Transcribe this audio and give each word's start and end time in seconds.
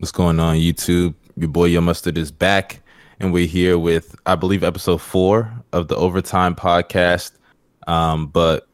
What's 0.00 0.12
going 0.12 0.40
on, 0.40 0.56
YouTube? 0.56 1.14
Your 1.36 1.50
boy 1.50 1.66
Yo 1.66 1.82
Mustard 1.82 2.16
is 2.16 2.30
back, 2.32 2.80
and 3.20 3.34
we're 3.34 3.46
here 3.46 3.78
with, 3.78 4.16
I 4.24 4.34
believe, 4.34 4.64
episode 4.64 5.02
four 5.02 5.52
of 5.74 5.88
the 5.88 5.96
Overtime 5.96 6.54
podcast. 6.54 7.32
Um, 7.86 8.28
but 8.28 8.66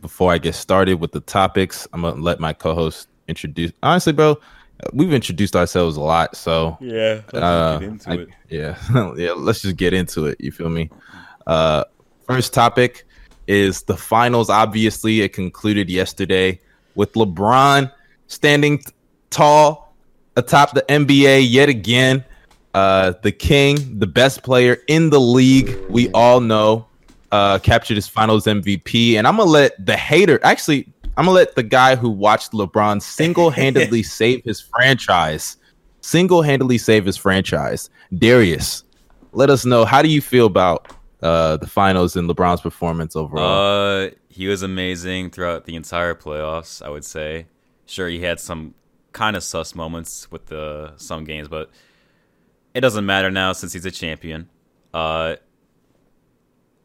before 0.00 0.32
I 0.32 0.38
get 0.38 0.56
started 0.56 0.94
with 0.94 1.12
the 1.12 1.20
topics, 1.20 1.86
I'm 1.92 2.02
gonna 2.02 2.20
let 2.20 2.40
my 2.40 2.52
co-host 2.52 3.06
introduce. 3.28 3.70
Honestly, 3.84 4.12
bro, 4.12 4.36
we've 4.92 5.12
introduced 5.12 5.54
ourselves 5.54 5.96
a 5.96 6.00
lot, 6.00 6.34
so 6.36 6.76
Yeah, 6.80 7.20
let's 7.32 7.34
uh, 7.44 7.78
get 7.78 7.88
into 7.88 8.10
I- 8.10 8.14
it. 8.14 8.28
yeah, 8.48 9.12
yeah. 9.16 9.32
Let's 9.36 9.62
just 9.62 9.76
get 9.76 9.94
into 9.94 10.26
it. 10.26 10.36
You 10.40 10.50
feel 10.50 10.68
me? 10.68 10.90
Uh, 11.46 11.84
first 12.26 12.52
topic 12.52 13.06
is 13.46 13.82
the 13.82 13.96
finals. 13.96 14.50
Obviously, 14.50 15.20
it 15.20 15.32
concluded 15.32 15.88
yesterday 15.88 16.60
with 16.96 17.12
LeBron 17.12 17.92
standing 18.26 18.78
t- 18.78 18.86
tall 19.30 19.81
atop 20.36 20.74
the 20.74 20.82
NBA 20.88 21.50
yet 21.50 21.68
again. 21.68 22.24
Uh, 22.74 23.12
the 23.22 23.32
king, 23.32 23.98
the 23.98 24.06
best 24.06 24.42
player 24.42 24.78
in 24.88 25.10
the 25.10 25.20
league, 25.20 25.78
we 25.90 26.10
all 26.12 26.40
know, 26.40 26.86
uh, 27.30 27.58
captured 27.58 27.96
his 27.96 28.08
finals 28.08 28.46
MVP. 28.46 29.14
And 29.14 29.26
I'm 29.26 29.36
gonna 29.36 29.50
let 29.50 29.84
the 29.84 29.96
hater, 29.96 30.40
actually, 30.42 30.88
I'm 31.16 31.26
gonna 31.26 31.34
let 31.34 31.54
the 31.54 31.62
guy 31.62 31.96
who 31.96 32.08
watched 32.08 32.52
LeBron 32.52 33.02
single-handedly 33.02 34.02
save 34.02 34.42
his 34.44 34.60
franchise, 34.60 35.58
single-handedly 36.00 36.78
save 36.78 37.04
his 37.04 37.16
franchise. 37.16 37.90
Darius, 38.16 38.84
let 39.32 39.50
us 39.50 39.66
know 39.66 39.84
how 39.84 40.00
do 40.00 40.08
you 40.08 40.22
feel 40.22 40.46
about 40.46 40.88
uh, 41.22 41.58
the 41.58 41.66
finals 41.66 42.16
and 42.16 42.28
LeBron's 42.28 42.62
performance 42.62 43.16
overall? 43.16 44.06
Uh, 44.06 44.10
he 44.28 44.46
was 44.46 44.62
amazing 44.62 45.30
throughout 45.30 45.66
the 45.66 45.76
entire 45.76 46.14
playoffs. 46.14 46.80
I 46.82 46.88
would 46.88 47.04
say. 47.04 47.46
Sure, 47.84 48.08
he 48.08 48.20
had 48.20 48.40
some 48.40 48.74
kind 49.12 49.36
of 49.36 49.42
sus 49.42 49.74
moments 49.74 50.30
with 50.30 50.46
the 50.46 50.94
some 50.96 51.24
games, 51.24 51.48
but 51.48 51.70
it 52.74 52.80
doesn't 52.80 53.06
matter 53.06 53.30
now 53.30 53.52
since 53.52 53.72
he's 53.72 53.84
a 53.84 53.90
champion. 53.90 54.48
Uh, 54.92 55.36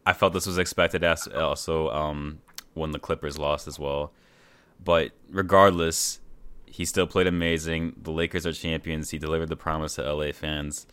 I 0.06 0.14
felt 0.14 0.34
this 0.34 0.48
was 0.48 0.58
expected 0.58 1.04
as 1.04 1.28
also 1.28 1.90
um, 1.90 2.40
when 2.74 2.92
the 2.92 3.00
Clippers 3.00 3.38
lost 3.38 3.68
as 3.68 3.80
well. 3.80 4.14
But 4.84 5.12
regardless, 5.30 6.20
he 6.66 6.86
still 6.86 7.08
played 7.08 7.28
amazing. 7.28 7.96
The 8.02 8.12
Lakers 8.12 8.46
are 8.46 8.54
champions. 8.54 9.10
He 9.10 9.18
delivered 9.18 9.50
the 9.50 9.56
promise 9.56 9.96
to 9.96 10.14
LA 10.14 10.32
fans. 10.32 10.88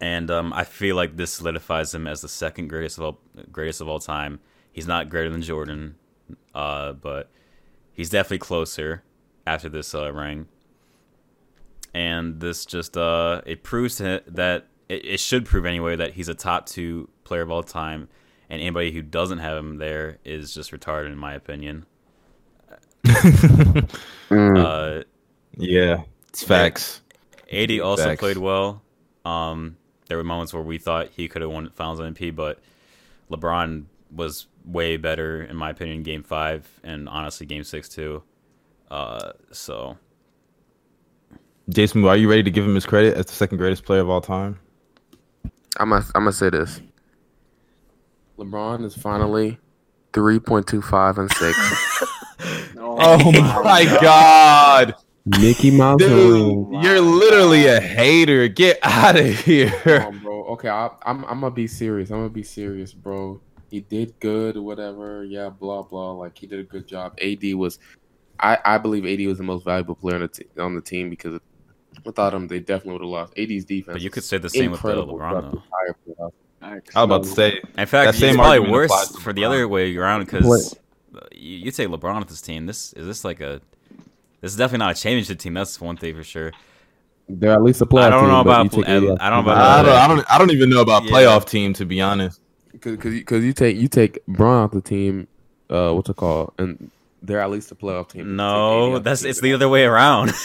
And 0.00 0.30
um, 0.30 0.52
I 0.52 0.64
feel 0.64 0.96
like 0.96 1.16
this 1.16 1.32
solidifies 1.32 1.94
him 1.94 2.06
as 2.06 2.22
the 2.22 2.28
second 2.28 2.68
greatest 2.68 2.98
of 2.98 3.04
all, 3.04 3.20
greatest 3.52 3.80
of 3.80 3.88
all 3.88 4.00
time. 4.00 4.40
He's 4.72 4.86
not 4.86 5.08
greater 5.08 5.30
than 5.30 5.42
Jordan, 5.42 5.96
uh, 6.54 6.92
but 6.94 7.30
he's 7.92 8.10
definitely 8.10 8.38
closer 8.38 9.02
after 9.46 9.68
this 9.68 9.94
uh, 9.94 10.12
ring. 10.12 10.48
And 11.92 12.40
this 12.40 12.64
just 12.66 12.96
uh, 12.96 13.42
it 13.46 13.62
proves 13.62 13.96
to, 13.96 14.22
that 14.28 14.66
it, 14.88 15.04
it 15.04 15.20
should 15.20 15.44
prove 15.44 15.66
anyway 15.66 15.96
that 15.96 16.12
he's 16.12 16.28
a 16.28 16.34
top 16.34 16.66
two 16.66 17.08
player 17.24 17.42
of 17.42 17.50
all 17.50 17.62
time, 17.62 18.08
and 18.48 18.60
anybody 18.60 18.92
who 18.92 19.02
doesn't 19.02 19.38
have 19.38 19.58
him 19.58 19.78
there 19.78 20.18
is 20.24 20.54
just 20.54 20.70
retarded 20.70 21.06
in 21.06 21.18
my 21.18 21.34
opinion. 21.34 21.86
Uh, 24.30 25.02
yeah, 25.56 26.02
it's 26.28 26.44
facts. 26.44 27.00
AD 27.52 27.80
also 27.80 28.04
Facts. 28.04 28.20
played 28.20 28.36
well. 28.36 28.80
Um, 29.24 29.76
there 30.06 30.16
were 30.16 30.22
moments 30.22 30.54
where 30.54 30.62
we 30.62 30.78
thought 30.78 31.08
he 31.08 31.26
could 31.28 31.42
have 31.42 31.50
won 31.50 31.68
Finals 31.70 31.98
MVP, 31.98 32.36
but 32.36 32.60
LeBron 33.30 33.86
was 34.14 34.46
way 34.64 34.96
better 34.96 35.42
in 35.42 35.56
my 35.56 35.70
opinion 35.70 35.98
in 35.98 36.02
Game 36.04 36.22
Five 36.22 36.68
and 36.84 37.08
honestly 37.08 37.46
Game 37.46 37.64
Six 37.64 37.88
too. 37.88 38.22
Uh, 38.90 39.32
so 39.52 39.96
Jason, 41.68 42.04
are 42.04 42.16
you 42.16 42.28
ready 42.28 42.42
to 42.42 42.50
give 42.50 42.64
him 42.64 42.74
his 42.74 42.86
credit 42.86 43.16
as 43.16 43.26
the 43.26 43.32
second 43.32 43.58
greatest 43.58 43.84
player 43.84 44.00
of 44.00 44.10
all 44.10 44.20
time? 44.20 44.58
I'm 45.78 45.90
gonna 45.90 46.04
I'm 46.14 46.22
gonna 46.22 46.32
say 46.32 46.50
this. 46.50 46.80
LeBron 48.38 48.84
is 48.84 48.96
finally 48.96 49.58
three 50.12 50.40
point 50.40 50.66
two 50.66 50.82
five 50.82 51.18
and 51.18 51.30
six. 51.32 51.56
Oh 53.02 53.32
my 53.62 53.84
god, 54.00 54.94
Mickey 55.24 55.70
Mouse 55.70 55.98
dude, 55.98 56.82
you're 56.82 57.00
literally 57.00 57.66
a 57.66 57.80
hater. 57.80 58.46
Get 58.48 58.78
out 58.82 59.18
of 59.18 59.26
here. 59.40 59.70
Come 59.84 60.14
on, 60.14 60.18
bro. 60.20 60.44
Okay, 60.44 60.68
I, 60.68 60.90
I'm 61.02 61.24
I'm 61.24 61.40
gonna 61.40 61.50
be 61.50 61.66
serious. 61.66 62.10
I'm 62.10 62.18
gonna 62.18 62.28
be 62.28 62.42
serious, 62.42 62.92
bro. 62.92 63.40
He 63.70 63.80
did 63.80 64.18
good, 64.20 64.56
whatever. 64.56 65.24
Yeah, 65.24 65.48
blah 65.48 65.82
blah. 65.82 66.12
Like 66.12 66.36
he 66.36 66.46
did 66.46 66.60
a 66.60 66.64
good 66.64 66.86
job. 66.86 67.18
AD 67.22 67.42
was, 67.54 67.78
I 68.40 68.58
I 68.64 68.78
believe 68.78 69.04
AD 69.06 69.26
was 69.26 69.38
the 69.38 69.44
most 69.44 69.64
valuable 69.64 69.94
player 69.94 70.16
on 70.16 70.22
the 70.22 70.28
t- 70.28 70.46
on 70.58 70.74
the 70.74 70.80
team 70.80 71.10
because 71.10 71.40
without 72.04 72.32
him, 72.34 72.48
they 72.48 72.58
definitely 72.60 72.92
would 72.92 73.02
have 73.02 73.10
lost. 73.10 73.38
AD's 73.38 73.64
defense. 73.64 73.94
But 73.94 74.00
you 74.02 74.10
could 74.10 74.24
say 74.24 74.38
the 74.38 74.48
same 74.48 74.70
with 74.70 74.84
uh, 74.84 74.88
LeBron, 74.88 75.08
throughout 75.08 75.52
though. 76.16 76.32
I 76.62 76.74
was 76.74 76.82
about 76.94 77.22
to 77.24 77.28
say, 77.30 77.52
in 77.56 77.60
That 77.74 77.88
fact, 77.88 78.08
it's 78.10 78.18
same 78.18 78.36
probably 78.36 78.70
worse 78.70 79.16
for 79.18 79.32
the 79.32 79.44
other 79.44 79.66
way 79.66 79.96
around 79.96 80.24
because 80.24 80.76
you, 81.32 81.56
you 81.58 81.70
take 81.70 81.88
LeBron 81.88 82.18
with 82.18 82.28
this 82.28 82.42
team. 82.42 82.66
This 82.66 82.92
is 82.92 83.06
this 83.06 83.24
like 83.24 83.40
a 83.40 83.60
this 84.40 84.52
is 84.52 84.56
definitely 84.58 84.84
not 84.86 84.96
a 84.96 85.00
championship 85.00 85.38
team. 85.38 85.54
That's 85.54 85.80
one 85.80 85.96
thing 85.96 86.14
for 86.14 86.22
sure. 86.24 86.52
They're 87.28 87.52
at 87.52 87.62
least 87.62 87.80
a 87.80 87.86
playoff 87.86 88.02
I 88.04 88.10
don't 88.10 88.20
team, 88.24 88.28
know 88.30 88.44
but 88.44 88.50
about 88.50 88.70
pl- 88.72 88.84
I- 88.84 88.88
I 88.88 88.90
don't 88.94 89.00
the 89.00 89.06
know 89.06 89.06
team. 89.10 89.14
about 89.14 89.56
I 89.58 89.82
don't, 89.82 89.92
I 89.94 90.08
don't, 90.08 90.32
I 90.32 90.38
don't 90.38 90.50
even 90.50 90.68
know 90.70 90.80
about 90.80 91.04
Yeah. 91.04 91.10
playoff 91.12 91.44
team 91.46 91.72
to 91.74 91.84
be 91.86 92.00
honest. 92.00 92.40
Because 92.72 92.96
because 92.98 93.44
you 93.44 93.52
take 93.52 93.76
you 93.76 93.88
take 93.88 94.24
Bron 94.26 94.64
off 94.64 94.70
the 94.72 94.80
team, 94.80 95.28
uh, 95.70 95.92
what's 95.92 96.08
it 96.10 96.16
called, 96.16 96.52
and 96.58 96.90
they're 97.22 97.40
at 97.40 97.50
least 97.50 97.70
a 97.72 97.74
playoff 97.74 98.10
team. 98.10 98.20
You 98.20 98.24
take 98.26 98.30
AD 98.32 98.36
No, 98.36 98.98
that's 98.98 99.24
it's 99.24 99.40
the 99.40 99.52
other 99.52 99.68
way 99.68 99.84
around. 99.84 100.32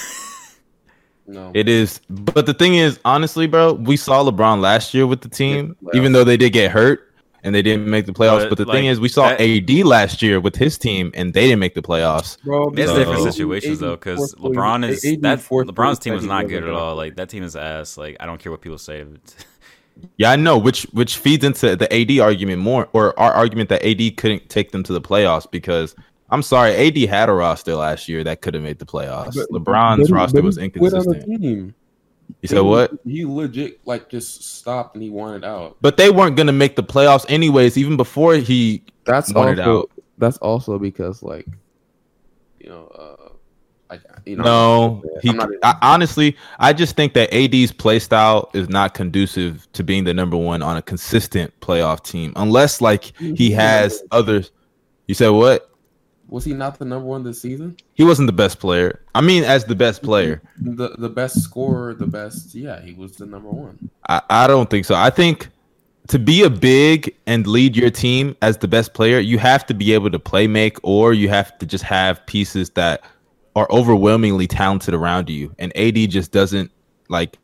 No, 1.28 1.52
It 1.56 1.68
is, 1.68 2.02
but 2.08 2.46
the 2.46 2.54
thing 2.54 2.76
is, 2.76 3.00
honestly, 3.04 3.48
bro, 3.48 3.74
we 3.74 3.98
saw 3.98 4.24
LeBron 4.24 4.62
last 4.62 4.94
year 4.94 5.08
with 5.08 5.22
the 5.22 5.28
team, 5.28 5.76
Yeah, 5.82 5.90
even 5.96 6.12
though 6.12 6.24
they 6.24 6.38
did 6.38 6.54
get 6.54 6.70
hurt 6.70 7.12
and 7.44 7.54
they 7.56 7.64
didn't 7.64 7.88
make 7.88 8.06
the 8.06 8.12
playoffs. 8.12 8.42
But, 8.42 8.50
But, 8.50 8.58
the 8.60 8.66
like, 8.66 8.76
thing 8.76 8.86
is, 8.86 9.00
we 9.00 9.08
saw 9.08 9.30
that- 9.30 9.42
AD 9.42 9.84
last 9.86 10.22
year 10.22 10.40
with 10.40 10.56
his 10.56 10.78
team, 10.78 11.12
and 11.16 11.34
they 11.34 11.46
didn't 11.48 11.60
make 11.60 11.74
the 11.74 11.82
playoffs. 11.82 12.40
bro. 12.44 12.70
It's 12.76 12.92
So- 12.92 13.00
different 13.00 13.24
situations 13.24 13.80
though, 13.80 13.96
because 13.96 14.36
LeBron 14.36 14.88
is 14.88 15.04
AD 15.04 15.22
that 15.24 15.40
LeBron's 15.40 15.98
team 15.98 16.14
was 16.14 16.26
not 16.26 16.48
good 16.48 16.64
at 16.64 16.70
all. 16.70 16.96
Like 16.96 17.16
that 17.16 17.30
team 17.30 17.42
is 17.42 17.56
ass. 17.56 17.98
Like 17.98 18.18
I 18.20 18.28
don't 18.28 18.40
care 18.40 18.52
what 18.52 18.62
people 18.62 18.78
say. 18.78 19.04
Yeah, 20.18 20.30
I 20.32 20.36
know, 20.36 20.58
which 20.58 20.84
which 20.92 21.16
feeds 21.18 21.46
into 21.46 21.74
the 21.78 21.88
AD 21.92 22.20
argument 22.20 22.62
more, 22.62 22.90
or 22.92 23.18
our 23.18 23.32
argument 23.32 23.70
that 23.70 23.82
AD 23.84 24.12
couldn't 24.18 24.50
take 24.50 24.72
them 24.72 24.84
to 24.84 24.92
the 24.94 25.00
playoffs 25.00 25.50
because 25.50 25.96
I'm 26.30 26.42
sorry, 26.42 26.74
AD 26.76 26.98
had 27.10 27.30
a 27.30 27.34
roster 27.34 27.76
last 27.76 28.10
year 28.10 28.24
that 28.24 28.42
could 28.42 28.54
have 28.56 28.64
made 28.64 28.80
the 28.80 28.86
playoffs. 28.86 29.36
But- 29.36 29.50
LeBron's 29.52 30.10
but 30.10 30.16
roster 30.16 30.42
but 30.42 30.46
was 30.46 30.58
quit 30.58 30.74
on 30.94 31.04
the 31.06 31.24
inconsistent. 31.24 31.76
You 32.42 32.48
said 32.48 32.62
what? 32.62 32.92
He 33.06 33.24
legit 33.26 33.80
like 33.86 34.10
just 34.10 34.44
stopped 34.58 34.96
and 34.96 35.04
he 35.04 35.10
wanted 35.12 35.44
out. 35.44 35.78
But 35.82 35.98
they 35.98 36.10
weren't 36.10 36.36
gonna 36.36 36.52
make 36.52 36.76
the 36.76 36.84
playoffs 36.84 37.26
anyways, 37.30 37.78
even 37.78 37.98
before 37.98 38.36
he 38.36 38.84
That's 39.06 39.32
Wanted 39.32 39.60
also 39.60 39.80
out. 39.82 39.92
that's 40.18 40.38
also 40.38 40.80
because 40.80 41.22
like, 41.22 41.46
you 42.60 42.70
know, 42.70 42.88
uh, 42.88 43.30
like 43.92 44.02
you 44.26 44.38
know, 44.38 44.44
No, 44.44 45.04
he. 45.22 45.30
Even- 45.30 45.60
I, 45.62 45.76
honestly, 45.84 46.36
I 46.58 46.74
just 46.74 46.96
think 46.96 47.14
that 47.14 47.32
AD's 47.32 47.72
play 47.72 48.00
style 48.00 48.50
is 48.56 48.68
not 48.70 48.96
conducive 48.96 49.68
to 49.74 49.84
being 49.84 50.04
the 50.06 50.14
number 50.14 50.36
one 50.38 50.64
on 50.64 50.78
a 50.78 50.82
consistent 50.82 51.54
playoff 51.60 52.04
team, 52.04 52.34
unless 52.36 52.82
like 52.82 53.16
he 53.20 53.52
has 53.52 54.02
others. 54.12 54.52
You 55.08 55.14
said 55.14 55.30
what? 55.30 55.70
Was 56.28 56.44
he 56.44 56.54
not 56.54 56.80
the 56.80 56.86
number 56.86 57.06
one 57.06 57.24
this 57.24 57.42
season? 57.42 57.78
He 57.94 58.04
wasn't 58.04 58.28
the 58.28 58.34
best 58.34 58.60
player. 58.60 59.02
I 59.14 59.22
mean, 59.22 59.44
as 59.44 59.66
the 59.66 59.76
best 59.76 60.02
player, 60.02 60.42
The 60.60 60.96
the 60.98 61.10
best 61.10 61.42
scorer, 61.42 61.94
the 61.94 62.08
best. 62.08 62.56
Yeah, 62.56 62.82
he 62.82 62.94
was 62.94 63.18
the 63.18 63.26
number 63.26 63.50
one. 63.50 63.90
I, 64.10 64.22
I 64.30 64.48
don't 64.48 64.70
think 64.70 64.86
so. 64.86 64.96
I 64.96 65.10
think 65.10 65.50
to 66.08 66.20
be 66.20 66.44
a 66.44 66.50
big 66.50 67.16
and 67.26 67.48
lead 67.48 67.76
your 67.76 67.90
team 67.90 68.36
as 68.42 68.58
the 68.58 68.68
best 68.68 68.94
player, 68.94 69.20
you 69.20 69.38
have 69.40 69.66
to 69.68 69.74
be 69.74 69.94
able 69.94 70.12
to 70.12 70.20
play 70.20 70.48
make, 70.48 70.78
or 70.84 71.14
you 71.14 71.30
have 71.30 71.58
to 71.60 71.66
just 71.66 71.84
have 71.84 72.26
pieces 72.26 72.70
that 72.72 73.02
are 73.56 73.68
overwhelmingly 73.72 74.48
talented 74.48 74.94
around 74.94 75.30
you. 75.30 75.54
And 75.60 75.76
AD 75.78 76.10
just 76.10 76.32
doesn't 76.32 76.72
like 77.10 77.38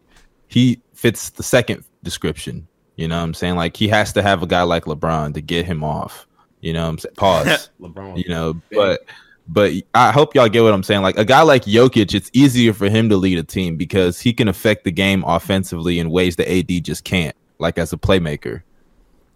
he 0.48 0.82
fits 0.94 1.30
the 1.30 1.44
second 1.44 1.84
description. 2.04 2.68
You 2.98 3.08
know 3.08 3.18
what 3.18 3.24
I'm 3.24 3.34
saying? 3.34 3.56
Like 3.56 3.78
he 3.78 3.88
has 3.88 4.14
to 4.14 4.22
have 4.22 4.44
a 4.44 4.48
guy 4.48 4.64
like 4.64 4.86
LeBron 4.86 5.34
to 5.36 5.42
get 5.42 5.66
him 5.66 5.84
off. 5.84 6.28
You 6.62 6.74
know 6.74 6.84
what 6.84 6.90
I'm 6.90 6.98
saying? 7.00 7.16
Pause. 7.18 7.70
LeBron. 7.82 8.18
You 8.18 8.30
know, 8.30 8.62
but 8.72 9.02
but 9.48 9.74
I 9.94 10.12
hope 10.12 10.34
y'all 10.36 10.48
get 10.48 10.64
what 10.64 10.74
I'm 10.74 10.84
saying. 10.84 11.02
Like 11.02 11.18
a 11.18 11.26
guy 11.26 11.42
like 11.42 11.66
Jokic, 11.66 12.14
it's 12.14 12.30
easier 12.34 12.74
for 12.74 12.90
him 12.90 13.10
to 13.10 13.18
lead 13.18 13.38
a 13.38 13.44
team 13.44 13.76
because 13.76 14.20
he 14.20 14.34
can 14.34 14.48
affect 14.48 14.86
the 14.86 14.92
game 14.92 15.24
offensively 15.26 16.00
in 16.00 16.10
ways 16.10 16.38
that 16.38 16.50
AD 16.50 16.84
just 16.84 17.04
can't, 17.04 17.36
like 17.60 17.78
as 17.78 17.92
a 17.92 17.98
playmaker. 17.98 18.62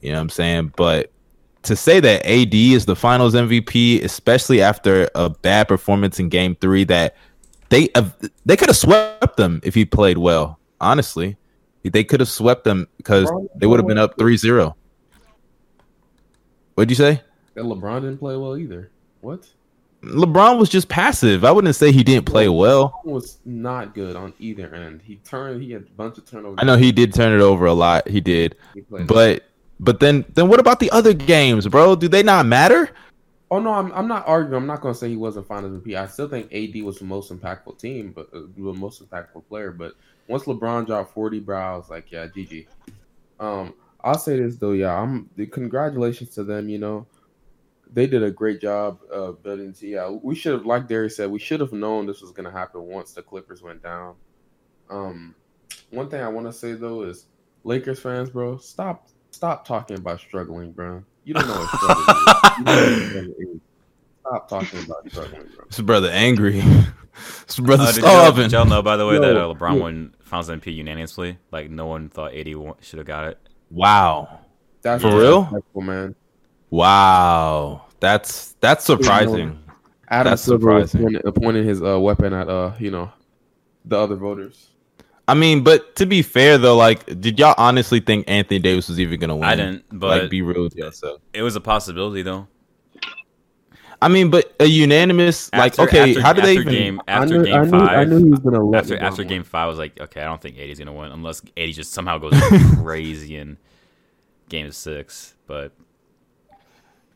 You 0.01 0.11
know 0.11 0.17
what 0.17 0.21
I'm 0.21 0.29
saying? 0.29 0.73
But 0.77 1.11
to 1.63 1.75
say 1.75 1.99
that 1.99 2.25
AD 2.25 2.53
is 2.53 2.85
the 2.85 2.95
finals 2.95 3.33
MVP, 3.33 4.03
especially 4.03 4.61
after 4.61 5.09
a 5.15 5.29
bad 5.29 5.67
performance 5.67 6.19
in 6.19 6.29
game 6.29 6.55
three, 6.55 6.83
that 6.85 7.15
they 7.69 7.89
uh, 7.95 8.09
they 8.45 8.55
could 8.55 8.69
have 8.69 8.77
swept 8.77 9.37
them 9.37 9.59
if 9.63 9.73
he 9.73 9.83
played 9.83 10.17
well. 10.17 10.59
Honestly, 10.79 11.37
they 11.83 12.03
could 12.03 12.19
have 12.19 12.29
swept 12.29 12.63
them 12.63 12.87
because 12.97 13.31
they 13.55 13.67
would 13.67 13.79
have 13.79 13.87
been 13.87 13.97
up 13.97 14.17
3-0. 14.17 14.73
What'd 16.75 16.89
you 16.89 16.95
say? 16.95 17.21
That 17.55 17.63
LeBron 17.63 18.01
didn't 18.01 18.17
play 18.17 18.35
well 18.35 18.57
either. 18.57 18.91
What? 19.21 19.47
LeBron 20.03 20.59
was 20.59 20.69
just 20.69 20.87
passive. 20.87 21.43
I 21.43 21.51
wouldn't 21.51 21.75
say 21.75 21.91
he 21.91 22.03
didn't 22.03 22.25
play 22.25 22.47
well. 22.47 23.01
was 23.03 23.39
not 23.45 23.95
good 23.95 24.15
on 24.15 24.33
either 24.39 24.73
end. 24.75 25.01
He 25.03 25.15
turned. 25.17 25.63
He 25.63 25.71
had 25.71 25.83
a 25.83 25.91
bunch 25.91 26.17
of 26.17 26.29
turnovers. 26.29 26.59
I 26.61 26.65
know 26.65 26.77
he 26.77 26.91
did 26.91 27.13
turn 27.13 27.33
it 27.33 27.41
over 27.41 27.65
a 27.65 27.73
lot. 27.73 28.07
He 28.07 28.21
did, 28.21 28.55
He 28.73 28.81
but 28.81 29.45
but 29.79 29.99
then 29.99 30.25
then 30.35 30.47
what 30.47 30.59
about 30.59 30.79
the 30.79 30.91
other 30.91 31.13
games, 31.13 31.67
bro? 31.67 31.95
Do 31.95 32.07
they 32.07 32.23
not 32.23 32.45
matter? 32.45 32.89
oh 33.51 33.59
no, 33.59 33.71
I'm, 33.71 33.91
I'm 33.93 34.07
not 34.07 34.27
arguing. 34.27 34.61
I'm 34.61 34.67
not 34.67 34.81
going 34.81 34.93
to 34.93 34.99
say 34.99 35.09
he 35.09 35.15
wasn't 35.15 35.47
Finals 35.47 35.81
MVP. 35.81 35.95
I 35.95 36.07
still 36.07 36.27
think 36.27 36.53
AD 36.53 36.81
was 36.83 36.99
the 36.99 37.05
most 37.05 37.31
impactful 37.31 37.79
team, 37.79 38.11
but 38.13 38.27
uh, 38.33 38.41
the 38.55 38.73
most 38.73 39.07
impactful 39.07 39.47
player. 39.47 39.71
But 39.71 39.93
once 40.27 40.43
LeBron 40.43 40.87
dropped 40.87 41.13
40, 41.13 41.39
bro, 41.39 41.57
I 41.57 41.77
was 41.77 41.89
like, 41.89 42.11
yeah, 42.11 42.27
GG. 42.27 42.67
Um, 43.39 43.73
I'll 44.05 44.19
say 44.19 44.39
this 44.39 44.57
though, 44.57 44.73
yeah, 44.73 44.93
I'm. 44.93 45.29
Congratulations 45.51 46.29
to 46.35 46.43
them. 46.43 46.69
You 46.69 46.77
know, 46.77 47.07
they 47.91 48.05
did 48.05 48.21
a 48.21 48.29
great 48.29 48.61
job 48.61 48.99
uh, 49.11 49.31
building. 49.31 49.73
To, 49.73 49.87
yeah, 49.87 50.09
we 50.09 50.35
should 50.35 50.53
have, 50.53 50.65
like 50.65 50.87
Darius 50.87 51.17
said, 51.17 51.31
we 51.31 51.39
should 51.39 51.59
have 51.59 51.73
known 51.73 52.05
this 52.05 52.21
was 52.21 52.31
going 52.31 52.45
to 52.45 52.51
happen 52.51 52.83
once 52.83 53.13
the 53.13 53.23
Clippers 53.23 53.63
went 53.63 53.81
down. 53.81 54.13
Um, 54.91 55.33
one 55.89 56.07
thing 56.07 56.21
I 56.21 56.27
want 56.27 56.45
to 56.45 56.53
say 56.53 56.73
though 56.73 57.01
is, 57.01 57.25
Lakers 57.63 57.99
fans, 57.99 58.29
bro, 58.29 58.57
stop 58.57 59.07
stop 59.31 59.65
talking 59.65 59.97
about 59.97 60.19
struggling, 60.19 60.71
bro. 60.71 61.03
You 61.23 61.33
don't 61.33 61.47
know 61.47 61.55
what 61.55 61.69
struggling 61.69 62.05
is. 62.07 62.59
You 62.59 62.65
don't 62.65 62.75
know 62.75 62.91
what 62.99 63.09
struggle 63.09 63.33
is. 63.39 63.61
Stop 64.19 64.49
talking 64.49 64.83
about 64.83 65.09
struggling, 65.09 65.47
bro. 65.55 65.65
This 65.67 65.81
brother 65.81 66.09
angry. 66.11 66.61
this 67.47 67.59
brother 67.59 67.85
Uh, 67.85 67.91
did, 67.91 68.03
y'all, 68.03 68.31
did 68.31 68.51
y'all 68.51 68.65
know, 68.65 68.83
by 68.83 68.97
the 68.97 69.07
way, 69.07 69.17
that 69.17 69.35
uh, 69.35 69.51
LeBron 69.51 69.75
yo. 69.75 69.81
won 69.81 70.15
Finals 70.21 70.49
MVP 70.49 70.75
unanimously? 70.75 71.39
Like, 71.51 71.71
no 71.71 71.87
one 71.87 72.09
thought 72.09 72.35
AD 72.35 72.47
should 72.81 72.99
have 72.99 73.07
got 73.07 73.25
it. 73.29 73.39
Wow, 73.69 74.39
That's 74.81 75.01
For 75.01 75.17
real? 75.17 75.63
man. 75.75 76.15
wow, 76.69 77.85
that's 77.99 78.53
that's 78.61 78.85
surprising. 78.85 79.59
Adam 80.07 80.31
That's 80.31 80.43
Silver 80.43 80.85
surprising. 80.87 81.01
pointing, 81.01 81.31
pointing 81.33 81.65
his 81.65 81.81
uh, 81.81 81.99
weapon 81.99 82.31
at 82.33 82.47
uh, 82.47 82.73
you 82.79 82.91
know, 82.91 83.11
the 83.85 83.97
other 83.97 84.15
voters. 84.15 84.69
I 85.27 85.33
mean, 85.33 85.63
but 85.63 85.95
to 85.95 86.05
be 86.05 86.21
fair 86.21 86.59
though, 86.59 86.77
like, 86.77 87.19
did 87.19 87.39
y'all 87.39 87.55
honestly 87.57 87.99
think 87.99 88.25
Anthony 88.29 88.59
Davis 88.59 88.87
was 88.87 88.99
even 88.99 89.19
gonna 89.19 89.35
win? 89.35 89.43
I 89.45 89.55
didn't, 89.55 89.85
but 89.91 90.21
like, 90.21 90.29
be 90.29 90.43
real 90.43 90.63
with 90.63 90.75
yourself. 90.75 91.21
it 91.33 91.41
was 91.41 91.55
a 91.55 91.61
possibility, 91.61 92.21
though. 92.21 92.47
I 94.05 94.07
mean, 94.07 94.29
but 94.29 94.55
a 94.59 94.65
unanimous, 94.65 95.51
like, 95.51 95.79
okay, 95.79 96.11
after- 96.11 96.21
how 96.21 96.31
do 96.33 96.41
they 96.41 96.57
after 96.57 96.61
even? 96.69 96.73
game 96.73 97.01
I 97.07 97.11
after 97.11 97.37
knew, 97.39 97.45
game 97.45 97.55
I 97.55 97.63
knew, 97.63 97.69
five? 97.71 97.89
I 97.97 98.03
knew 98.03 98.17
he 98.19 98.29
was 98.29 98.39
gonna 98.39 98.63
let 98.63 98.83
after 98.83 98.97
after 98.97 99.21
win. 99.21 99.27
game 99.27 99.43
five, 99.43 99.63
I 99.63 99.67
was 99.67 99.77
like, 99.79 99.99
okay, 99.99 100.21
I 100.21 100.25
don't 100.25 100.41
think 100.41 100.59
AD's 100.59 100.77
gonna 100.77 100.93
win 100.93 101.11
unless 101.11 101.41
AD 101.57 101.73
just 101.73 101.91
somehow 101.91 102.17
goes 102.19 102.33
crazy 102.81 103.35
in 103.35 103.57
game 104.49 104.71
six. 104.71 105.33
But 105.47 105.71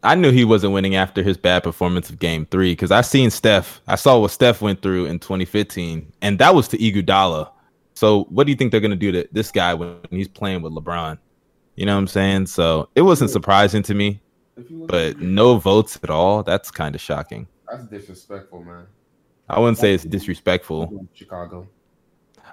I 0.02 0.16
knew 0.16 0.32
he 0.32 0.46
wasn't 0.46 0.74
winning 0.74 0.96
after 0.96 1.22
his 1.22 1.38
bad 1.38 1.62
performance 1.64 2.10
of 2.10 2.18
Game 2.20 2.46
Three 2.46 2.72
because 2.72 2.90
I 2.92 3.02
seen 3.02 3.30
Steph. 3.30 3.82
I 3.88 3.96
saw 3.96 4.18
what 4.18 4.32
Steph 4.32 4.62
went 4.62 4.82
through 4.82 5.06
in 5.06 5.20
2015, 5.20 6.12
and 6.22 6.40
that 6.40 6.56
was 6.56 6.68
to 6.70 6.78
Iguodala. 6.78 7.52
So, 7.94 8.24
what 8.30 8.46
do 8.46 8.52
you 8.52 8.56
think 8.56 8.72
they're 8.72 8.80
gonna 8.82 8.96
do 8.96 9.12
to 9.12 9.28
this 9.32 9.52
guy 9.52 9.74
when 9.74 9.98
he's 10.10 10.28
playing 10.28 10.62
with 10.64 10.74
LeBron? 10.74 11.20
You 11.76 11.86
know 11.86 11.94
what 11.94 12.00
I'm 12.00 12.08
saying? 12.08 12.48
So 12.48 12.90
it 12.96 13.02
wasn't 13.04 13.30
surprising 13.30 13.84
to 13.84 13.94
me, 13.94 14.08
If 14.08 14.14
you 14.14 14.20
look 14.20 14.29
but 14.88 15.20
no 15.20 15.58
votes 15.58 16.00
at 16.04 16.10
all. 16.10 16.44
That's 16.44 16.72
kind 16.72 16.96
of 16.96 17.02
shocking. 17.02 17.48
that's 17.70 17.86
disrespectful, 17.86 18.64
man. 18.64 18.86
I 19.50 19.60
wouldn't 19.60 19.78
say 19.78 19.94
it's 19.94 20.04
disrespectful. 20.04 21.08
Chicago. 21.14 21.68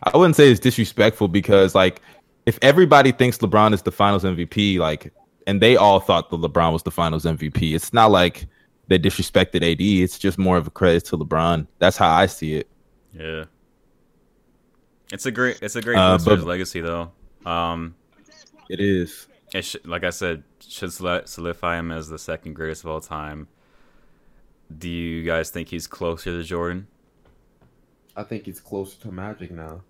I 0.02 0.16
wouldn't 0.16 0.36
say 0.36 0.50
it's 0.50 0.60
disrespectful 0.60 1.28
because 1.28 1.74
like 1.74 2.00
if 2.46 2.58
everybody 2.62 3.12
thinks 3.12 3.38
LeBron 3.38 3.72
is 3.74 3.82
the 3.82 3.92
Finals 3.92 4.24
MVP, 4.24 4.78
like, 4.78 5.12
and 5.46 5.60
they 5.60 5.76
all 5.76 6.00
thought 6.00 6.30
that 6.30 6.40
LeBron 6.40 6.72
was 6.72 6.82
the 6.82 6.90
Finals 6.90 7.24
MVP, 7.24 7.74
it's 7.74 7.92
not 7.92 8.10
like 8.10 8.46
they 8.88 8.98
disrespected 8.98 9.62
AD. 9.62 9.80
It's 9.80 10.18
just 10.18 10.38
more 10.38 10.56
of 10.56 10.66
a 10.66 10.70
credit 10.70 11.04
to 11.06 11.18
LeBron. 11.18 11.66
That's 11.78 11.96
how 11.96 12.10
I 12.14 12.26
see 12.26 12.54
it. 12.54 12.68
yeah, 13.12 13.44
it's 15.12 15.26
a 15.26 15.30
great 15.30 15.58
it's 15.62 15.76
a 15.76 15.82
great 15.82 15.96
Uh, 15.96 16.14
boost 16.16 16.24
to 16.26 16.30
his 16.32 16.40
but- 16.44 16.48
legacy, 16.48 16.80
though. 16.80 17.10
Um, 17.44 17.94
It 18.68 18.80
is. 18.80 19.28
It 19.56 19.62
sh- 19.64 19.76
like 19.84 20.04
I 20.04 20.10
said, 20.10 20.44
should 20.60 20.92
solidify 20.92 21.78
him 21.78 21.90
as 21.90 22.08
the 22.08 22.18
second 22.18 22.54
greatest 22.54 22.84
of 22.84 22.90
all 22.90 23.00
time. 23.00 23.48
Do 24.76 24.88
you 24.88 25.22
guys 25.24 25.50
think 25.50 25.68
he's 25.68 25.86
closer 25.86 26.30
to 26.32 26.42
Jordan? 26.42 26.86
I 28.16 28.22
think 28.24 28.44
he's 28.46 28.60
closer 28.60 28.98
to 29.02 29.12
Magic 29.12 29.50
now. 29.50 29.82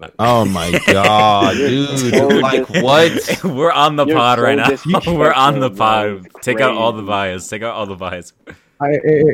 Oh 0.18 0.44
my 0.44 0.72
god, 0.88 1.54
dude! 1.54 2.42
like 2.42 2.68
what? 2.82 3.12
We're 3.44 3.70
on 3.70 3.94
the 3.94 4.04
You're 4.04 4.16
pod 4.16 4.38
so 4.38 4.42
right 4.42 4.56
now. 4.56 5.12
We're 5.16 5.32
on 5.32 5.60
the 5.60 5.70
pod. 5.70 6.26
It's 6.26 6.44
Take 6.44 6.60
out 6.60 6.74
all 6.76 6.90
the 6.92 6.98
crazy. 7.02 7.06
bias. 7.08 7.48
Take 7.48 7.62
out 7.62 7.74
all 7.74 7.86
the 7.86 7.94
bias. 7.94 8.32
I, 8.80 8.86
I, 8.86 8.90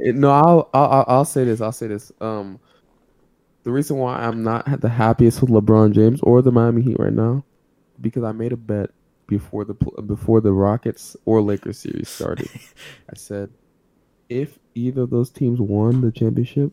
I- 0.08 0.10
no, 0.12 0.30
I'll, 0.30 0.68
I'll 0.74 1.04
I'll 1.08 1.24
say 1.24 1.44
this. 1.44 1.62
I'll 1.62 1.72
say 1.72 1.86
this. 1.86 2.12
Um, 2.20 2.60
the 3.62 3.70
reason 3.72 3.96
why 3.96 4.16
I'm 4.18 4.42
not 4.42 4.82
the 4.82 4.90
happiest 4.90 5.40
with 5.40 5.50
LeBron 5.50 5.92
James 5.94 6.20
or 6.20 6.42
the 6.42 6.52
Miami 6.52 6.82
Heat 6.82 6.98
right 6.98 7.14
now, 7.14 7.44
because 7.98 8.22
I 8.24 8.32
made 8.32 8.52
a 8.52 8.56
bet 8.58 8.90
before 9.28 9.64
the 9.64 9.74
before 10.06 10.40
the 10.40 10.52
Rockets 10.52 11.16
or 11.24 11.40
Lakers 11.40 11.78
series 11.78 12.08
started. 12.08 12.48
I 13.10 13.14
said, 13.16 13.50
if 14.28 14.58
either 14.74 15.02
of 15.02 15.10
those 15.10 15.30
teams 15.30 15.60
won 15.60 16.00
the 16.00 16.10
championship, 16.10 16.72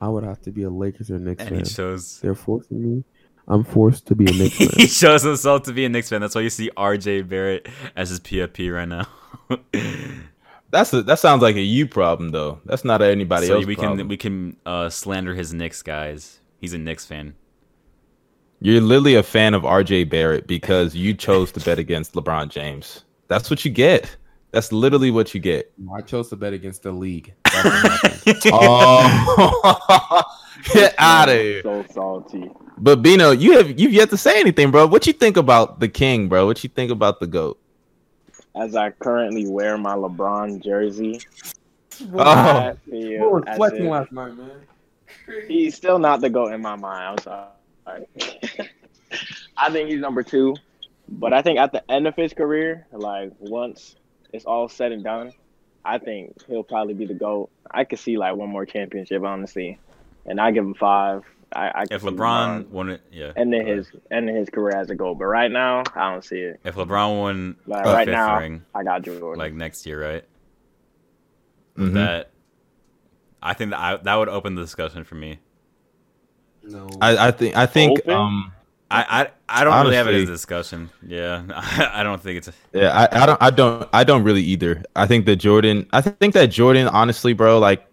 I 0.00 0.08
would 0.08 0.24
have 0.24 0.42
to 0.42 0.50
be 0.50 0.64
a 0.64 0.70
Lakers 0.70 1.10
or 1.10 1.18
Knicks 1.18 1.40
And 1.40 1.50
fan. 1.50 1.58
he 1.60 1.64
shows 1.64 2.20
They're 2.20 2.34
forcing 2.34 2.82
me. 2.96 3.04
I'm 3.46 3.62
forced 3.64 4.06
to 4.08 4.14
be 4.14 4.24
a 4.24 4.32
Knicks 4.32 4.56
fan. 4.58 4.68
he 4.76 4.86
fan. 4.86 4.88
shows 4.88 5.22
himself 5.22 5.62
to 5.64 5.72
be 5.72 5.84
a 5.84 5.88
Knicks 5.88 6.10
fan. 6.10 6.20
That's 6.20 6.34
why 6.34 6.42
you 6.42 6.50
see 6.50 6.70
RJ 6.76 7.28
Barrett 7.28 7.68
as 7.96 8.10
his 8.10 8.20
PFP 8.20 8.74
right 8.74 8.88
now. 8.88 9.06
That's 10.70 10.92
a, 10.92 11.02
that 11.04 11.20
sounds 11.20 11.40
like 11.42 11.54
a 11.54 11.60
you 11.60 11.86
problem 11.86 12.30
though. 12.30 12.60
That's 12.64 12.84
not 12.84 13.00
anybody 13.00 13.46
so 13.46 13.56
else. 13.56 13.66
we 13.66 13.76
problem. 13.76 13.98
can 13.98 14.08
we 14.08 14.16
can 14.16 14.56
uh, 14.66 14.88
slander 14.90 15.34
his 15.34 15.54
Knicks 15.54 15.82
guys. 15.82 16.40
He's 16.58 16.72
a 16.74 16.78
Knicks 16.78 17.04
fan. 17.06 17.34
You're 18.64 18.80
literally 18.80 19.16
a 19.16 19.22
fan 19.22 19.52
of 19.52 19.60
RJ 19.64 20.08
Barrett 20.08 20.46
because 20.46 20.94
you 20.94 21.12
chose 21.12 21.52
to 21.52 21.60
bet 21.60 21.78
against 21.78 22.14
LeBron 22.14 22.48
James. 22.48 23.04
That's 23.28 23.50
what 23.50 23.62
you 23.62 23.70
get. 23.70 24.16
That's 24.52 24.72
literally 24.72 25.10
what 25.10 25.34
you 25.34 25.40
get. 25.40 25.70
I 25.94 26.00
chose 26.00 26.30
to 26.30 26.36
bet 26.36 26.54
against 26.54 26.82
the 26.82 26.90
league. 26.90 27.34
That's 27.44 28.24
what. 28.24 28.54
Oh, 28.54 30.22
get 30.72 30.94
out 30.96 31.28
of 31.28 31.34
here! 31.34 31.60
So 31.62 31.84
salty. 31.90 32.50
But 32.78 33.02
Bino, 33.02 33.32
you 33.32 33.52
have 33.58 33.78
you've 33.78 33.92
yet 33.92 34.08
to 34.08 34.16
say 34.16 34.40
anything, 34.40 34.70
bro. 34.70 34.86
What 34.86 35.06
you 35.06 35.12
think 35.12 35.36
about 35.36 35.80
the 35.80 35.88
king, 35.88 36.30
bro? 36.30 36.46
What 36.46 36.64
you 36.64 36.70
think 36.70 36.90
about 36.90 37.20
the 37.20 37.26
goat? 37.26 37.60
As 38.56 38.74
I 38.74 38.92
currently 38.92 39.46
wear 39.46 39.76
my 39.76 39.94
LeBron 39.94 40.64
jersey, 40.64 41.20
Oh, 42.14 42.18
I 42.18 42.76
You 42.86 43.18
feel 43.18 43.30
were 43.30 43.46
as 43.46 43.58
reflecting 43.58 43.84
if 43.84 43.90
last 43.90 44.10
night, 44.12 44.38
man. 44.38 44.52
he's 45.48 45.74
still 45.74 45.98
not 45.98 46.22
the 46.22 46.30
goat 46.30 46.54
in 46.54 46.62
my 46.62 46.76
mind. 46.76 47.10
I'm 47.10 47.18
sorry. 47.18 47.48
I 49.56 49.70
think 49.70 49.90
he's 49.90 50.00
number 50.00 50.22
two, 50.22 50.56
but 51.08 51.32
I 51.32 51.42
think 51.42 51.58
at 51.58 51.72
the 51.72 51.88
end 51.90 52.06
of 52.06 52.14
his 52.16 52.32
career, 52.32 52.86
like 52.92 53.32
once 53.38 53.94
it's 54.32 54.44
all 54.44 54.68
said 54.68 54.92
and 54.92 55.04
done, 55.04 55.32
I 55.84 55.98
think 55.98 56.44
he'll 56.46 56.64
probably 56.64 56.94
be 56.94 57.06
the 57.06 57.14
goat. 57.14 57.50
I 57.70 57.84
could 57.84 57.98
see 57.98 58.16
like 58.18 58.34
one 58.36 58.48
more 58.48 58.66
championship, 58.66 59.22
honestly, 59.22 59.78
and 60.26 60.40
I 60.40 60.50
give 60.50 60.64
him 60.64 60.74
five. 60.74 61.22
I, 61.54 61.68
I 61.68 61.84
If 61.90 62.02
see 62.02 62.08
LeBron 62.08 62.68
won 62.70 62.88
it, 62.88 63.02
yeah. 63.12 63.32
ending 63.36 63.64
his 63.66 63.86
ending 64.10 64.34
his 64.34 64.48
career 64.50 64.76
as 64.76 64.90
a 64.90 64.96
goat, 64.96 65.18
but 65.18 65.26
right 65.26 65.50
now 65.50 65.84
I 65.94 66.10
don't 66.10 66.24
see 66.24 66.38
it. 66.40 66.60
If 66.64 66.74
LeBron 66.74 67.20
won 67.20 67.56
Like 67.66 67.84
right 67.84 68.06
fifth 68.06 68.12
now, 68.14 68.38
ring, 68.40 68.64
I 68.74 68.82
got 68.82 69.02
Jordan. 69.02 69.38
like 69.38 69.52
next 69.54 69.86
year, 69.86 70.02
right? 70.02 70.24
mhm. 71.78 71.92
That 71.94 72.30
I 73.42 73.52
think 73.54 73.70
that 73.70 73.78
I, 73.78 73.96
that 73.98 74.14
would 74.16 74.28
open 74.28 74.54
the 74.56 74.62
discussion 74.62 75.04
for 75.04 75.14
me. 75.14 75.38
No. 76.66 76.88
I, 77.00 77.28
I 77.28 77.30
think 77.30 77.56
I 77.56 77.66
think 77.66 78.00
Open? 78.00 78.12
um 78.12 78.52
I 78.90 79.28
I, 79.48 79.60
I 79.60 79.64
don't 79.64 79.84
really 79.84 79.96
have 79.96 80.08
it 80.08 80.14
as 80.14 80.28
a 80.28 80.32
discussion. 80.32 80.90
Yeah, 81.06 81.44
I, 81.94 82.02
don't 82.02 82.22
think 82.22 82.38
it's. 82.38 82.48
A, 82.48 82.52
yeah 82.72 83.08
I, 83.12 83.22
I 83.22 83.26
don't 83.26 83.42
I 83.42 83.50
don't 83.50 83.88
I 83.92 84.04
don't 84.04 84.22
really 84.22 84.42
either. 84.42 84.82
I 84.94 85.06
think 85.06 85.26
that 85.26 85.36
Jordan 85.36 85.86
I 85.92 86.00
think 86.00 86.34
that 86.34 86.46
Jordan 86.46 86.88
honestly, 86.88 87.32
bro, 87.32 87.58
like 87.58 87.86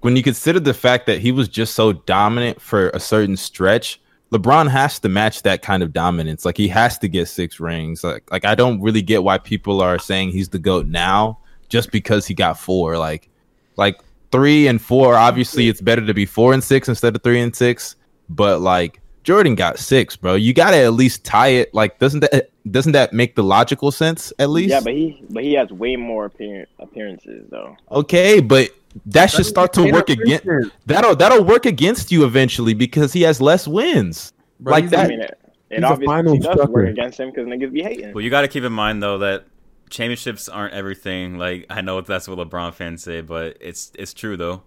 when 0.00 0.16
you 0.16 0.22
consider 0.22 0.60
the 0.60 0.74
fact 0.74 1.06
that 1.06 1.20
he 1.20 1.32
was 1.32 1.48
just 1.48 1.74
so 1.74 1.92
dominant 1.92 2.60
for 2.60 2.90
a 2.90 3.00
certain 3.00 3.36
stretch, 3.36 4.00
LeBron 4.32 4.68
has 4.68 4.98
to 5.00 5.08
match 5.08 5.42
that 5.42 5.62
kind 5.62 5.82
of 5.82 5.92
dominance. 5.92 6.44
Like 6.44 6.56
he 6.56 6.68
has 6.68 6.98
to 6.98 7.08
get 7.08 7.28
six 7.28 7.60
rings. 7.60 8.02
Like 8.02 8.30
like 8.30 8.44
I 8.44 8.54
don't 8.54 8.80
really 8.80 9.02
get 9.02 9.22
why 9.24 9.38
people 9.38 9.80
are 9.80 9.98
saying 9.98 10.30
he's 10.30 10.48
the 10.48 10.58
goat 10.58 10.86
now 10.86 11.38
just 11.68 11.90
because 11.90 12.26
he 12.26 12.34
got 12.34 12.58
four. 12.58 12.98
Like 12.98 13.28
like 13.76 14.00
three 14.34 14.66
and 14.66 14.82
four. 14.82 15.14
Obviously, 15.14 15.68
it's 15.68 15.80
better 15.80 16.04
to 16.04 16.12
be 16.14 16.26
four 16.26 16.52
and 16.52 16.62
six 16.62 16.88
instead 16.88 17.14
of 17.14 17.22
three 17.22 17.40
and 17.40 17.54
six. 17.54 17.94
But 18.28 18.60
like 18.60 19.00
Jordan 19.22 19.54
got 19.54 19.78
six, 19.78 20.16
bro. 20.16 20.34
You 20.34 20.52
got 20.52 20.72
to 20.72 20.76
at 20.78 20.92
least 20.94 21.24
tie 21.24 21.48
it. 21.48 21.72
Like 21.72 21.98
doesn't 21.98 22.20
that 22.20 22.50
doesn't 22.70 22.92
that 22.92 23.12
make 23.12 23.36
the 23.36 23.44
logical 23.44 23.92
sense 23.92 24.32
at 24.38 24.50
least? 24.50 24.70
yeah, 24.70 24.80
but 24.80 24.92
he 24.92 25.22
but 25.30 25.44
he 25.44 25.52
has 25.54 25.70
way 25.70 25.96
more 25.96 26.24
appear, 26.26 26.66
appearances 26.78 27.46
though. 27.50 27.76
okay, 27.90 28.40
but 28.40 28.70
that 29.06 29.30
should 29.30 29.46
start 29.46 29.72
to 29.74 29.90
work 29.92 30.08
against 30.10 30.46
that'll 30.86 31.14
that'll 31.16 31.44
work 31.44 31.66
against 31.66 32.10
you 32.10 32.24
eventually 32.24 32.74
because 32.74 33.12
he 33.12 33.22
has 33.22 33.40
less 33.40 33.68
wins. 33.68 34.32
Bro, 34.60 34.72
like 34.72 34.84
he's 34.84 34.90
that- 34.92 35.06
I 35.06 35.08
mean, 35.08 35.20
it, 35.20 35.38
he's 35.68 35.78
it 35.78 35.82
a 35.82 35.86
obviously 35.86 36.06
finals 36.06 36.38
does 36.40 36.68
work 36.68 36.88
against 36.88 37.20
him 37.20 37.30
because 37.30 37.46
niggas 37.46 37.72
be 37.72 37.82
hating. 37.82 38.12
well, 38.14 38.22
you 38.24 38.30
got 38.30 38.42
to 38.42 38.48
keep 38.48 38.64
in 38.64 38.72
mind 38.72 39.02
though 39.02 39.18
that 39.18 39.44
championships 39.90 40.48
aren't 40.48 40.74
everything. 40.74 41.38
Like 41.38 41.66
I 41.70 41.80
know 41.80 42.00
that's 42.00 42.28
what 42.28 42.38
LeBron 42.38 42.74
fans 42.74 43.02
say, 43.02 43.20
but 43.20 43.56
it's 43.60 43.92
it's 43.98 44.12
true 44.14 44.36
though. 44.36 44.62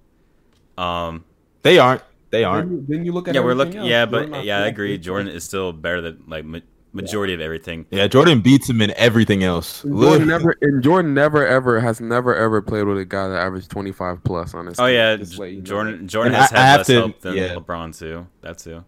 Um, 0.81 1.25
They 1.63 1.79
aren't. 1.79 2.01
They 2.29 2.43
aren't. 2.43 2.71
you, 2.71 2.85
then 2.87 3.05
you 3.05 3.11
look 3.13 3.27
at 3.27 3.35
yeah, 3.35 3.41
we're 3.41 3.53
looking. 3.53 3.77
else. 3.77 3.87
Yeah, 3.87 4.05
Jordan 4.05 4.31
but 4.31 4.45
yeah, 4.45 4.59
I 4.59 4.67
agree. 4.67 4.97
Jordan 4.97 5.29
is 5.29 5.43
still 5.43 5.71
better 5.73 6.01
than 6.01 6.23
like 6.27 6.43
ma- 6.45 6.59
majority 6.93 7.33
of 7.33 7.39
everything. 7.41 7.85
Yeah, 7.89 8.07
Jordan 8.07 8.41
beats 8.41 8.69
him 8.69 8.81
in 8.81 8.91
everything 8.97 9.43
else. 9.43 9.83
And 9.83 9.97
Jordan 9.99 10.27
never 10.27 10.55
and 10.61 10.83
Jordan 10.83 11.13
never 11.13 11.47
ever 11.47 11.79
has 11.79 12.01
never 12.01 12.35
ever 12.35 12.61
played 12.61 12.83
with 12.83 12.97
a 12.97 13.05
guy 13.05 13.29
that 13.29 13.37
averaged 13.39 13.69
twenty 13.71 13.91
five 13.93 14.23
plus 14.23 14.53
on 14.53 14.65
his. 14.67 14.79
Oh 14.79 14.87
yeah, 14.87 15.15
just 15.15 15.33
to 15.35 15.41
let 15.41 15.51
you 15.51 15.57
know. 15.59 15.63
Jordan. 15.63 16.07
Jordan 16.07 16.33
And 16.33 16.41
has 16.41 16.51
I- 16.51 16.55
I 16.55 16.59
had 16.59 16.67
have 16.69 16.77
less 16.79 16.87
to- 16.87 16.93
help 16.93 17.21
than 17.21 17.33
yeah. 17.35 17.55
LeBron 17.55 17.97
too. 17.97 18.27
That 18.41 18.57
too. 18.57 18.83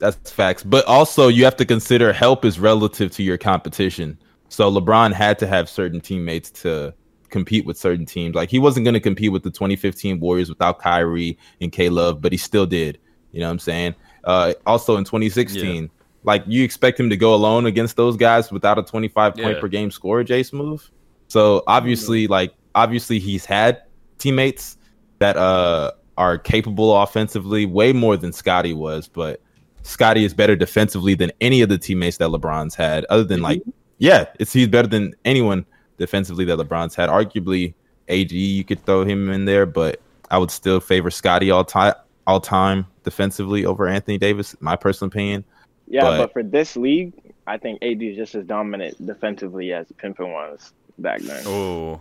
That's 0.00 0.30
facts. 0.30 0.62
But 0.64 0.84
also, 0.86 1.28
you 1.28 1.44
have 1.44 1.56
to 1.56 1.64
consider 1.64 2.12
help 2.12 2.44
is 2.44 2.58
relative 2.58 3.10
to 3.12 3.22
your 3.22 3.38
competition. 3.38 4.18
So 4.54 4.70
LeBron 4.70 5.12
had 5.12 5.36
to 5.40 5.48
have 5.48 5.68
certain 5.68 6.00
teammates 6.00 6.48
to 6.62 6.94
compete 7.28 7.66
with 7.66 7.76
certain 7.76 8.06
teams. 8.06 8.36
Like 8.36 8.48
he 8.48 8.60
wasn't 8.60 8.84
going 8.84 8.94
to 8.94 9.00
compete 9.00 9.32
with 9.32 9.42
the 9.42 9.50
2015 9.50 10.20
Warriors 10.20 10.48
without 10.48 10.78
Kyrie 10.78 11.36
and 11.60 11.72
K 11.72 11.88
Love, 11.88 12.20
but 12.20 12.30
he 12.30 12.38
still 12.38 12.64
did. 12.64 12.98
You 13.32 13.40
know 13.40 13.46
what 13.46 13.52
I'm 13.52 13.58
saying? 13.58 13.94
Uh, 14.22 14.54
also 14.64 14.96
in 14.96 15.02
2016, 15.02 15.90
like 16.22 16.44
you 16.46 16.62
expect 16.62 17.00
him 17.00 17.10
to 17.10 17.16
go 17.16 17.34
alone 17.34 17.66
against 17.66 17.96
those 17.96 18.16
guys 18.16 18.52
without 18.52 18.78
a 18.78 18.84
25 18.84 19.34
point 19.34 19.56
Yeah. 19.56 19.60
per 19.60 19.66
game 19.66 19.90
score, 19.90 20.22
Jay 20.22 20.44
move. 20.52 20.88
So 21.26 21.64
obviously, 21.66 22.28
like 22.28 22.54
obviously, 22.76 23.18
he's 23.18 23.44
had 23.44 23.82
teammates 24.18 24.78
that 25.18 25.36
uh 25.36 25.90
are 26.16 26.38
capable 26.38 26.96
offensively 26.96 27.66
way 27.66 27.92
more 27.92 28.16
than 28.16 28.32
Scottie 28.32 28.72
was, 28.72 29.08
but 29.08 29.42
Scottie 29.82 30.24
is 30.24 30.32
better 30.32 30.54
defensively 30.54 31.14
than 31.14 31.32
any 31.40 31.60
of 31.60 31.68
the 31.68 31.76
teammates 31.76 32.18
that 32.18 32.28
LeBron's 32.28 32.76
had, 32.76 33.04
other 33.06 33.24
than 33.24 33.42
like, 33.42 33.60
yeah, 34.04 34.26
it's 34.38 34.52
he's 34.52 34.68
better 34.68 34.86
than 34.88 35.14
anyone 35.24 35.64
defensively 35.98 36.44
that 36.44 36.58
LeBron's 36.58 36.94
had. 36.94 37.08
Arguably, 37.08 37.72
AD 38.08 38.30
you 38.32 38.64
could 38.64 38.84
throw 38.84 39.04
him 39.04 39.30
in 39.30 39.46
there, 39.46 39.64
but 39.66 40.00
I 40.30 40.38
would 40.38 40.50
still 40.50 40.78
favor 40.80 41.10
Scottie 41.10 41.50
all 41.50 41.64
time 41.64 41.94
all 42.26 42.40
time 42.40 42.86
defensively 43.02 43.64
over 43.64 43.88
Anthony 43.88 44.18
Davis. 44.18 44.54
My 44.60 44.76
personal 44.76 45.08
opinion. 45.08 45.44
Yeah, 45.86 46.02
But- 46.02 46.18
but, 46.18 46.32
for 46.32 46.42
this 46.42 46.76
league, 46.76 47.12
I 47.46 47.58
think 47.58 47.78
AD 47.82 48.02
is 48.02 48.16
just 48.16 48.34
as 48.34 48.44
dominant 48.44 49.04
defensively 49.06 49.72
as 49.72 49.86
Pippen 49.98 50.32
was 50.32 50.72
back 50.98 51.20
then. 51.20 51.42
Oh, 51.46 52.00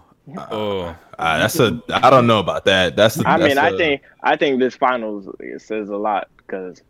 oh. 0.50 0.95
Uh, 1.19 1.38
that's 1.39 1.60
a 1.60 1.81
I 1.89 2.10
don't 2.10 2.25
know 2.27 2.39
about 2.39 2.63
that. 2.65 2.95
That's 2.95 3.19
a, 3.19 3.27
I 3.27 3.38
mean, 3.38 3.55
that's 3.55 3.60
I 3.60 3.69
a- 3.69 3.77
think 3.77 4.01
I 4.24 4.36
think 4.38 4.60
this 4.60 4.75
finals 4.75 5.27
says 5.57 5.89
a 5.89 5.98
lot 5.98 6.27
because 6.38 6.81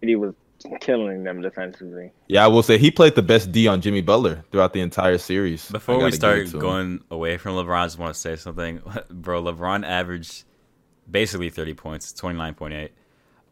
he 0.00 0.16
was 0.16 0.34
killing 0.80 1.24
them 1.24 1.40
defensively. 1.42 2.12
yeah, 2.28 2.44
I 2.44 2.48
will 2.48 2.62
say 2.62 2.78
he 2.78 2.90
played 2.90 3.14
the 3.14 3.22
best 3.22 3.52
D 3.52 3.66
on 3.68 3.80
Jimmy 3.80 4.00
Butler 4.02 4.44
throughout 4.50 4.72
the 4.72 4.80
entire 4.80 5.18
series. 5.18 5.70
Before 5.70 5.98
we 6.02 6.10
start 6.12 6.38
it 6.38 6.52
him. 6.52 6.58
going 6.60 7.04
away 7.10 7.36
from 7.36 7.54
LeBron, 7.56 7.76
I 7.78 7.86
just 7.86 7.98
want 7.98 8.14
to 8.14 8.20
say 8.20 8.36
something, 8.36 8.80
bro. 9.10 9.42
LeBron 9.42 9.84
averaged 9.86 10.44
basically 11.10 11.50
30 11.50 11.74
points, 11.74 12.12
29.8, 12.12 12.90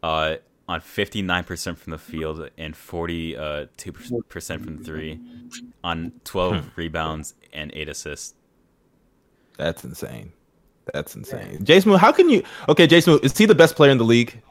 uh, 0.03 0.35
on 0.67 0.79
59% 0.79 1.77
from 1.77 1.91
the 1.91 1.97
field 1.97 2.49
and 2.57 2.75
42 2.75 3.91
percent 4.29 4.63
from 4.63 4.83
three, 4.83 5.19
on 5.83 6.13
12 6.23 6.55
Hmm. 6.55 6.67
rebounds 6.75 7.33
and 7.51 7.71
eight 7.73 7.89
assists. 7.89 8.35
That's 9.57 9.83
insane. 9.83 10.31
That's 10.93 11.15
insane. 11.15 11.63
Jason, 11.63 11.91
how 11.93 12.11
can 12.11 12.29
you? 12.29 12.43
Okay, 12.69 12.87
Jason, 12.87 13.19
is 13.21 13.37
he 13.37 13.45
the 13.45 13.53
best 13.55 13.75
player 13.75 13.91
in 13.91 13.97
the 13.97 14.03
league? 14.03 14.41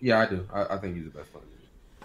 Yeah, 0.00 0.20
I 0.20 0.26
do. 0.26 0.46
I, 0.52 0.74
I 0.74 0.78
think 0.78 0.94
he's 0.96 1.04
the 1.04 1.10
best 1.10 1.32
player. 1.32 1.44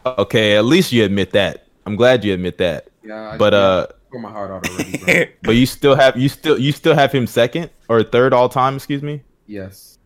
Okay, 0.05 0.57
at 0.57 0.65
least 0.65 0.91
you 0.91 1.03
admit 1.03 1.31
that. 1.31 1.67
I'm 1.85 1.95
glad 1.95 2.23
you 2.23 2.33
admit 2.33 2.57
that. 2.57 2.89
Yeah, 3.03 3.31
I, 3.31 3.37
But 3.37 3.53
uh, 3.53 3.87
I 4.13 4.17
my 4.17 4.31
heart 4.31 4.51
out 4.51 4.63
already, 4.69 4.97
bro. 4.97 5.25
but 5.43 5.51
you 5.55 5.65
still 5.65 5.95
have 5.95 6.15
you 6.17 6.29
still 6.29 6.57
you 6.59 6.71
still 6.71 6.93
have 6.95 7.11
him 7.11 7.25
second 7.27 7.69
or 7.89 8.03
third 8.03 8.33
all 8.33 8.49
time. 8.49 8.75
Excuse 8.75 9.01
me. 9.01 9.23
yes. 9.47 9.97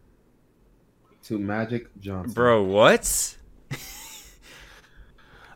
To 1.23 1.37
Magic 1.37 1.87
Johnson, 1.99 2.33
Bro, 2.33 2.63
what? 2.63 3.35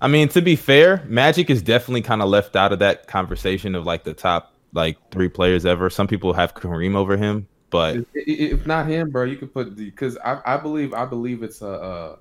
I 0.01 0.07
mean, 0.07 0.27
to 0.29 0.41
be 0.41 0.55
fair, 0.55 1.03
Magic 1.07 1.49
is 1.49 1.61
definitely 1.61 2.01
kind 2.01 2.21
of 2.21 2.29
left 2.29 2.55
out 2.55 2.73
of 2.73 2.79
that 2.79 3.07
conversation 3.07 3.75
of 3.75 3.85
like 3.85 4.03
the 4.03 4.13
top 4.13 4.53
like 4.73 4.97
three 5.11 5.29
players 5.29 5.65
ever. 5.65 5.89
Some 5.89 6.07
people 6.07 6.33
have 6.33 6.55
Kareem 6.55 6.95
over 6.95 7.15
him, 7.15 7.47
but 7.69 7.97
If, 7.97 8.05
if 8.13 8.51
if 8.59 8.65
not 8.65 8.87
him, 8.87 9.11
bro, 9.11 9.23
you 9.23 9.37
could 9.37 9.53
put 9.53 9.75
the 9.77 9.85
because 9.89 10.17
I 10.17 10.41
I 10.45 10.57
believe 10.57 10.93
I 10.93 11.05
believe 11.05 11.43
it's 11.43 11.61
a 11.61 11.69
uh 11.69 12.15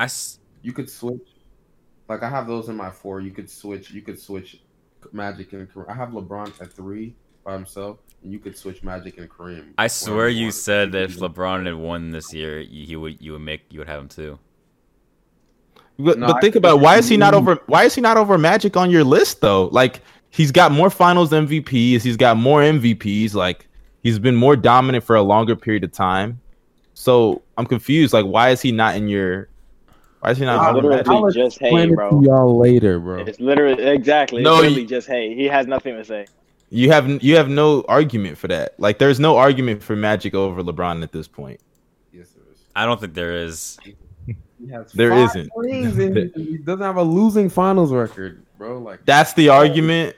I 0.00 0.04
s- 0.04 0.38
you 0.62 0.72
could 0.72 0.90
switch. 0.90 1.22
Like 2.12 2.22
I 2.22 2.28
have 2.28 2.46
those 2.46 2.68
in 2.68 2.76
my 2.76 2.90
four. 2.90 3.20
You 3.22 3.30
could 3.30 3.48
switch. 3.48 3.90
You 3.90 4.02
could 4.02 4.20
switch 4.20 4.60
Magic 5.12 5.54
and 5.54 5.72
Kareem. 5.72 5.88
I 5.88 5.94
have 5.94 6.10
LeBron 6.10 6.60
at 6.60 6.70
three 6.70 7.14
by 7.42 7.54
himself, 7.54 8.00
and 8.22 8.30
you 8.30 8.38
could 8.38 8.54
switch 8.54 8.82
Magic 8.82 9.16
and 9.16 9.30
Kareem. 9.30 9.72
I 9.78 9.86
swear 9.86 10.28
you 10.28 10.46
want. 10.46 10.54
said 10.54 10.92
You 10.92 11.00
if 11.00 11.16
LeBron 11.16 11.64
had 11.64 11.74
won 11.74 12.10
this 12.10 12.34
year, 12.34 12.60
you 12.60 12.84
you 12.84 13.00
would 13.00 13.16
you 13.20 13.32
would 13.32 13.40
make 13.40 13.62
you 13.70 13.78
would 13.78 13.88
have 13.88 14.02
him 14.02 14.08
too. 14.08 14.38
but, 15.98 16.18
No, 16.18 16.26
but 16.26 16.34
think 16.34 16.42
think 16.42 16.56
about 16.56 16.76
it's 16.76 16.84
why 16.84 16.98
is 16.98 17.08
he 17.08 17.16
not 17.16 17.32
over? 17.32 17.58
Why 17.66 17.84
is 17.84 17.94
he 17.94 18.02
not 18.02 18.18
over 18.18 18.36
Magic 18.36 18.76
on 18.76 18.90
your 18.90 19.04
list 19.04 19.40
though? 19.40 19.68
Like 19.72 20.02
he's 20.28 20.52
got 20.52 20.70
more 20.70 20.90
Finals 20.90 21.30
MVPs. 21.30 22.02
He's 22.02 22.18
got 22.18 22.36
more 22.36 22.60
MVPs. 22.60 23.32
Like 23.32 23.66
he's 24.02 24.18
been 24.18 24.36
more 24.36 24.54
dominant 24.54 25.02
for 25.02 25.16
a 25.16 25.22
longer 25.22 25.56
period 25.56 25.82
of 25.84 25.92
time. 25.92 26.42
So 26.92 27.40
I'm 27.56 27.64
confused. 27.64 28.12
Like 28.12 28.26
why 28.26 28.50
is 28.50 28.60
he 28.60 28.70
not 28.70 28.96
in 28.96 29.08
your? 29.08 29.48
Why 30.22 30.30
is 30.30 30.38
he 30.38 30.44
not 30.44 30.76
It's 30.76 30.84
literally 30.84 31.02
I'll 31.04 31.30
just 31.32 31.56
Explain 31.60 31.76
hate, 31.88 31.90
it 31.90 31.96
bro. 31.96 32.22
y'all 32.22 32.56
later, 32.56 33.00
bro. 33.00 33.24
It's 33.24 33.40
literally 33.40 33.82
exactly. 33.84 34.38
It's 34.42 34.44
No, 34.44 34.54
literally 34.54 34.82
you- 34.82 34.86
just 34.86 35.08
hate. 35.08 35.36
He 35.36 35.46
has 35.46 35.66
nothing 35.66 35.96
to 35.96 36.04
say. 36.04 36.26
You 36.70 36.92
have 36.92 37.20
you 37.24 37.34
have 37.36 37.48
no 37.48 37.84
argument 37.88 38.38
for 38.38 38.46
that. 38.46 38.78
Like 38.78 38.98
there's 38.98 39.18
no 39.18 39.36
argument 39.36 39.82
for 39.82 39.96
Magic 39.96 40.32
over 40.32 40.62
LeBron 40.62 41.02
at 41.02 41.10
this 41.10 41.26
point. 41.26 41.58
Yes, 42.12 42.28
there 42.30 42.44
is. 42.52 42.60
I 42.76 42.86
don't 42.86 43.00
think 43.00 43.14
there 43.14 43.32
is. 43.36 43.76
He 44.24 44.68
has 44.70 44.92
There 44.92 45.10
five 45.10 45.30
isn't. 45.36 45.50
he- 46.36 46.42
he 46.44 46.56
doesn't 46.58 46.82
have 46.82 46.98
a 46.98 47.02
losing 47.02 47.48
finals 47.50 47.92
record, 47.92 48.44
bro. 48.58 48.78
Like 48.78 49.04
That's 49.04 49.32
the 49.32 49.48
argument. 49.48 50.14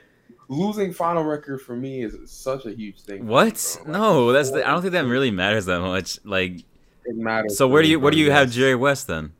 losing 0.49 0.93
final 0.93 1.23
record 1.23 1.63
for 1.63 1.75
me 1.75 2.03
is 2.03 2.15
such 2.29 2.67
a 2.67 2.71
huge 2.71 3.01
thing. 3.01 3.25
What? 3.25 3.77
bro. 3.83 3.91
Like, 3.91 3.99
No, 4.01 4.31
that's 4.31 4.51
the, 4.51 4.63
I 4.65 4.69
don't 4.71 4.83
think 4.83 4.93
that 4.93 5.05
really 5.07 5.31
matters 5.31 5.65
that 5.65 5.79
much. 5.79 6.19
Like, 6.23 6.59
It 7.05 7.15
matters. 7.17 7.57
so 7.57 7.67
where 7.67 7.81
do 7.81 7.89
you 7.89 7.99
where 7.99 8.11
do 8.11 8.19
you 8.19 8.29
have 8.29 8.49
yes. 8.49 8.55
Jerry 8.55 8.75
West 8.75 9.07
then? 9.07 9.31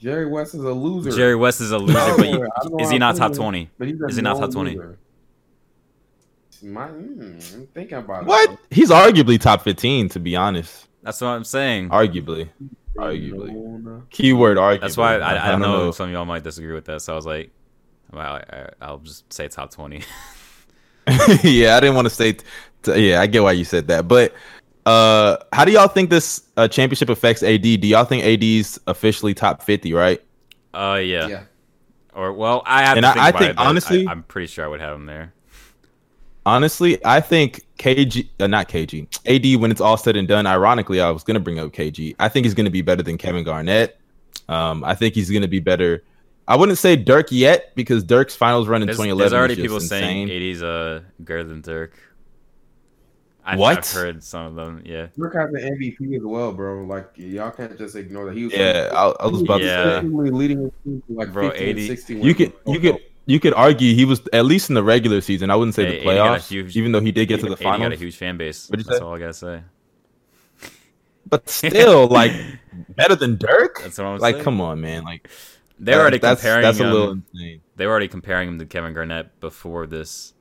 Jerry 0.00 0.26
West 0.26 0.54
is 0.54 0.62
a 0.62 0.72
loser. 0.72 1.10
Jerry 1.10 1.36
West 1.36 1.60
is 1.60 1.72
a 1.72 1.78
loser, 1.78 2.16
but 2.16 2.26
you, 2.26 2.38
know- 2.38 2.48
I 2.56 2.62
don't 2.62 2.76
know 2.76 2.84
is 2.84 2.90
he 2.90 2.98
not 2.98 3.16
top 3.16 3.34
twenty? 3.34 3.70
But 3.78 3.88
he's 3.88 4.00
a 4.00 4.06
Is 4.06 4.16
he 4.16 4.22
not 4.22 4.38
top 4.38 4.50
20? 4.50 4.74
loser. 4.74 4.98
My, 6.62 6.88
mm, 6.88 7.54
I'm 7.54 7.66
thinking 7.68 7.98
about. 7.98 8.26
What? 8.26 8.48
bro. 8.48 8.58
He's 8.70 8.90
arguably 8.90 9.40
top 9.40 9.62
15 9.62 10.10
to 10.10 10.20
be 10.20 10.36
honest. 10.36 10.88
That's 11.02 11.20
what 11.20 11.28
I'm 11.28 11.44
saying. 11.44 11.88
Arguably. 11.88 12.48
Arguably. 12.96 14.02
Keyword 14.10 14.58
arguably. 14.58 14.80
That's 14.80 14.96
why 14.96 15.16
I, 15.16 15.48
I, 15.48 15.50
don't 15.50 15.60
know, 15.60 15.90
some 15.90 16.08
of 16.08 16.12
y'all 16.12 16.24
might 16.26 16.42
disagree 16.42 16.74
with 16.74 16.84
that. 16.86 17.00
So 17.00 17.12
I 17.14 17.16
was 17.16 17.24
like, 17.24 17.50
well, 18.12 18.42
I, 18.50 18.68
I'll 18.80 18.98
just 18.98 19.32
say 19.32 19.48
top 19.48 19.70
twenty. 19.70 20.02
yeah, 21.42 21.76
I 21.76 21.80
didn't 21.80 21.94
want 21.94 22.06
to 22.06 22.14
say. 22.14 22.32
T- 22.34 22.44
t- 22.82 23.10
yeah, 23.10 23.20
I 23.20 23.26
get 23.26 23.42
why 23.42 23.52
you 23.52 23.64
said 23.64 23.88
that. 23.88 24.06
But 24.06 24.34
uh, 24.86 25.36
how 25.52 25.64
do 25.64 25.72
y'all 25.72 25.88
think 25.88 26.10
this 26.10 26.42
uh, 26.56 26.68
championship 26.68 27.08
affects 27.08 27.42
AD? 27.42 27.62
Do 27.62 27.86
y'all 27.86 28.04
think 28.04 28.24
AD's 28.24 28.78
officially 28.86 29.34
top 29.34 29.62
50? 29.62 29.92
Right? 29.92 30.22
Uh, 30.74 31.00
yeah. 31.02 31.26
Yeah. 31.26 31.42
Or 32.14 32.32
well, 32.32 32.62
I 32.66 32.82
have 32.82 32.96
And 32.96 33.04
to 33.04 33.08
I- 33.08 33.12
think 33.12 33.22
I 33.24 33.28
about 33.28 33.38
think, 33.40 33.50
it, 33.52 33.58
honestly- 33.58 34.06
I, 34.06 34.12
am 34.12 34.22
pretty 34.24 34.46
sure 34.46 34.64
I 34.64 34.68
would 34.68 34.80
have 34.80 34.96
him 34.96 35.06
there. 35.06 35.32
Honestly, 36.46 36.98
I 37.04 37.20
think 37.20 37.60
KG, 37.78 38.28
uh, 38.40 38.46
not 38.46 38.68
KG, 38.68 39.06
AD. 39.26 39.60
When 39.60 39.70
it's 39.70 39.80
all 39.80 39.96
said 39.98 40.16
and 40.16 40.26
done, 40.26 40.46
ironically, 40.46 41.00
I 41.00 41.10
was 41.10 41.22
gonna 41.22 41.38
bring 41.38 41.58
up 41.58 41.70
KG. 41.72 42.16
I 42.18 42.28
think 42.30 42.46
he's 42.46 42.54
gonna 42.54 42.70
be 42.70 42.80
better 42.80 43.02
than 43.02 43.18
Kevin 43.18 43.44
Garnett. 43.44 43.98
Um, 44.48 44.82
I 44.82 44.94
think 44.94 45.14
he's 45.14 45.30
gonna 45.30 45.46
be 45.48 45.60
better. 45.60 46.02
I 46.48 46.56
wouldn't 46.56 46.78
say 46.78 46.96
Dirk 46.96 47.30
yet 47.30 47.72
because 47.76 48.02
Dirk's 48.02 48.34
finals 48.34 48.68
run 48.68 48.80
in 48.82 48.86
There's, 48.86 48.96
2011. 48.96 49.30
there's 49.30 49.38
already 49.38 49.54
was 49.54 49.82
just 49.84 49.92
people 49.92 50.00
saying 50.00 50.28
insane. 50.28 50.50
AD's 50.50 50.62
uh 50.62 51.00
greater 51.22 51.44
than 51.44 51.60
Dirk. 51.60 51.96
I, 53.44 53.56
What? 53.56 53.78
I've 53.78 53.90
heard 53.90 54.22
some 54.22 54.46
of 54.46 54.54
them. 54.54 54.82
Yeah. 54.84 55.06
Dirk 55.18 55.34
has 55.34 55.48
an 55.52 55.78
MVP 55.78 56.16
as 56.16 56.22
well, 56.22 56.52
bro. 56.52 56.84
Like 56.84 57.10
y'all 57.16 57.50
can't 57.50 57.76
just 57.78 57.96
ignore 57.96 58.26
that. 58.26 58.36
He 58.36 58.44
was 58.44 58.52
Yeah, 58.52 58.90
I, 58.92 59.08
I 59.24 59.26
was 59.28 59.42
about 59.42 59.62
Yeah. 59.62 59.84
to 59.84 60.00
say. 60.02 60.06
leading 60.08 60.62
his 60.62 60.70
team 60.84 61.02
to 61.08 61.12
like 61.14 61.32
Bro, 61.32 61.50
15 61.50 61.68
and 61.68 61.78
80 61.78 61.86
16 61.88 62.22
You 62.22 62.34
could 62.34 62.52
you 62.66 62.80
could 62.80 62.98
you 63.26 63.40
could 63.40 63.54
argue 63.54 63.94
he 63.94 64.04
was 64.04 64.20
at 64.32 64.44
least 64.44 64.68
in 64.70 64.74
the 64.74 64.82
regular 64.82 65.20
season. 65.20 65.50
I 65.50 65.56
wouldn't 65.56 65.74
say 65.74 65.84
Hey, 65.84 65.90
the 66.04 66.10
AD 66.10 66.16
got 66.16 66.26
a 66.36 66.38
playoffs, 66.40 66.48
huge- 66.48 66.76
even 66.76 66.92
though 66.92 67.00
he 67.00 67.12
did 67.12 67.26
get 67.26 67.40
to 67.40 67.46
the 67.46 67.52
AD 67.52 67.78
got 67.80 67.92
a 67.92 67.96
huge 67.96 68.16
fan 68.16 68.36
base. 68.36 68.68
What'd 68.68 68.84
you 68.84 68.88
That's 68.88 68.98
say? 68.98 69.04
all 69.04 69.14
I 69.14 69.18
gotta 69.18 69.32
say. 69.34 69.62
But 71.28 71.48
still, 71.48 72.08
like 72.20 72.32
better 72.96 73.14
than 73.14 73.36
Dirk. 73.36 73.80
That's 73.82 73.98
what 73.98 74.06
I'm 74.06 74.12
saying. 74.18 74.20
Like, 74.20 74.34
saying. 74.36 74.44
come 74.44 74.60
on, 74.60 74.80
man. 74.80 75.04
Like 75.04 75.28
They're 75.78 76.00
already 76.00 76.18
that's, 76.18 76.40
comparing 76.40 76.62
That's 76.62 76.80
a 76.80 76.84
him. 76.84 76.92
little 76.92 77.10
insane. 77.12 77.60
They 77.76 77.86
were 77.86 77.92
already 77.92 78.08
comparing 78.08 78.48
him 78.48 78.58
to 78.58 78.66
Kevin 78.66 78.92
Garnett 78.94 79.40
before 79.40 79.86
this. 79.86 80.34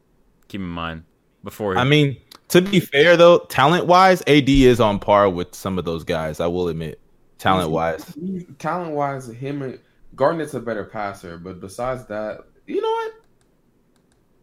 Keep 0.48 0.62
in 0.62 0.68
mind, 0.68 1.04
before 1.44 1.76
He, 1.76 1.80
I 1.80 1.84
mean, 1.84 2.18
to 2.50 2.62
be 2.62 2.80
fair 2.80 3.16
though, 3.18 3.40
talent 3.40 3.86
wise, 3.86 4.22
AD 4.28 4.50
is 4.50 4.80
on 4.80 5.00
par 5.00 5.30
with 5.30 5.56
some 5.56 5.78
of 5.80 5.86
those 5.86 6.04
guys. 6.04 6.40
I 6.40 6.48
will 6.48 6.68
admit, 6.68 7.00
talent 7.38 7.72
wise. 7.72 8.16
talent 8.60 8.94
wise, 8.94 9.28
him 9.28 9.62
and 9.62 9.80
Garnett's 10.16 10.54
a 10.54 10.60
better 10.60 10.84
passer, 10.84 11.38
but 11.38 11.60
besides 11.62 12.06
that, 12.08 12.42
you 12.68 12.82
know 12.82 12.90
what? 12.90 13.14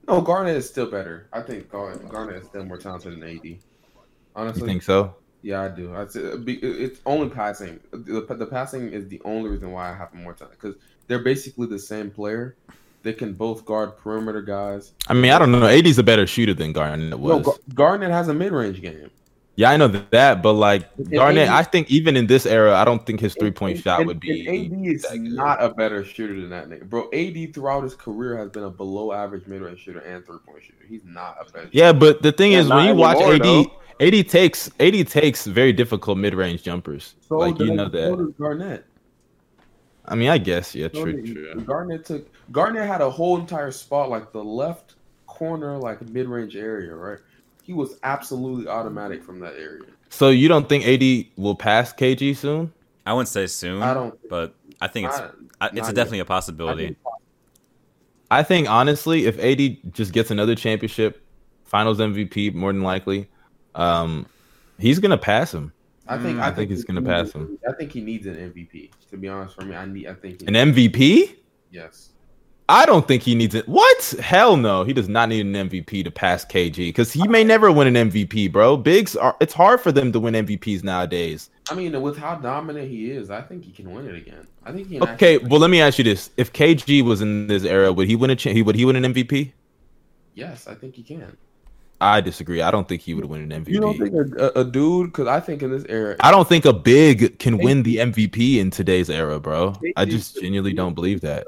No, 0.08 0.20
Garnett 0.20 0.56
is 0.56 0.68
still 0.68 0.90
better. 0.90 1.28
I 1.32 1.40
think 1.40 1.68
Garnett, 1.68 2.08
Garnett 2.08 2.42
is 2.42 2.48
still 2.48 2.64
more 2.64 2.78
talented 2.78 3.20
than 3.20 3.22
AD. 3.24 3.58
Honestly, 4.36 4.60
You 4.62 4.66
think 4.66 4.82
so? 4.84 5.16
yeah, 5.42 5.62
I 5.62 5.68
do. 5.68 5.94
I'd 5.94 6.12
say 6.12 6.20
it'd 6.20 6.44
be- 6.44 6.58
it's 6.58 7.00
only 7.06 7.28
passing. 7.28 7.80
The, 7.90 8.20
the 8.20 8.46
passing 8.46 8.92
is 8.92 9.08
the 9.08 9.20
only 9.24 9.50
reason 9.50 9.72
why 9.72 9.90
I 9.90 9.94
have 9.94 10.14
more 10.14 10.32
time 10.32 10.48
because 10.50 10.76
they're 11.08 11.24
basically 11.24 11.66
the 11.66 11.78
same 11.78 12.10
player. 12.10 12.56
They 13.06 13.12
can 13.12 13.34
both 13.34 13.64
guard 13.64 13.96
perimeter 13.98 14.42
guys. 14.42 14.92
I 15.06 15.14
mean, 15.14 15.30
I 15.30 15.38
don't 15.38 15.52
know. 15.52 15.64
AD's 15.64 15.96
a 15.98 16.02
better 16.02 16.26
shooter 16.26 16.54
than 16.54 16.72
Garnett 16.72 17.16
was. 17.16 17.44
Gar- 17.44 17.54
Garnett 17.72 18.10
has 18.10 18.26
a 18.26 18.34
mid 18.34 18.50
range 18.50 18.82
game. 18.82 19.10
yeah, 19.54 19.70
I 19.70 19.76
know 19.76 19.86
that, 19.86 20.42
but 20.42 20.54
like 20.54 20.88
And 20.98 21.12
Garnett, 21.12 21.48
AD 21.48 21.54
I 21.54 21.62
think 21.62 21.88
even 21.88 22.16
in 22.16 22.26
this 22.26 22.46
era, 22.46 22.74
I 22.74 22.84
don't 22.84 23.06
think 23.06 23.20
his 23.20 23.36
three 23.38 23.52
point 23.52 23.78
shot 23.78 24.00
and- 24.00 24.08
would 24.08 24.18
be. 24.18 24.48
AD 24.48 24.86
is 24.92 25.06
not 25.14 25.62
a 25.62 25.68
better 25.68 26.04
shooter 26.04 26.34
than 26.40 26.50
that 26.50 26.68
nigga, 26.68 26.88
bro. 26.90 27.08
AD 27.12 27.54
throughout 27.54 27.84
his 27.84 27.94
career 27.94 28.36
has 28.38 28.48
been 28.50 28.64
a 28.64 28.70
below 28.70 29.12
average 29.12 29.46
mid 29.46 29.62
range 29.62 29.78
shooter 29.78 30.00
and 30.00 30.26
three 30.26 30.38
point 30.44 30.64
shooter. 30.64 30.84
He's 30.88 31.04
not 31.04 31.36
a 31.40 31.52
better. 31.52 31.68
Yeah, 31.70 31.92
but 31.92 32.22
the 32.22 32.32
thing 32.32 32.52
Yeah, 32.52 32.58
is, 32.62 32.68
when 32.68 32.86
you 32.86 32.94
watch 32.96 33.18
AD, 33.18 33.40
though. 33.44 33.70
AD 34.00 34.28
takes 34.28 34.68
AD 34.80 35.06
takes 35.06 35.46
very 35.46 35.72
difficult 35.72 36.18
mid 36.18 36.34
range 36.34 36.64
jumpers. 36.64 37.14
So 37.28 37.38
like 37.38 37.56
you 37.60 37.72
know 37.72 37.88
that. 37.88 38.34
Garnett. 38.36 38.84
I 40.08 40.14
mean, 40.16 40.28
I 40.28 40.38
guess 40.38 40.74
yeah, 40.74 40.88
So 40.92 41.04
true, 41.04 41.22
true. 41.34 41.54
Garnett 41.64 42.04
took 42.04 42.28
Garnett 42.52 42.86
had 42.86 43.00
a 43.00 43.10
whole 43.10 43.38
entire 43.38 43.70
spot 43.70 44.08
like 44.10 44.32
the 44.32 44.42
left 44.42 44.94
corner, 45.26 45.76
like 45.78 46.00
mid 46.08 46.28
range 46.28 46.56
area, 46.56 46.94
right? 46.94 47.18
He 47.62 47.72
was 47.72 47.98
absolutely 48.02 48.68
automatic 48.68 49.22
from 49.24 49.40
that 49.40 49.54
area. 49.54 49.86
So 50.08 50.30
you 50.30 50.48
don't 50.48 50.68
think 50.68 50.86
AD 50.86 51.26
will 51.36 51.56
pass 51.56 51.92
KG 51.92 52.36
soon? 52.36 52.72
I 53.04 53.12
wouldn't 53.12 53.28
say 53.28 53.46
soon, 53.46 53.82
I 53.82 53.94
don't. 53.94 54.16
but 54.28 54.54
I 54.80 54.88
think 54.88 55.08
it's 55.08 55.18
Not- 55.18 55.34
I, 55.60 55.66
it's 55.68 55.74
not 55.76 55.94
definitely 55.94 56.18
a 56.20 56.24
possibility. 56.24 56.96
I 58.30 58.42
think 58.42 58.68
honestly, 58.68 59.26
if 59.26 59.38
AD 59.38 59.92
just 59.92 60.12
gets 60.12 60.30
another 60.30 60.54
championship, 60.54 61.22
Finals 61.64 61.98
MVP, 61.98 62.52
more 62.54 62.72
than 62.72 62.82
likely, 62.82 63.28
um, 63.74 64.26
he's 64.78 64.98
gonna 64.98 65.18
pass 65.18 65.52
him. 65.52 65.72
I 66.08 66.18
think. 66.18 66.38
Mm, 66.38 66.42
I, 66.42 66.48
I 66.48 66.50
think 66.52 66.70
he's 66.70 66.84
gonna 66.84 67.00
needs- 67.00 67.32
pass 67.32 67.32
him. 67.32 67.58
I 67.68 67.72
think 67.72 67.92
he 67.92 68.00
needs 68.00 68.26
an 68.26 68.36
MVP. 68.36 68.90
To 69.10 69.16
be 69.16 69.28
honest, 69.28 69.54
for 69.56 69.64
me, 69.64 69.74
I 69.74 69.84
need. 69.86 70.06
I 70.06 70.14
think 70.14 70.40
he, 70.42 70.46
An 70.46 70.54
MVP? 70.54 71.36
Yes. 71.70 72.10
I 72.68 72.84
don't 72.84 73.06
think 73.06 73.22
he 73.22 73.34
needs 73.36 73.54
it. 73.54 73.68
What? 73.68 74.14
Hell 74.20 74.56
no. 74.56 74.82
He 74.82 74.92
does 74.92 75.08
not 75.08 75.28
need 75.28 75.46
an 75.46 75.52
MVP 75.68 76.02
to 76.02 76.10
pass 76.10 76.44
KG 76.44 76.76
because 76.88 77.12
he 77.12 77.26
may 77.28 77.44
never 77.44 77.70
win 77.70 77.94
an 77.94 78.10
MVP, 78.10 78.50
bro. 78.50 78.76
Bigs 78.76 79.14
are. 79.14 79.36
It's 79.40 79.54
hard 79.54 79.80
for 79.80 79.92
them 79.92 80.10
to 80.12 80.18
win 80.18 80.34
MVPs 80.34 80.82
nowadays. 80.82 81.50
I 81.70 81.74
mean, 81.74 82.00
with 82.02 82.16
how 82.18 82.34
dominant 82.34 82.90
he 82.90 83.10
is, 83.12 83.30
I 83.30 83.40
think 83.40 83.64
he 83.64 83.70
can 83.70 83.92
win 83.92 84.08
it 84.08 84.16
again. 84.16 84.46
I 84.64 84.72
think 84.72 84.88
he. 84.88 84.98
Can 84.98 85.08
Okay, 85.10 85.36
actually- 85.36 85.48
well 85.48 85.60
let 85.60 85.70
me 85.70 85.80
ask 85.80 85.98
you 85.98 86.04
this: 86.04 86.30
If 86.36 86.52
KG 86.52 87.02
was 87.02 87.20
in 87.20 87.46
this 87.46 87.62
era, 87.64 87.92
would 87.92 88.08
he 88.08 88.16
win 88.16 88.30
a? 88.30 88.36
Cha- 88.36 88.50
he 88.50 88.62
would 88.62 88.74
he 88.74 88.84
win 88.84 88.96
an 88.96 89.14
MVP? 89.14 89.52
yes, 90.34 90.66
I 90.66 90.74
think 90.74 90.94
he 90.96 91.02
can. 91.04 91.36
I 91.98 92.20
disagree. 92.20 92.60
I 92.60 92.70
don't 92.70 92.86
think 92.86 93.00
he 93.00 93.14
would 93.14 93.24
win 93.24 93.50
an 93.50 93.64
MVP. 93.64 93.68
You 93.70 93.80
don't 93.80 93.96
think 93.96 94.12
a, 94.12 94.48
a, 94.58 94.60
a 94.60 94.64
dude? 94.64 95.12
Because 95.12 95.28
I 95.28 95.40
think 95.40 95.62
in 95.62 95.70
this 95.70 95.84
era, 95.88 96.16
I 96.20 96.30
don't 96.30 96.46
think 96.48 96.64
a 96.66 96.72
big 96.72 97.38
can 97.38 97.56
win 97.58 97.84
the 97.84 97.96
MVP 97.96 98.56
in 98.58 98.70
today's 98.70 99.08
era, 99.08 99.38
bro. 99.40 99.74
I 99.96 100.04
just 100.04 100.34
genuinely 100.40 100.72
don't 100.74 100.94
believe 100.94 101.20
that. 101.22 101.46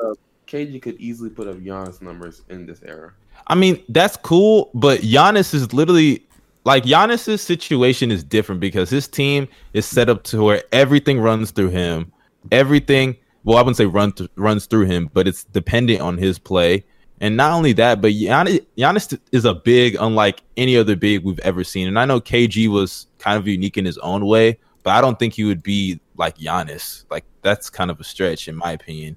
KG 0.49 0.81
could 0.81 0.97
easily 0.99 1.31
put 1.31 1.47
up 1.47 1.59
Giannis 1.59 2.01
numbers 2.01 2.43
in 2.49 2.67
this 2.67 2.81
era. 2.83 3.13
I 3.47 3.55
mean, 3.55 3.83
that's 3.91 4.17
cool, 4.17 4.71
but 4.75 5.01
Giannis 5.01 5.53
is 5.53 5.73
literally 5.73 6.27
like 6.65 6.85
Giannis's 6.85 7.43
situation 7.43 8.11
is 8.11 8.25
different 8.25 8.61
because 8.61 8.91
his 8.91 9.07
team 9.07 9.47
is 9.75 9.87
set 9.87 10.09
up 10.09 10.23
to 10.25 10.43
where 10.43 10.63
everything 10.73 11.21
runs 11.21 11.51
through 11.51 11.71
him. 11.71 12.13
Everything, 12.51 13.17
well, 13.45 13.59
I 13.59 13.61
wouldn't 13.61 13.77
say 13.77 13.87
run 13.87 14.13
th- 14.13 14.31
runs 14.37 14.67
through 14.67 14.87
him, 14.87 15.11
but 15.13 15.29
it's 15.29 15.45
dependent 15.45 16.01
on 16.01 16.17
his 16.17 16.39
play. 16.39 16.85
And 17.21 17.37
not 17.37 17.53
only 17.53 17.73
that, 17.75 18.01
but 18.01 18.13
Giannis, 18.13 18.65
Giannis 18.77 19.19
is 19.33 19.45
a 19.45 19.55
big 19.55 19.97
unlike 20.01 20.43
any 20.57 20.77
other 20.77 20.97
big 20.97 21.25
we've 21.25 21.39
ever 21.41 21.65
seen. 21.65 21.89
And 21.89 21.99
I 21.99 22.07
know 22.07 22.21
KG 22.21 22.69
was 22.69 23.07
kind 23.19 23.37
of 23.37 23.47
unique 23.47 23.77
in 23.77 23.85
his 23.85 23.99
own 23.99 24.25
way, 24.25 24.59
but 24.83 24.91
I 24.91 25.01
don't 25.01 25.19
think 25.19 25.35
he 25.35 25.45
would 25.45 25.63
be 25.63 26.01
like 26.17 26.39
Giannis. 26.39 27.05
Like 27.11 27.25
that's 27.43 27.69
kind 27.69 27.91
of 27.91 28.01
a 28.01 28.05
stretch 28.05 28.49
in 28.49 28.57
my 28.57 28.73
opinion. 28.73 29.17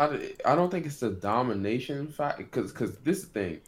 I, 0.00 0.32
I 0.46 0.54
don't 0.54 0.70
think 0.70 0.86
it's 0.86 1.02
a 1.02 1.10
domination 1.10 2.08
fact 2.08 2.38
because 2.38 2.72
because 2.72 2.96
this 2.98 3.24
thing, 3.24 3.60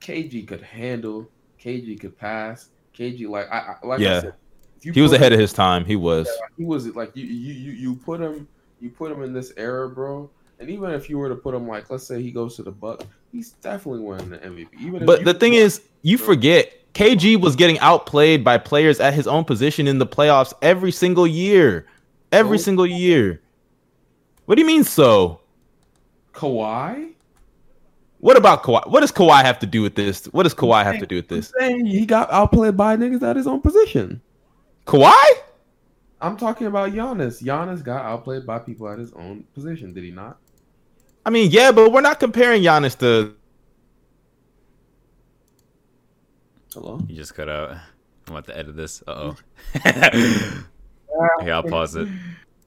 KG 0.00 0.46
could 0.48 0.62
handle, 0.62 1.28
KG 1.60 2.00
could 2.00 2.16
pass, 2.18 2.70
KG 2.96 3.28
like 3.28 3.48
I, 3.52 3.76
I 3.82 3.86
like 3.86 4.00
Yeah. 4.00 4.16
I 4.16 4.20
said, 4.20 4.34
He 4.80 5.00
was 5.00 5.12
ahead 5.12 5.32
him- 5.32 5.36
of 5.36 5.40
his 5.40 5.52
time. 5.52 5.84
He 5.84 5.96
was. 5.96 6.28
He 6.56 6.64
was 6.64 6.86
like 6.96 7.14
you 7.14 7.24
you 7.24 7.52
you 7.52 7.72
you 7.72 7.96
put 7.96 8.20
him 8.20 8.48
you 8.80 8.90
put 8.90 9.12
him 9.12 9.22
in 9.22 9.32
this 9.32 9.52
era, 9.56 9.88
bro. 9.88 10.30
And 10.60 10.70
even 10.70 10.90
if 10.90 11.10
you 11.10 11.18
were 11.18 11.28
to 11.28 11.34
put 11.36 11.54
him 11.54 11.68
like 11.68 11.90
let's 11.90 12.06
say 12.06 12.22
he 12.22 12.30
goes 12.30 12.56
to 12.56 12.62
the 12.62 12.70
Buck, 12.72 13.04
he's 13.32 13.50
definitely 13.50 14.00
winning 14.02 14.30
the 14.30 14.38
MVP. 14.38 14.68
Even 14.80 15.04
But 15.04 15.24
the 15.24 15.34
thing 15.34 15.54
is, 15.54 15.82
you 16.02 16.16
forget 16.16 16.72
KG 16.94 17.38
was 17.40 17.56
getting 17.56 17.78
outplayed 17.80 18.42
by 18.44 18.56
players 18.56 19.00
at 19.00 19.12
his 19.14 19.26
own 19.26 19.44
position 19.44 19.86
in 19.88 19.98
the 19.98 20.06
playoffs 20.06 20.54
every 20.62 20.92
single 20.92 21.26
year. 21.26 21.86
Every 22.32 22.56
So? 22.58 22.64
single 22.64 22.86
year. 22.86 23.42
What 24.46 24.54
do 24.56 24.60
you 24.60 24.66
mean 24.66 24.84
so? 24.84 25.40
Kawhi, 26.34 27.14
What 28.18 28.36
about 28.36 28.62
Kawhi? 28.62 28.88
What 28.88 29.00
does 29.00 29.12
Kawhi 29.12 29.42
have 29.42 29.58
to 29.60 29.66
do 29.66 29.82
with 29.82 29.94
this? 29.94 30.26
What 30.26 30.44
does 30.44 30.54
Kawhi 30.54 30.84
have 30.84 30.98
to 30.98 31.06
do 31.06 31.16
with 31.16 31.30
I'm 31.30 31.36
this? 31.38 31.52
saying 31.58 31.86
he 31.86 32.06
got 32.06 32.30
outplayed 32.32 32.76
by 32.76 32.96
niggas 32.96 33.22
at 33.22 33.36
his 33.36 33.46
own 33.46 33.60
position. 33.60 34.22
Kawhi? 34.86 35.14
I'm 36.20 36.36
talking 36.36 36.66
about 36.66 36.92
Giannis. 36.92 37.42
Giannis 37.42 37.82
got 37.84 38.04
outplayed 38.04 38.46
by 38.46 38.58
people 38.58 38.88
at 38.88 38.98
his 38.98 39.12
own 39.12 39.44
position, 39.54 39.92
did 39.92 40.04
he 40.04 40.10
not? 40.10 40.38
I 41.26 41.30
mean, 41.30 41.50
yeah, 41.50 41.72
but 41.72 41.92
we're 41.92 42.00
not 42.00 42.20
comparing 42.20 42.62
Giannis 42.62 42.96
to. 42.98 43.34
Hello. 46.72 47.00
You 47.08 47.16
just 47.16 47.34
cut 47.34 47.48
out. 47.48 47.70
I'm 48.26 48.32
about 48.34 48.46
to 48.46 48.56
edit 48.56 48.76
this. 48.76 49.02
Uh 49.06 49.34
oh. 49.34 49.36
yeah, 51.44 51.56
I'll 51.56 51.62
pause 51.62 51.94
it. 51.96 52.08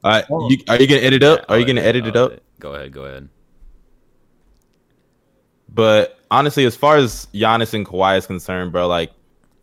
All 0.04 0.12
right, 0.12 0.26
you, 0.50 0.58
are 0.70 0.80
you 0.80 0.88
gonna 0.88 1.02
edit 1.02 1.24
up? 1.24 1.40
Yeah, 1.40 1.46
Are 1.50 1.60
you 1.60 1.66
gonna 1.66 1.82
edit 1.82 2.04
I'll 2.04 2.10
it 2.10 2.16
up? 2.16 2.40
Go 2.60 2.74
ahead. 2.76 2.92
Go 2.94 3.06
ahead. 3.06 3.30
But 5.78 6.18
honestly, 6.32 6.66
as 6.66 6.76
far 6.76 6.98
as 6.98 7.28
Giannis 7.36 7.76
and 7.76 7.86
Kawhi 7.86 8.18
is 8.18 8.26
concerned, 8.26 8.72
bro, 8.72 8.88
like 8.88 9.12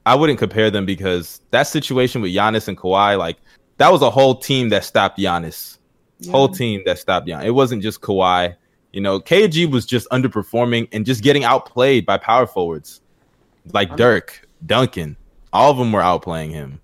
I 0.07 0.15
wouldn't 0.15 0.39
compare 0.39 0.71
them 0.71 0.87
because 0.87 1.41
that 1.51 1.65
situation 1.65 2.23
with 2.23 2.31
Giannis 2.31 2.69
and 2.69 2.79
Kawhi, 2.79 3.19
like 3.19 3.37
that 3.79 3.91
was 3.91 4.01
a 4.01 4.11
whole 4.11 4.37
team 4.37 4.69
that 4.69 4.85
stopped 4.85 5.19
Giannis. 5.19 5.79
Whole 6.31 6.49
team 6.49 6.83
that 6.87 7.01
stopped 7.01 7.27
Giannis. 7.27 7.47
It 7.47 7.51
wasn't 7.51 7.83
just 7.83 8.01
Kawhi. 8.01 8.55
You 8.93 9.01
know, 9.01 9.19
KG 9.19 9.69
was 9.69 9.85
just 9.85 10.09
underperforming 10.11 10.87
and 10.93 11.05
just 11.05 11.25
getting 11.25 11.43
outplayed 11.43 12.07
by 12.07 12.17
power 12.17 12.47
forwards 12.47 13.01
like 13.73 13.89
I'm- 13.89 13.97
Dirk, 13.99 14.49
Duncan. 14.65 15.17
All 15.53 15.73
of 15.73 15.79
them 15.79 15.91
were 15.91 16.01
outplaying 16.01 16.51
him. 16.51 16.81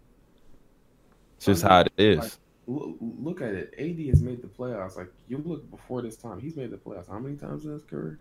It's 1.37 1.47
just 1.47 1.63
how 1.63 1.83
it 1.83 1.93
is. 1.97 2.37
Look, 2.67 2.97
look 3.01 3.41
at 3.43 3.55
it. 3.55 3.75
AD 3.79 4.09
has 4.09 4.23
made 4.23 4.43
the 4.43 4.49
playoffs. 4.49 4.97
Like 4.97 5.13
you 5.29 5.39
look 5.39 5.71
before 5.71 6.03
this 6.03 6.17
time, 6.17 6.41
he's 6.41 6.57
made 6.57 6.73
the 6.73 6.77
playoffs. 6.77 7.09
How 7.09 7.21
many 7.21 7.37
times 7.37 7.65
in 7.65 7.71
his 7.71 7.85
career? 7.85 8.19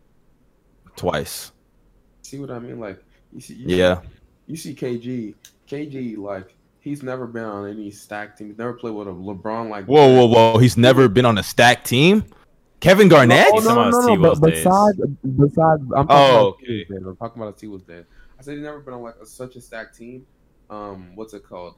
Twice. 0.96 1.52
See 2.22 2.40
what 2.40 2.52
I 2.52 2.60
mean? 2.60 2.80
Like 2.80 3.04
you 3.34 3.42
see, 3.42 3.56
you 3.56 3.76
Yeah. 3.76 4.02
See, 4.02 4.08
you 4.48 4.56
see 4.58 4.76
KG. 4.76 5.36
KG 5.68 6.18
like 6.18 6.56
he's 6.80 7.04
never 7.04 7.28
been 7.28 7.44
on 7.46 7.68
any 7.70 7.92
stacked 7.92 8.38
team. 8.38 8.48
He's 8.48 8.58
never 8.58 8.74
played 8.74 8.94
with 8.94 9.08
a 9.08 9.12
LeBron 9.12 9.70
like. 9.70 9.86
Whoa, 9.86 10.08
whoa, 10.16 10.26
whoa. 10.26 10.58
He's 10.58 10.78
never 10.78 11.08
been 11.08 11.26
on 11.26 11.38
a 11.38 11.44
stacked 11.44 11.88
team? 11.88 12.24
Kevin 12.80 13.10
Garnett? 13.10 13.48
Oh, 13.52 13.56
He's 13.56 13.66
no, 13.66 13.76
talking 13.76 13.92
no, 13.92 14.00
about 14.00 14.08
no, 14.08 14.16
no. 14.16 14.36
But 14.36 14.50
besides, 14.52 14.98
besides, 15.38 15.82
I'm 15.96 16.08
talking 16.08 16.08
Oh, 16.10 16.40
about 16.40 16.46
okay. 16.54 16.66
T. 16.66 16.86
Will's 16.88 16.88
days. 16.90 17.08
I'm 17.08 17.16
talking 17.18 17.42
about 17.42 17.58
T-Wolves 17.58 17.84
days. 17.84 18.06
I 18.40 18.42
said 18.42 18.54
he's 18.54 18.64
never 18.64 18.80
been 18.80 18.94
on 18.94 19.02
like 19.02 19.16
a, 19.22 19.26
such 19.26 19.58
a 19.58 19.62
stacked 19.62 19.98
team. 19.98 20.26
Um, 20.70 21.12
what's 21.16 21.34
it 21.34 21.44
called? 21.44 21.76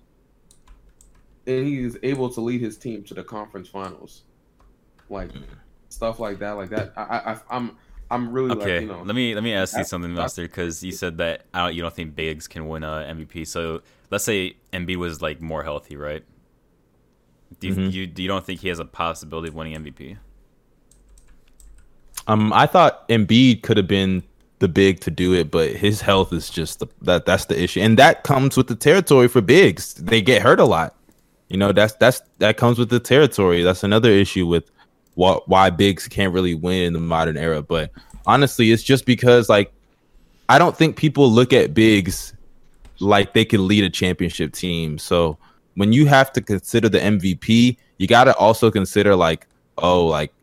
And 1.47 1.65
he 1.65 1.79
is 1.79 1.97
able 2.03 2.29
to 2.29 2.41
lead 2.41 2.61
his 2.61 2.77
team 2.77 3.03
to 3.05 3.15
the 3.15 3.23
conference 3.23 3.67
finals, 3.67 4.23
like 5.09 5.31
stuff 5.89 6.19
like 6.19 6.37
that, 6.39 6.51
like 6.51 6.69
that. 6.69 6.93
I, 6.95 7.01
I, 7.01 7.33
I- 7.33 7.39
I'm, 7.49 7.77
I'm 8.11 8.31
really 8.31 8.51
Okay, 8.51 8.73
like, 8.75 8.81
you 8.81 8.87
know, 8.87 9.01
let 9.03 9.15
me 9.15 9.33
let 9.33 9.43
me 9.43 9.53
ask 9.53 9.77
you 9.77 9.83
something, 9.85 10.13
Master, 10.13 10.43
because 10.43 10.83
you 10.83 10.91
said 10.91 11.17
that 11.17 11.45
I 11.53 11.65
don't, 11.65 11.75
you 11.75 11.81
don't 11.81 11.93
think 11.93 12.15
bigs 12.15 12.47
can 12.47 12.67
win 12.67 12.83
a 12.83 13.05
MVP. 13.09 13.47
So 13.47 13.81
let's 14.11 14.23
say 14.23 14.57
Embiid 14.73 14.97
was 14.97 15.21
like 15.21 15.41
more 15.41 15.63
healthy, 15.63 15.95
right? 15.95 16.23
Do 17.59 17.67
you, 17.67 17.73
Mhm. 17.75 17.91
you 17.93 18.07
do 18.07 18.21
you 18.21 18.27
don't 18.27 18.45
think 18.45 18.59
he 18.61 18.67
has 18.67 18.79
a 18.79 18.85
possibility 18.85 19.47
of 19.47 19.55
winning 19.55 19.75
MVP? 19.75 20.17
Um, 22.27 22.53
I 22.53 22.65
thought 22.67 23.07
Embiid 23.09 23.63
could 23.63 23.77
have 23.77 23.87
been 23.87 24.23
the 24.59 24.67
big 24.67 24.99
to 25.01 25.11
do 25.11 25.33
it, 25.33 25.49
but 25.49 25.71
his 25.71 26.01
health 26.01 26.31
is 26.33 26.49
just 26.49 26.79
the, 26.79 26.87
that 27.01 27.25
that's 27.25 27.45
the 27.45 27.59
issue, 27.61 27.79
and 27.81 27.97
that 27.97 28.23
comes 28.23 28.55
with 28.57 28.67
the 28.67 28.75
territory 28.75 29.27
for 29.27 29.41
bigs. 29.41 29.95
They 29.95 30.21
get 30.21 30.41
hurt 30.41 30.59
a 30.59 30.65
lot. 30.65 30.95
You 31.49 31.57
know, 31.57 31.71
that's 31.71 31.93
that's 31.93 32.21
that 32.39 32.57
comes 32.57 32.77
with 32.77 32.89
the 32.89 32.99
territory. 32.99 33.63
That's 33.63 33.83
another 33.83 34.09
issue 34.11 34.45
with 34.45 34.69
why 35.15 35.39
why 35.45 35.69
bigs 35.69 36.07
can't 36.07 36.33
really 36.33 36.55
win 36.55 36.83
in 36.83 36.93
the 36.93 36.99
modern 36.99 37.37
era. 37.37 37.61
But 37.61 37.91
honestly, 38.25 38.71
it's 38.71 38.83
just 38.83 39.05
because 39.05 39.49
like 39.49 39.71
I 40.49 40.57
don't 40.57 40.75
think 40.75 40.97
people 40.97 41.29
look 41.29 41.53
at 41.53 41.73
bigs 41.73 42.33
like 42.99 43.33
they 43.33 43.45
can 43.45 43.67
lead 43.67 43.83
a 43.83 43.89
championship 43.89 44.53
team. 44.53 44.97
So 44.97 45.37
when 45.75 45.93
you 45.93 46.05
have 46.05 46.31
to 46.33 46.41
consider 46.41 46.89
the 46.89 46.99
MVP, 46.99 47.77
you 47.97 48.07
got 48.07 48.25
to 48.25 48.35
also 48.35 48.69
consider 48.69 49.15
like, 49.15 49.47
oh, 49.77 50.05
like 50.05 50.33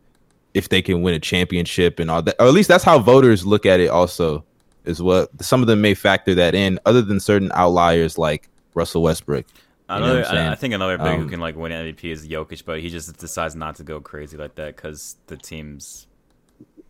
if 0.53 0.69
they 0.69 0.81
can 0.81 1.01
win 1.01 1.13
a 1.13 1.19
championship 1.19 1.99
and 1.99 2.09
all 2.09 2.21
that, 2.21 2.35
or 2.39 2.47
at 2.47 2.53
least 2.53 2.67
that's 2.67 2.83
how 2.83 2.99
voters 2.99 3.45
look 3.45 3.65
at 3.65 3.79
it. 3.79 3.89
Also, 3.89 4.43
is 4.85 5.01
what 5.01 5.29
some 5.41 5.61
of 5.61 5.67
them 5.67 5.81
may 5.81 5.93
factor 5.93 6.33
that 6.35 6.55
in, 6.55 6.79
other 6.85 7.01
than 7.01 7.19
certain 7.19 7.51
outliers 7.53 8.17
like 8.17 8.49
Russell 8.73 9.03
Westbrook. 9.03 9.45
You 9.89 9.95
know 9.99 10.03
Another, 10.05 10.25
I'm? 10.25 10.37
I, 10.49 10.51
I 10.51 10.55
think 10.55 10.73
another 10.75 10.97
big 10.97 11.07
Um, 11.07 11.21
who 11.21 11.27
can 11.29 11.39
like 11.39 11.55
win 11.55 11.71
MVP 11.71 12.05
is 12.11 12.27
Jokic, 12.27 12.63
but 12.65 12.79
he 12.79 12.89
just 12.89 13.17
decides 13.17 13.55
not 13.55 13.75
to 13.77 13.83
go 13.83 13.99
crazy 13.99 14.37
like 14.37 14.55
that 14.55 14.75
because 14.75 15.15
the 15.27 15.35
team's 15.37 16.05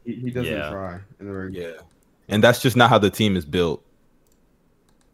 He, 0.05 0.15
he 0.15 0.31
doesn't 0.31 0.51
Yeah. 0.53 0.69
try. 0.69 0.99
In 1.19 1.27
the 1.27 1.31
very 1.31 1.53
Yeah. 1.53 1.71
And 2.27 2.43
that's 2.43 2.61
just 2.61 2.75
not 2.75 2.89
how 2.89 2.97
the 2.99 3.09
team 3.09 3.37
is 3.37 3.45
built. 3.45 3.83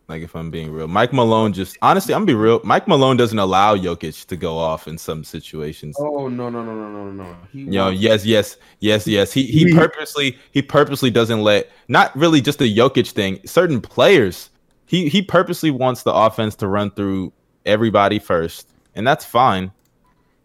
Like 0.08 0.22
if 0.22 0.36
I'm 0.36 0.52
being 0.52 0.72
real. 0.72 0.88
Mike 0.88 1.14
Malone 1.14 1.52
just 1.54 1.78
honestly, 1.82 2.14
I'm 2.14 2.22
gonna 2.22 2.28
be 2.28 2.36
real. 2.36 2.62
Mike 2.64 2.88
Malone 2.88 3.18
doesn't 3.18 3.40
allow 3.40 3.76
Jokic 3.76 4.26
to 4.28 4.36
go 4.36 4.56
off 4.58 4.88
in 4.88 4.98
some 5.00 5.24
situations. 5.24 5.96
Oh 6.00 6.28
no 6.28 6.50
no 6.50 6.64
no 6.64 6.74
no 6.76 6.90
no 6.90 7.12
no. 7.12 7.36
He 7.52 7.60
You 7.62 7.66
know, 7.72 7.86
wants- 7.86 8.02
yes, 8.02 8.26
yes, 8.26 8.58
yes, 8.80 9.08
yes. 9.08 9.32
He 9.34 9.44
he 9.44 9.66
He- 9.66 9.74
purposely 9.76 10.38
he 10.52 10.62
purposely 10.62 11.10
doesn't 11.12 11.42
let 11.42 11.70
not 11.88 12.16
really 12.16 12.40
just 12.42 12.60
the 12.60 12.76
Jokic 12.78 13.12
thing. 13.12 13.40
Certain 13.46 13.82
players, 13.82 14.50
he 14.86 15.10
he 15.10 15.22
purposely 15.24 15.72
wants 15.72 16.04
the 16.04 16.14
offense 16.14 16.56
to 16.58 16.68
run 16.68 16.92
through 16.92 17.34
everybody 17.66 18.20
first, 18.20 18.70
and 18.96 19.06
that's 19.08 19.26
fine. 19.26 19.72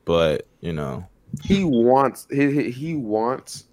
But 0.04 0.46
you 0.60 0.72
know, 0.72 1.06
he 1.42 1.64
wants 1.64 2.26
he, 2.30 2.50
he 2.50 2.70
he 2.70 2.94
wants 2.94 3.64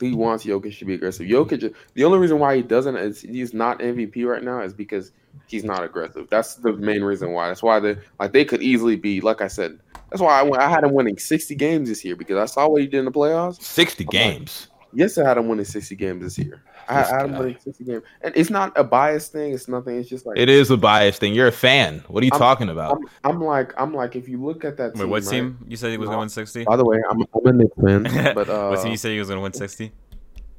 he 0.00 0.14
wants 0.14 0.44
Jokic 0.44 0.78
to 0.78 0.84
be 0.84 0.94
aggressive. 0.94 1.26
Jokic, 1.26 1.74
the 1.94 2.04
only 2.04 2.18
reason 2.18 2.38
why 2.38 2.56
he 2.56 2.62
doesn't 2.62 2.96
is 2.96 3.20
he's 3.22 3.54
not 3.54 3.78
MVP 3.78 4.26
right 4.26 4.42
now 4.42 4.60
is 4.62 4.72
because 4.72 5.12
he's 5.46 5.64
not 5.64 5.84
aggressive. 5.84 6.28
That's 6.30 6.56
the 6.56 6.72
main 6.72 7.02
reason 7.02 7.32
why. 7.32 7.48
That's 7.48 7.62
why 7.62 7.80
they 7.80 7.96
like 8.18 8.32
they 8.32 8.44
could 8.44 8.62
easily 8.62 8.96
be 8.96 9.20
like 9.20 9.40
I 9.40 9.48
said. 9.48 9.78
That's 10.10 10.20
why 10.20 10.40
I, 10.40 10.66
I 10.66 10.68
had 10.68 10.84
him 10.84 10.92
winning 10.92 11.18
sixty 11.18 11.54
games 11.54 11.88
this 11.88 12.04
year 12.04 12.16
because 12.16 12.36
I 12.36 12.46
saw 12.46 12.68
what 12.68 12.80
he 12.80 12.86
did 12.86 12.98
in 13.00 13.04
the 13.04 13.12
playoffs. 13.12 13.62
sixty 13.62 14.04
games. 14.04 14.68
Yes, 14.92 15.16
I 15.18 15.26
had 15.26 15.38
him 15.38 15.48
winning 15.48 15.64
sixty 15.64 15.96
games 15.96 16.22
this 16.22 16.38
year. 16.38 16.62
I, 16.88 17.00
This 17.02 17.10
I 17.12 17.16
had 17.16 17.26
him 17.26 17.38
winning 17.38 17.56
sixty 17.58 17.84
games, 17.84 18.02
and 18.22 18.34
it's 18.36 18.50
not 18.50 18.72
a 18.76 18.84
bias 18.84 19.28
thing. 19.28 19.52
It's 19.54 19.68
nothing. 19.68 19.96
It's 19.98 20.08
just 20.08 20.26
like 20.26 20.38
It 20.38 20.48
is 20.48 20.70
a 20.70 20.76
bias 20.76 21.18
thing. 21.18 21.34
You're 21.34 21.48
a 21.48 21.52
fan. 21.52 22.04
What 22.08 22.22
are 22.22 22.26
you 22.26 22.30
I'm- 22.32 22.38
talking 22.40 22.68
about? 22.68 22.98
I'm, 23.24 23.32
I'm 23.36 23.40
like 23.42 23.72
I'm 23.80 23.94
like 23.94 24.16
if 24.16 24.28
you 24.28 24.42
look 24.44 24.64
at 24.64 24.76
that. 24.76 24.94
wait. 24.94 25.00
team, 25.00 25.10
What 25.10 25.22
right? 25.24 25.30
team 25.30 25.58
you 25.68 25.76
said 25.76 25.90
he 25.92 25.98
was 25.98 26.06
No. 26.06 26.12
gonna 26.12 26.20
win 26.20 26.28
sixty? 26.28 26.64
By 26.64 26.76
the 26.76 26.84
way, 26.84 27.00
I'm, 27.10 27.20
I'm 27.34 27.46
a 27.46 27.52
Knicks 27.52 27.76
fan, 27.82 28.34
but 28.34 28.48
uh, 28.48 28.68
what 28.68 28.82
team 28.82 28.90
you 28.92 28.96
said 28.96 29.12
he 29.12 29.18
was 29.18 29.28
gonna 29.28 29.40
win 29.40 29.52
sixty? 29.52 29.92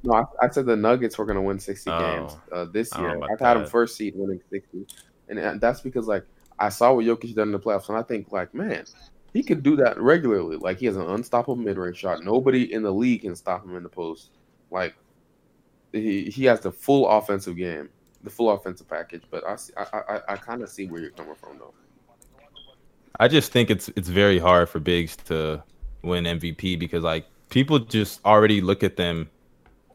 No, 0.05 0.13
I, 0.15 0.23
I 0.45 0.49
said 0.49 0.65
the 0.65 0.75
Nuggets 0.75 1.17
were 1.17 1.23
going 1.25 1.37
to 1.37 1.41
win 1.41 1.59
60 1.59 1.89
Oh. 1.89 1.97
games 1.97 2.37
uh, 2.51 2.65
this 2.65 2.93
year. 2.97 3.11
I've 3.11 3.15
about 3.19 3.29
had 3.39 3.53
them 3.53 3.63
that. 3.63 3.69
first 3.71 3.95
seed 3.95 4.15
winning 4.17 4.41
60. 4.49 4.85
And 5.29 5.39
uh, 5.39 5.53
that's 5.61 5.79
because, 5.79 6.07
like, 6.09 6.25
I 6.59 6.67
saw 6.67 6.91
what 6.91 7.05
Jokic 7.05 7.33
done 7.35 7.47
in 7.47 7.51
the 7.53 7.59
playoffs, 7.59 7.87
and 7.87 7.97
I 7.97 8.01
think, 8.03 8.29
like, 8.29 8.53
man, 8.53 8.83
he 9.33 9.43
could 9.43 9.63
do 9.63 9.75
that 9.77 9.99
regularly. 9.99 10.57
Like, 10.57 10.77
he 10.77 10.85
has 10.85 10.95
an 10.95 11.09
unstoppable 11.09 11.55
mid 11.55 11.77
range 11.77 11.97
shot. 11.97 12.23
Nobody 12.23 12.71
in 12.73 12.83
the 12.83 12.91
league 12.91 13.21
can 13.21 13.35
stop 13.35 13.65
him 13.65 13.75
in 13.75 13.83
the 13.83 13.89
post. 13.89 14.31
Like, 14.71 14.95
he, 15.91 16.25
he 16.25 16.45
has 16.45 16.59
the 16.61 16.71
full 16.71 17.07
offensive 17.09 17.57
game, 17.57 17.89
the 18.23 18.29
full 18.29 18.49
offensive 18.51 18.87
package. 18.87 19.23
But 19.29 19.43
I, 19.45 19.57
I, 19.77 19.99
I, 20.15 20.19
I 20.29 20.35
kind 20.37 20.61
of 20.61 20.69
see 20.69 20.85
where 20.87 21.01
you're 21.01 21.11
coming 21.11 21.35
from, 21.35 21.57
though. 21.59 21.73
I 23.19 23.27
just 23.27 23.51
think 23.51 23.69
it's 23.69 23.89
it's 23.95 24.09
very 24.09 24.39
hard 24.39 24.69
for 24.69 24.79
bigs 24.79 25.15
to 25.25 25.61
win 26.01 26.23
MVP 26.23 26.79
because 26.79 27.03
like 27.03 27.25
people 27.49 27.77
just 27.77 28.19
already 28.25 28.59
look 28.59 28.81
at 28.83 28.97
them 28.97 29.29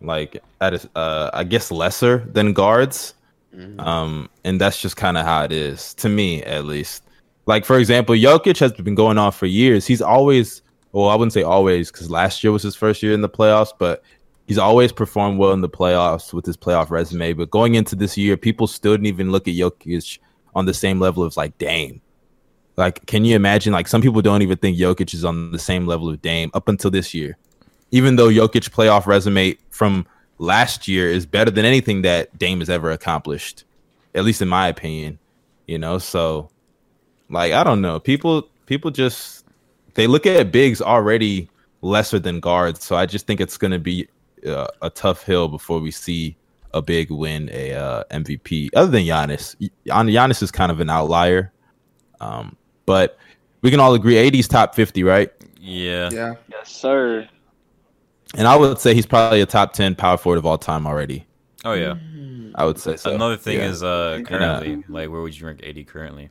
like 0.00 0.40
at 0.60 0.74
a, 0.74 0.90
uh, 0.96 1.30
I 1.34 1.42
guess 1.42 1.72
lesser 1.72 2.18
than 2.32 2.52
guards, 2.52 3.14
Mhm. 3.54 3.80
um, 3.80 4.28
and 4.44 4.60
that's 4.60 4.80
just 4.80 4.96
kind 4.96 5.18
of 5.18 5.24
how 5.24 5.42
it 5.42 5.50
is 5.50 5.94
to 5.94 6.08
me 6.08 6.44
at 6.44 6.64
least. 6.64 7.02
Like 7.48 7.64
for 7.64 7.78
example, 7.78 8.14
Jokic 8.14 8.58
has 8.58 8.72
been 8.72 8.94
going 8.94 9.16
on 9.16 9.32
for 9.32 9.46
years. 9.46 9.86
He's 9.86 10.02
always 10.02 10.60
well, 10.92 11.08
I 11.08 11.14
wouldn't 11.14 11.32
say 11.32 11.42
always 11.42 11.90
because 11.90 12.10
last 12.10 12.44
year 12.44 12.52
was 12.52 12.62
his 12.62 12.76
first 12.76 13.02
year 13.02 13.14
in 13.14 13.22
the 13.22 13.28
playoffs, 13.28 13.72
but 13.76 14.04
he's 14.46 14.58
always 14.58 14.92
performed 14.92 15.38
well 15.38 15.52
in 15.52 15.62
the 15.62 15.68
playoffs 15.68 16.34
with 16.34 16.44
his 16.44 16.58
playoff 16.58 16.90
resume. 16.90 17.32
But 17.32 17.50
going 17.50 17.74
into 17.74 17.96
this 17.96 18.18
year, 18.18 18.36
people 18.36 18.66
still 18.66 18.92
didn't 18.92 19.06
even 19.06 19.32
look 19.32 19.48
at 19.48 19.54
Jokic 19.54 20.18
on 20.54 20.66
the 20.66 20.74
same 20.74 21.00
level 21.00 21.24
as 21.24 21.38
like 21.38 21.56
Dame. 21.56 22.02
Like, 22.76 23.06
can 23.06 23.24
you 23.24 23.34
imagine? 23.34 23.72
Like, 23.72 23.88
some 23.88 24.02
people 24.02 24.22
don't 24.22 24.42
even 24.42 24.56
think 24.56 24.78
Jokic 24.78 25.12
is 25.12 25.24
on 25.24 25.50
the 25.50 25.58
same 25.58 25.86
level 25.86 26.08
of 26.08 26.22
Dame 26.22 26.50
up 26.54 26.68
until 26.68 26.90
this 26.90 27.12
year. 27.12 27.36
Even 27.90 28.16
though 28.16 28.28
Jokic 28.28 28.70
playoff 28.70 29.06
resume 29.06 29.56
from 29.70 30.06
last 30.38 30.86
year 30.86 31.08
is 31.08 31.26
better 31.26 31.50
than 31.50 31.64
anything 31.64 32.02
that 32.02 32.36
Dame 32.38 32.60
has 32.60 32.70
ever 32.70 32.90
accomplished, 32.90 33.64
at 34.14 34.24
least 34.24 34.42
in 34.42 34.48
my 34.48 34.68
opinion. 34.68 35.18
You 35.66 35.78
know, 35.78 35.98
so 35.98 36.50
like 37.30 37.52
I 37.52 37.64
don't 37.64 37.80
know. 37.80 37.98
People 38.00 38.48
people 38.66 38.90
just 38.90 39.44
they 39.94 40.06
look 40.06 40.26
at 40.26 40.52
bigs 40.52 40.80
already 40.80 41.48
lesser 41.82 42.18
than 42.18 42.40
guards. 42.40 42.84
So 42.84 42.96
I 42.96 43.06
just 43.06 43.26
think 43.26 43.40
it's 43.40 43.56
going 43.56 43.70
to 43.70 43.78
be 43.78 44.08
uh, 44.46 44.66
a 44.82 44.90
tough 44.90 45.22
hill 45.24 45.48
before 45.48 45.80
we 45.80 45.90
see 45.90 46.36
a 46.74 46.82
big 46.82 47.10
win 47.10 47.48
a 47.52 47.72
uh, 47.74 48.04
MVP. 48.10 48.70
Other 48.76 48.90
than 48.90 49.02
Giannis, 49.04 49.56
Gian- 49.58 50.06
Giannis 50.08 50.42
is 50.42 50.50
kind 50.50 50.70
of 50.70 50.80
an 50.80 50.90
outlier. 50.90 51.52
Um, 52.20 52.56
but 52.86 53.16
we 53.62 53.70
can 53.70 53.80
all 53.80 53.94
agree 53.94 54.18
AD's 54.18 54.48
top 54.48 54.74
50, 54.74 55.02
right? 55.04 55.30
Yeah. 55.60 56.10
Yeah. 56.12 56.34
Yes, 56.50 56.70
sir. 56.70 57.28
And 58.36 58.46
I 58.46 58.56
would 58.56 58.78
say 58.78 58.94
he's 58.94 59.06
probably 59.06 59.40
a 59.40 59.46
top 59.46 59.72
10 59.72 59.94
power 59.94 60.16
forward 60.16 60.38
of 60.38 60.46
all 60.46 60.58
time 60.58 60.86
already. 60.86 61.26
Oh 61.64 61.72
yeah. 61.72 61.94
I 62.54 62.64
would 62.64 62.78
say 62.78 62.96
so. 62.96 63.14
Another 63.14 63.36
thing 63.36 63.58
Yeah. 63.58 63.68
is 63.68 63.82
uh 63.82 64.14
And, 64.18 64.26
currently 64.26 64.84
like 64.88 65.10
where 65.10 65.20
would 65.22 65.38
you 65.38 65.46
rank 65.46 65.62
AD 65.64 65.86
currently? 65.86 66.30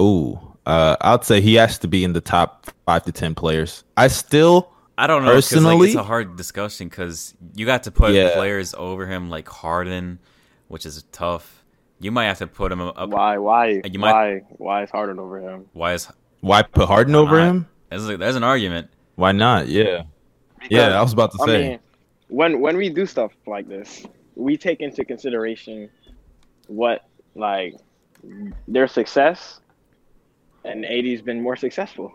Ooh, 0.00 0.38
uh, 0.66 0.96
I'd 1.00 1.24
say 1.24 1.40
he 1.40 1.54
has 1.54 1.78
to 1.78 1.88
be 1.88 2.04
in 2.04 2.12
the 2.12 2.20
top 2.20 2.66
five 2.86 3.02
to 3.04 3.12
10 3.12 3.34
players. 3.34 3.84
I 3.96 4.08
still, 4.08 4.70
I 4.96 5.06
don't 5.06 5.24
know. 5.24 5.32
'cause, 5.34 5.52
like, 5.52 5.62
Personally- 5.62 5.86
it's 5.88 5.96
a 5.96 6.02
hard 6.02 6.36
discussion 6.36 6.88
because 6.88 7.34
you 7.54 7.66
got 7.66 7.82
to 7.84 7.90
put 7.90 8.12
Yeah. 8.12 8.34
players 8.34 8.74
over 8.76 9.06
him 9.06 9.28
like 9.30 9.48
Harden, 9.48 10.18
which 10.68 10.86
is 10.86 11.02
tough. 11.12 11.64
You 12.00 12.10
might 12.12 12.26
have 12.26 12.38
to 12.38 12.46
put 12.46 12.72
him 12.72 12.80
up. 12.80 13.08
Why? 13.10 13.36
Why? 13.38 13.82
You 13.84 13.98
might- 13.98 14.12
why? 14.12 14.42
Why 14.56 14.82
is 14.84 14.90
Harden 14.90 15.18
over 15.18 15.38
him? 15.38 15.66
Why 15.74 15.92
is 15.94 16.08
why 16.40 16.62
put 16.62 16.86
Harden 16.88 17.14
over 17.14 17.38
him? 17.38 17.66
there's, 17.90 18.08
a, 18.08 18.16
there's 18.16 18.36
an 18.36 18.44
argument? 18.44 18.88
Why 19.16 19.32
not? 19.32 19.68
Yeah. 19.68 20.04
Yeah, 20.70 20.98
I 20.98 21.02
was 21.02 21.12
about 21.12 21.32
to 21.32 21.38
I 21.42 21.46
say. 21.46 21.68
mean, 21.70 21.78
when 22.28 22.60
when 22.60 22.76
we 22.78 22.88
do 22.88 23.04
stuff 23.04 23.32
like 23.46 23.68
this, 23.68 24.06
we 24.34 24.56
take 24.56 24.80
into 24.80 25.04
consideration 25.04 25.90
what 26.68 27.04
like 27.34 27.74
their 28.68 28.86
success, 28.86 29.59
and 30.64 30.84
AD's 30.84 31.22
been 31.22 31.40
more 31.42 31.56
successful. 31.56 32.12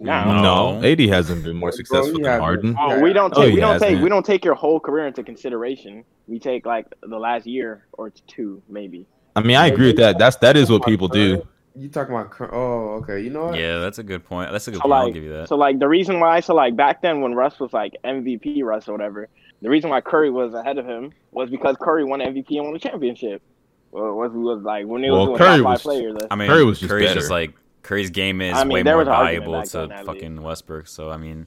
Now, 0.00 0.32
No. 0.42 0.78
no, 0.80 0.86
AD 0.88 1.00
hasn't 1.08 1.42
been 1.42 1.56
more 1.56 1.72
successful 1.72 2.16
he 2.18 2.22
than. 2.22 2.40
Harden. 2.40 2.76
Oh, 2.78 3.00
we 3.00 3.12
don't 3.12 3.32
Oh, 3.36 3.40
take 3.42 3.48
he 3.50 3.54
we 3.56 3.60
don't 3.60 3.78
take 3.80 3.82
hasn't. 3.88 4.02
we 4.04 4.08
don't 4.08 4.24
take 4.24 4.44
your 4.44 4.54
whole 4.54 4.78
career 4.78 5.06
into 5.08 5.24
consideration. 5.24 6.04
We 6.28 6.38
take 6.38 6.66
like 6.66 6.86
the 7.02 7.18
last 7.18 7.46
year 7.46 7.86
or 7.94 8.10
two, 8.28 8.62
maybe. 8.68 9.06
I 9.34 9.40
mean, 9.42 9.56
I 9.56 9.66
agree 9.66 9.88
with 9.88 9.96
that. 9.96 10.18
That's 10.18 10.36
that 10.36 10.56
is 10.56 10.70
what 10.70 10.84
people 10.84 11.08
do. 11.08 11.44
You 11.74 11.88
talking 11.88 12.14
about? 12.14 12.30
cur- 12.30 12.50
Oh, 12.52 12.96
okay. 13.02 13.20
You 13.20 13.30
know 13.30 13.46
what? 13.46 13.58
Yeah, 13.58 13.78
that's 13.78 13.98
a 13.98 14.02
good 14.02 14.24
point. 14.24 14.50
That's 14.52 14.66
a 14.68 14.72
good 14.72 14.78
So 14.78 14.82
point. 14.82 14.92
I'll 14.94 15.10
give 15.12 15.22
you 15.22 15.30
that. 15.32 15.48
so 15.48 15.56
like 15.56 15.78
the 15.78 15.86
reason 15.88 16.18
why, 16.20 16.40
so 16.40 16.54
like 16.54 16.74
back 16.76 17.02
then 17.02 17.20
when 17.20 17.34
Russ 17.34 17.58
was 17.60 17.72
like 17.72 17.96
MVP 18.04 18.62
Russ 18.64 18.88
or 18.88 18.92
whatever, 18.92 19.28
the 19.62 19.68
reason 19.68 19.90
why 19.90 20.00
Curry 20.00 20.30
was 20.30 20.54
ahead 20.54 20.78
of 20.78 20.86
him 20.86 21.12
was 21.32 21.50
because 21.50 21.76
Curry 21.80 22.04
won 22.04 22.20
MVP 22.20 22.56
and 22.56 22.66
won 22.66 22.74
a 22.76 22.78
championship. 22.80 23.42
Well, 23.90 24.14
was 24.14 24.32
was 24.32 24.62
like 24.62 24.86
when 24.86 25.02
he 25.02 25.10
was 25.10 25.26
doing 25.26 25.38
Curry 25.38 25.48
top 25.58 25.64
five 25.64 25.64
was- 25.64 25.82
players. 25.82 26.16
I 26.30 26.36
mean, 26.36 26.48
Curry 26.48 26.64
was 26.64 26.78
just 26.78 26.90
Curry's 26.90 27.08
better. 27.08 27.20
just 27.20 27.30
like 27.30 27.52
Curry's 27.82 28.10
game 28.10 28.40
is 28.40 28.56
I 28.56 28.64
mean, 28.64 28.74
way 28.74 28.82
more 28.82 28.96
was 28.98 29.06
valuable 29.08 29.62
to 29.62 29.78
then, 29.78 29.92
at 29.92 30.04
fucking 30.04 30.42
Westbrook. 30.42 30.86
So 30.86 31.10
I 31.10 31.16
mean, 31.16 31.46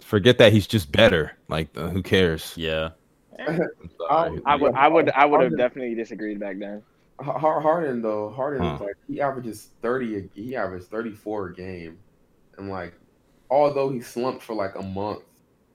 Forget 0.00 0.38
that 0.38 0.52
he's 0.52 0.66
just 0.66 0.90
better. 0.92 1.32
Like, 1.48 1.68
uh, 1.76 1.88
who 1.88 2.02
cares? 2.02 2.52
yeah. 2.56 2.90
I'm. 4.10 4.42
I 4.46 4.56
would 4.56 4.74
I 4.74 4.88
would 4.88 5.10
I 5.10 5.24
would 5.24 5.40
have 5.40 5.56
definitely 5.56 5.94
disagreed 5.94 6.38
back 6.38 6.58
then. 6.58 6.82
Har- 7.20 7.38
Har- 7.38 7.60
Harden 7.60 8.02
though, 8.02 8.30
Harden 8.30 8.62
Huh. 8.62 8.78
like 8.84 8.96
he 9.08 9.20
averages 9.20 9.70
thirty. 9.80 10.28
He 10.34 10.54
averaged 10.56 10.86
thirty 10.86 11.12
four 11.12 11.46
a 11.48 11.54
game, 11.54 11.98
and 12.58 12.68
like 12.68 12.94
although 13.50 13.90
he 13.90 14.00
slumped 14.00 14.42
for 14.42 14.54
like 14.54 14.74
a 14.76 14.82
month, 14.82 15.22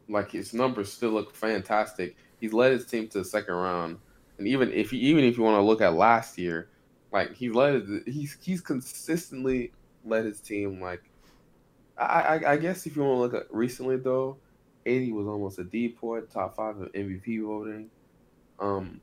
like 0.08 0.32
his 0.32 0.54
numbers 0.54 0.92
still 0.92 1.12
look 1.12 1.34
fantastic. 1.36 2.16
He's 2.40 2.54
led 2.54 2.72
his 2.74 2.86
team 2.86 3.08
to 3.10 3.20
the 3.20 3.26
second 3.26 3.56
round, 3.56 3.98
and 4.38 4.48
even 4.48 4.72
if 4.72 4.94
you, 4.94 5.00
even 5.00 5.24
if 5.24 5.38
you 5.38 5.44
want 5.44 5.58
to 5.58 5.62
look 5.62 5.82
at 5.82 5.94
last 5.94 6.38
year, 6.38 6.70
like 7.12 7.34
he's 7.36 7.54
led 7.54 7.86
he's 8.06 8.38
he's 8.42 8.62
consistently 8.62 9.72
led 10.06 10.26
his 10.26 10.40
team. 10.40 10.82
Like 10.82 11.04
I 11.98 12.04
I, 12.04 12.52
I 12.54 12.58
guess 12.58 12.86
if 12.86 12.96
you 12.96 13.04
want 13.04 13.18
to 13.18 13.20
look 13.20 13.34
at 13.34 13.54
recently 13.54 13.98
though, 13.98 14.38
AD 14.86 15.12
was 15.12 15.28
almost 15.28 15.60
a 15.60 15.64
DPOY, 15.64 16.32
top 16.32 16.56
five 16.56 16.80
of 16.80 16.92
MVP 16.94 17.46
voting. 17.46 17.90
Um, 18.60 19.02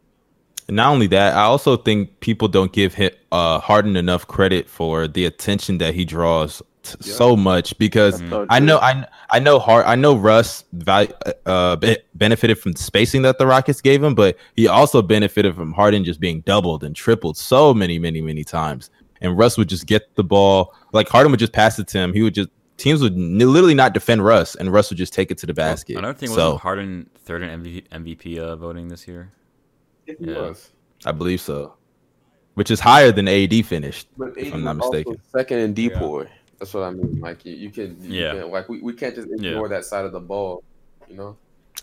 not 0.68 0.92
only 0.92 1.06
that, 1.08 1.34
I 1.34 1.42
also 1.42 1.76
think 1.76 2.20
people 2.20 2.48
don't 2.48 2.72
give 2.72 2.94
him, 2.94 3.10
uh, 3.30 3.60
Harden 3.60 3.96
enough 3.96 4.26
credit 4.26 4.68
for 4.68 5.06
the 5.06 5.26
attention 5.26 5.78
that 5.78 5.94
he 5.94 6.04
draws 6.04 6.62
t- 6.84 6.96
Yeah. 7.02 7.14
so 7.14 7.36
much 7.36 7.76
because. 7.78 8.18
So 8.28 8.46
I 8.48 8.60
know 8.60 8.78
I 8.78 9.04
I 9.30 9.38
know 9.40 9.58
Hard 9.58 9.84
I 9.86 9.96
know 9.96 10.14
Russ 10.16 10.64
val- 10.72 11.08
uh, 11.46 11.76
be- 11.76 11.98
benefited 12.14 12.58
from 12.58 12.72
the 12.72 12.78
spacing 12.82 13.22
that 13.22 13.38
the 13.38 13.46
Rockets 13.46 13.80
gave 13.80 14.02
him, 14.02 14.14
but 14.14 14.36
he 14.56 14.68
also 14.68 15.02
benefited 15.02 15.54
from 15.56 15.72
Harden 15.72 16.04
just 16.04 16.20
being 16.20 16.40
doubled 16.42 16.84
and 16.84 16.94
tripled 16.94 17.36
so 17.36 17.74
many 17.74 17.98
many 17.98 18.20
many 18.20 18.44
times. 18.44 18.90
And 19.20 19.36
Russ 19.38 19.56
would 19.58 19.68
just 19.68 19.86
get 19.86 20.14
the 20.14 20.24
ball 20.24 20.74
like 20.92 21.08
Harden 21.08 21.30
would 21.32 21.40
just 21.40 21.52
pass 21.52 21.78
it 21.78 21.88
to 21.88 21.98
him. 21.98 22.12
He 22.12 22.22
would 22.22 22.34
just 22.34 22.50
teams 22.76 23.00
would 23.02 23.14
n- 23.14 23.38
literally 23.38 23.74
not 23.74 23.94
defend 23.94 24.24
Russ, 24.24 24.54
and 24.56 24.72
Russ 24.72 24.90
would 24.90 24.98
just 24.98 25.12
take 25.14 25.30
it 25.30 25.38
to 25.38 25.46
the 25.46 25.54
basket. 25.54 25.96
Another 25.96 26.14
thing 26.18 26.28
was 26.30 26.36
so 26.36 26.56
Harden 26.58 27.08
third 27.24 27.42
in 27.42 27.62
MVP, 27.62 27.88
MVP 27.90 28.38
uh, 28.38 28.56
voting 28.56 28.88
this 28.88 29.06
year. 29.08 29.32
It 30.06 30.18
Yeah. 30.20 30.34
was. 30.40 30.70
I 31.06 31.12
believe 31.12 31.40
so, 31.40 31.74
which 32.54 32.70
is 32.70 32.80
higher 32.80 33.12
than 33.12 33.28
AD 33.28 33.62
finished. 33.62 34.08
But 34.18 34.36
If 34.36 34.48
AD 34.48 34.54
I'm 34.54 34.64
not 34.64 34.76
mistaken. 34.76 35.16
second 35.32 35.58
in 35.58 35.74
DPOY. 35.74 36.28
That's 36.58 36.72
what 36.74 36.84
I 36.84 36.90
mean. 36.90 37.20
Like 37.20 37.44
you, 37.44 37.54
you 37.54 37.70
can, 37.70 37.96
you 38.02 38.20
Yeah. 38.20 38.32
can 38.34 38.50
like 38.50 38.68
we, 38.68 38.80
we 38.80 38.92
can't 38.94 39.14
just 39.14 39.28
Yeah. 39.36 39.50
ignore 39.50 39.68
that 39.68 39.84
side 39.84 40.04
of 40.04 40.12
the 40.12 40.20
ball. 40.20 40.62
You 41.08 41.16
know. 41.16 41.36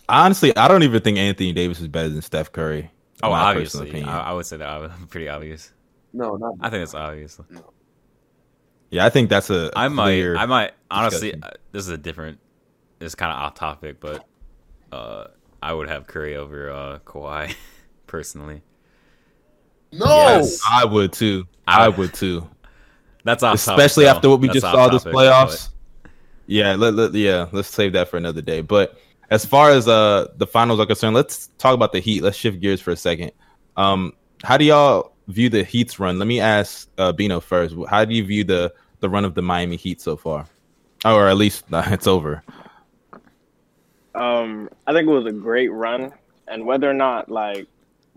Honestly, 0.08 0.56
I 0.56 0.68
don't 0.68 0.82
even 0.82 1.00
think 1.02 1.18
Anthony 1.18 1.52
Davis 1.52 1.80
is 1.80 1.88
better 1.88 2.08
than 2.08 2.22
Steph 2.22 2.50
Curry. 2.52 2.90
Oh, 3.22 3.30
obviously. 3.32 4.02
I, 4.02 4.30
I 4.30 4.32
would 4.32 4.46
say 4.46 4.56
that 4.56 4.68
I 4.68 4.78
was 4.78 4.90
pretty 5.10 5.28
obvious. 5.28 5.72
No, 6.12 6.36
not. 6.36 6.54
I 6.60 6.70
think 6.70 6.82
it's 6.82 6.94
obvious. 6.94 7.38
yeah, 8.90 9.06
I 9.06 9.10
think 9.10 9.30
that's 9.30 9.48
a 9.50 9.70
I 9.76 9.88
might, 9.88 10.04
clear- 10.06 10.36
I 10.36 10.46
might 10.46 10.72
honestly. 10.90 11.30
discussion. 11.32 11.44
Uh, 11.54 11.56
this 11.72 11.82
is 11.84 11.88
a 11.90 11.98
different. 11.98 12.38
It's 13.00 13.14
kind 13.14 13.32
of 13.32 13.38
off 13.38 13.54
topic, 13.54 14.00
but 14.00 14.24
uh, 14.92 15.26
I 15.62 15.72
would 15.72 15.88
have 15.88 16.06
Curry 16.06 16.36
over 16.36 16.70
uh, 16.70 16.98
Kawhi 17.00 17.54
personally. 18.06 18.62
no. 19.92 20.06
Yes. 20.06 20.60
I 20.68 20.84
would 20.84 21.12
too. 21.12 21.46
I 21.66 21.88
would 21.88 22.12
too. 22.14 22.48
That's 23.24 23.42
off 23.42 23.54
especially 23.54 24.04
topic, 24.04 24.16
after 24.16 24.30
what 24.30 24.40
we 24.40 24.48
though. 24.48 24.54
just 24.54 24.62
saw 24.66 24.86
off 24.86 24.92
this 24.92 25.02
topic, 25.04 25.16
playoffs. 25.16 25.68
Yeah, 26.46 26.74
let, 26.74 26.94
let- 26.94 27.14
yeah, 27.14 27.46
let's 27.52 27.68
save 27.68 27.92
that 27.92 28.08
for 28.08 28.16
another 28.16 28.42
day. 28.42 28.60
But 28.60 28.98
as 29.30 29.44
far 29.44 29.70
as 29.70 29.88
uh 29.88 30.28
the 30.36 30.46
finals 30.46 30.80
are 30.80 30.86
concerned, 30.86 31.14
let's 31.14 31.48
talk 31.58 31.74
about 31.74 31.92
the 31.92 32.00
Heat. 32.00 32.22
Let's 32.22 32.36
shift 32.36 32.60
gears 32.60 32.80
for 32.80 32.90
a 32.90 32.96
second. 32.96 33.32
Um, 33.76 34.12
how 34.42 34.56
do 34.56 34.64
y'all 34.64 35.12
view 35.28 35.48
the 35.48 35.62
Heat's 35.64 35.98
run? 35.98 36.18
Let 36.18 36.26
me 36.26 36.40
ask 36.40 36.88
uh, 36.98 37.12
Bino 37.12 37.40
first. 37.40 37.74
How 37.88 38.04
do 38.04 38.14
you 38.14 38.24
view 38.24 38.44
the 38.44 38.72
the 39.00 39.08
run 39.08 39.24
of 39.24 39.34
the 39.34 39.42
Miami 39.42 39.76
Heat 39.76 40.00
so 40.00 40.16
far, 40.16 40.46
or 41.04 41.28
at 41.28 41.36
least 41.36 41.64
uh, 41.72 41.82
it's 41.90 42.06
over? 42.06 42.42
Um, 44.14 44.68
I 44.86 44.92
think 44.92 45.08
it 45.08 45.12
was 45.12 45.26
a 45.26 45.32
great 45.32 45.72
run, 45.72 46.12
and 46.48 46.66
whether 46.66 46.90
or 46.90 46.94
not 46.94 47.30
like 47.30 47.66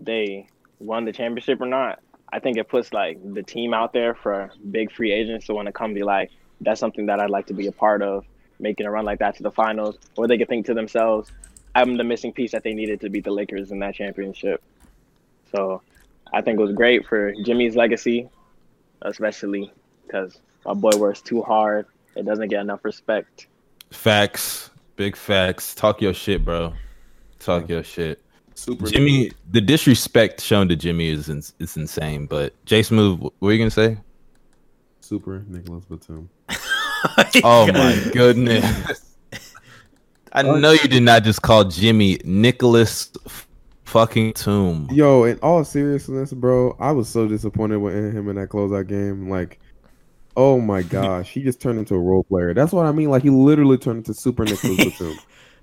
they 0.00 0.48
won 0.78 1.04
the 1.06 1.12
championship 1.12 1.60
or 1.60 1.66
not, 1.66 2.00
I 2.36 2.38
think 2.38 2.58
it 2.58 2.68
puts 2.68 2.92
like 2.92 3.18
the 3.32 3.42
team 3.42 3.72
out 3.72 3.94
there 3.94 4.14
for 4.14 4.50
big 4.70 4.92
free 4.92 5.10
agents 5.10 5.46
to 5.46 5.54
want 5.54 5.66
to 5.66 5.72
come 5.72 5.94
be 5.94 6.02
like, 6.02 6.30
that's 6.60 6.78
something 6.78 7.06
that 7.06 7.18
I'd 7.18 7.30
like 7.30 7.46
to 7.46 7.54
be 7.54 7.66
a 7.66 7.72
part 7.72 8.02
of, 8.02 8.26
making 8.60 8.84
a 8.84 8.90
run 8.90 9.06
like 9.06 9.20
that 9.20 9.36
to 9.38 9.42
the 9.42 9.50
finals, 9.50 9.96
or 10.18 10.28
they 10.28 10.36
could 10.36 10.46
think 10.46 10.66
to 10.66 10.74
themselves, 10.74 11.32
I'm 11.74 11.96
the 11.96 12.04
missing 12.04 12.34
piece 12.34 12.52
that 12.52 12.62
they 12.62 12.74
needed 12.74 13.00
to 13.00 13.08
beat 13.08 13.24
the 13.24 13.30
Lakers 13.30 13.72
in 13.72 13.78
that 13.78 13.94
championship. 13.94 14.62
So, 15.50 15.80
I 16.30 16.42
think 16.42 16.60
it 16.60 16.62
was 16.62 16.74
great 16.74 17.06
for 17.06 17.32
Jimmy's 17.42 17.74
legacy, 17.74 18.28
especially 19.00 19.72
because 20.06 20.38
my 20.66 20.74
boy 20.74 20.94
works 20.98 21.22
too 21.22 21.40
hard. 21.40 21.86
It 22.16 22.26
doesn't 22.26 22.48
get 22.48 22.60
enough 22.60 22.84
respect. 22.84 23.46
Facts, 23.90 24.68
big 24.96 25.16
facts. 25.16 25.74
Talk 25.74 26.02
your 26.02 26.12
shit, 26.12 26.44
bro. 26.44 26.74
Talk 27.38 27.70
your 27.70 27.82
shit. 27.82 28.20
Super. 28.56 28.86
Jimmy, 28.86 29.30
the 29.50 29.60
disrespect 29.60 30.40
shown 30.40 30.68
to 30.68 30.76
Jimmy 30.76 31.08
is 31.10 31.28
ins- 31.28 31.54
is 31.58 31.76
insane. 31.76 32.26
But 32.26 32.52
Jay 32.64 32.82
Smooth, 32.82 33.20
what 33.20 33.32
were 33.40 33.52
you 33.52 33.58
gonna 33.58 33.70
say? 33.70 33.98
Super 35.00 35.44
Nicholas 35.46 35.84
Batum. 35.84 36.28
Oh 37.44 37.70
my 37.72 38.10
goodness. 38.12 39.14
I 40.32 40.42
know 40.42 40.72
you 40.72 40.88
did 40.88 41.02
not 41.02 41.22
just 41.22 41.42
call 41.42 41.64
Jimmy 41.64 42.18
Nicholas 42.24 43.10
f- 43.26 43.46
fucking 43.84 44.32
Tomb. 44.32 44.88
Yo, 44.90 45.24
in 45.24 45.38
all 45.40 45.62
seriousness, 45.64 46.32
bro, 46.32 46.76
I 46.80 46.90
was 46.92 47.08
so 47.08 47.28
disappointed 47.28 47.78
with 47.78 47.94
him 47.94 48.28
in 48.28 48.36
that 48.36 48.48
closeout 48.48 48.88
game. 48.88 49.28
Like, 49.30 49.60
oh 50.36 50.58
my 50.60 50.82
gosh, 50.82 51.30
he 51.30 51.42
just 51.42 51.60
turned 51.60 51.78
into 51.78 51.94
a 51.94 52.00
role 52.00 52.24
player. 52.24 52.54
That's 52.54 52.72
what 52.72 52.86
I 52.86 52.92
mean. 52.92 53.08
Like, 53.10 53.22
he 53.22 53.30
literally 53.30 53.78
turned 53.78 53.98
into 53.98 54.14
Super 54.14 54.44
Nicholas 54.44 54.76
Batum. 54.98 55.16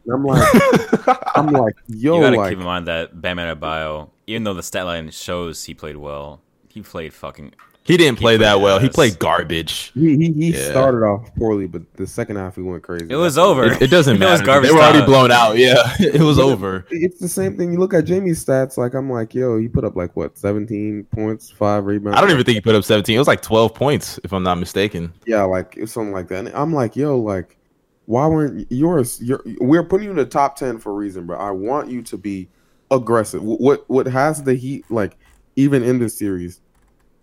And 0.06 0.14
I'm 0.14 0.24
like, 0.26 1.28
I'm 1.36 1.48
like, 1.48 1.76
yo, 1.88 2.16
you 2.16 2.22
gotta 2.22 2.38
like, 2.38 2.50
keep 2.52 2.60
in 2.60 2.66
mind 2.66 2.88
that 2.88 3.22
Bam 3.22 3.38
Adebayo, 3.38 4.10
even 4.28 4.44
though 4.44 4.54
the 4.54 4.64
stat 4.64 4.86
line 4.86 5.10
shows 5.12 5.64
he 5.64 5.74
played 5.74 5.98
well, 5.98 6.42
he 6.70 6.82
played 6.82 7.14
fucking. 7.14 7.54
He 7.86 7.98
didn't 7.98 8.18
play 8.18 8.38
that 8.38 8.62
well. 8.62 8.80
He 8.80 8.88
played 8.88 9.20
garbage. 9.20 9.92
he 9.94 10.16
he, 10.16 10.32
he 10.32 10.54
Yeah. 10.54 10.70
started 10.70 11.00
off 11.06 11.36
poorly, 11.36 11.68
but 11.68 11.82
the 11.96 12.08
second 12.08 12.38
half 12.38 12.56
he 12.56 12.62
went 12.62 12.82
crazy. 12.82 13.08
It 13.10 13.16
was 13.18 13.38
over. 13.38 13.66
It, 13.74 13.82
it 13.82 13.88
doesn't 13.88 14.16
It 14.22 14.26
was 14.26 14.40
matter. 14.40 14.46
garbage 14.46 14.70
they 14.70 14.74
were 14.74 14.82
already 14.82 15.00
time. 15.00 15.10
blown 15.10 15.32
out. 15.32 15.58
Yeah, 15.58 15.84
it 16.00 16.22
was 16.22 16.40
over. 16.40 16.86
It's 16.92 17.20
the 17.20 17.28
same 17.28 17.58
thing. 17.58 17.74
You 17.74 17.80
look 17.80 17.94
at 17.94 18.06
Jamie's 18.06 18.44
stats. 18.44 18.78
Like, 18.78 18.94
I'm 18.94 19.10
like, 19.12 19.36
yo, 19.36 19.58
he 19.60 19.68
put 19.68 19.84
up 19.84 19.98
like 19.98 20.16
what, 20.16 20.38
17 20.38 21.08
points, 21.14 21.50
five 21.52 21.86
rebounds. 21.86 22.18
I 22.18 22.22
don't 22.22 22.32
even 22.32 22.46
think 22.46 22.56
he 22.56 22.62
put 22.62 22.74
up 22.74 22.86
17. 22.86 23.14
It 23.14 23.20
was 23.20 23.28
like 23.28 23.42
12 23.42 23.74
points, 23.76 24.18
if 24.24 24.32
I'm 24.32 24.44
not 24.44 24.60
mistaken. 24.60 25.12
Yeah, 25.26 25.44
like 25.44 25.76
it's 25.76 25.92
something 25.92 26.14
like 26.14 26.30
that. 26.30 26.46
And 26.46 26.56
I'm 26.56 26.72
like, 26.74 26.96
yo, 26.96 27.20
like, 27.20 27.58
why 28.06 28.28
weren't 28.28 28.72
yours? 28.72 29.22
You're, 29.22 29.42
we're 29.60 29.84
putting 29.84 30.06
you 30.06 30.12
in 30.12 30.18
the 30.18 30.26
top 30.26 30.56
ten 30.56 30.80
for 30.80 30.92
a 30.92 30.96
reason, 30.96 31.26
bro. 31.26 31.38
I 31.38 31.52
want 31.52 31.90
you 31.90 32.02
to 32.04 32.18
be 32.18 32.50
aggressive. 32.92 33.42
What 33.42 33.90
what 33.90 34.08
has 34.08 34.44
the 34.44 34.56
Heat 34.56 34.86
like, 34.90 35.18
even 35.56 35.84
in 35.84 36.00
this 36.00 36.18
series, 36.18 36.62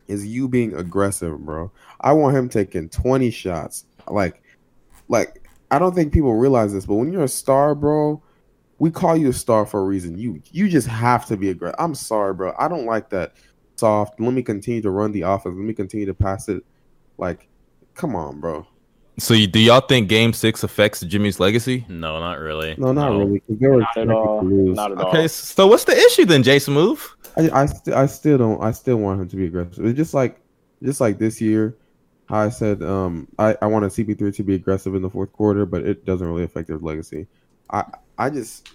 is 0.09 0.27
you 0.27 0.49
being 0.49 0.75
aggressive, 0.75 1.39
bro. 1.41 1.71
I 2.01 2.13
want 2.13 2.37
him 2.37 2.49
taking 2.49 2.89
20 2.89 3.31
shots. 3.31 3.85
Like, 4.09 4.43
like 5.09 5.49
I 5.71 5.79
don't 5.79 5.95
think 5.95 6.13
people 6.13 6.35
realize 6.35 6.73
this, 6.73 6.87
but 6.87 6.97
when 6.97 7.13
you're 7.13 7.25
a 7.25 7.29
star, 7.29 7.75
bro, 7.75 8.23
we 8.79 8.91
call 8.91 9.17
you 9.17 9.29
a 9.29 9.33
star 9.33 9.67
for 9.67 9.81
a 9.81 9.85
reason. 9.85 10.19
You 10.19 10.43
you 10.51 10.69
just 10.69 10.89
have 10.89 11.27
to 11.27 11.37
be 11.37 11.51
aggressive. 11.51 11.77
I'm 11.79 11.95
sorry, 11.95 12.35
bro. 12.35 12.55
I 12.59 12.69
don't 12.69 12.87
like 12.87 13.11
that 13.11 13.35
soft. 13.77 14.19
Let 14.19 14.33
me 14.33 14.43
continue 14.43 14.83
to 14.83 14.91
run 14.91 15.13
the 15.13 15.23
offense. 15.23 15.55
Let 15.57 15.65
me 15.65 15.75
continue 15.75 16.07
to 16.07 16.15
pass 16.15 16.49
it. 16.49 16.65
Like, 17.19 17.49
come 17.95 18.17
on, 18.17 18.41
bro. 18.41 18.67
So, 19.21 19.35
you, 19.35 19.47
do 19.47 19.59
y'all 19.61 19.81
think 19.81 20.09
Game 20.09 20.33
Six 20.33 20.63
affects 20.65 21.01
Jimmy's 21.01 21.39
legacy? 21.39 21.85
No, 21.89 22.19
not 22.19 22.39
really. 22.41 22.75
No, 22.79 22.93
not 22.93 23.11
really. 23.11 23.41
'cause 23.41 23.59
they 23.59 23.69
were 23.69 23.79
Not 23.81 23.97
at 23.97 24.11
all. 24.11 24.43
Not 24.43 24.93
at 24.93 24.99
all. 24.99 25.09
Okay, 25.09 25.29
so 25.29 25.67
what's 25.67 25.85
the 25.85 25.97
issue 25.97 26.25
then, 26.25 26.43
Jason 26.43 26.75
Move? 26.75 27.17
I, 27.37 27.51
I, 27.51 27.67
st- 27.67 27.97
I 27.97 28.07
still 28.07 28.39
don't. 28.39 28.63
I 28.63 28.73
still 28.73 28.97
want 28.97 29.21
him 29.21 29.29
to 29.29 29.37
be 29.37 29.45
aggressive. 29.47 29.85
It's 29.85 29.97
just 29.97 30.15
like, 30.15 30.41
just 30.83 31.01
like 31.01 31.19
this 31.19 31.41
year, 31.41 31.77
how 32.29 32.39
I 32.41 32.49
said, 32.49 32.83
um, 32.83 33.29
I, 33.39 33.57
I 33.63 33.67
wanted 33.67 33.91
CP3 33.91 34.35
to 34.37 34.43
be 34.43 34.55
aggressive 34.55 34.95
in 34.95 35.03
the 35.03 35.11
fourth 35.11 35.33
quarter, 35.33 35.67
but 35.67 35.83
it 35.87 36.05
doesn't 36.05 36.27
really 36.27 36.45
affect 36.45 36.69
his 36.69 36.81
legacy. 36.83 37.27
I, 37.71 37.85
I 38.19 38.31
just, 38.31 38.69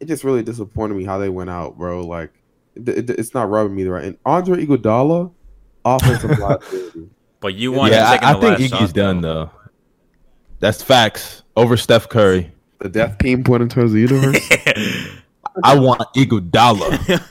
it 0.00 0.06
just 0.06 0.24
really 0.24 0.42
disappointed 0.42 0.94
me 0.94 1.04
how 1.04 1.18
they 1.18 1.28
went 1.28 1.50
out, 1.50 1.76
bro. 1.78 2.04
Like, 2.06 2.32
it, 2.74 2.88
it- 2.88 3.10
it's 3.10 3.34
not 3.34 3.50
rubbing 3.50 3.74
me 3.76 3.84
the 3.84 3.90
right. 3.90 4.04
And 4.04 4.18
Andre 4.24 4.64
Iguodala, 4.64 5.32
offensive 5.84 6.30
liability. 6.38 7.08
But 7.40 7.54
you 7.54 7.72
want 7.72 7.92
Yeah, 7.92 8.06
him 8.06 8.12
taking 8.12 8.28
I, 8.28 8.30
I 8.30 8.34
the 8.34 8.40
think 8.40 8.50
last 8.52 8.60
Iggy's 8.82 8.88
shot, 8.90 8.92
done 8.94 9.20
though. 9.20 9.34
though. 9.46 9.50
That's 10.60 10.82
facts 10.82 11.42
over 11.56 11.76
Steph 11.76 12.08
Curry. 12.08 12.52
the 12.80 12.88
death 12.88 13.18
team 13.18 13.42
point 13.44 13.62
in 13.62 13.68
terms 13.68 13.92
of 13.92 13.94
the 13.94 14.00
universe. 14.00 14.48
I 15.64 15.78
want 15.78 16.02
Iguodala. 16.16 17.26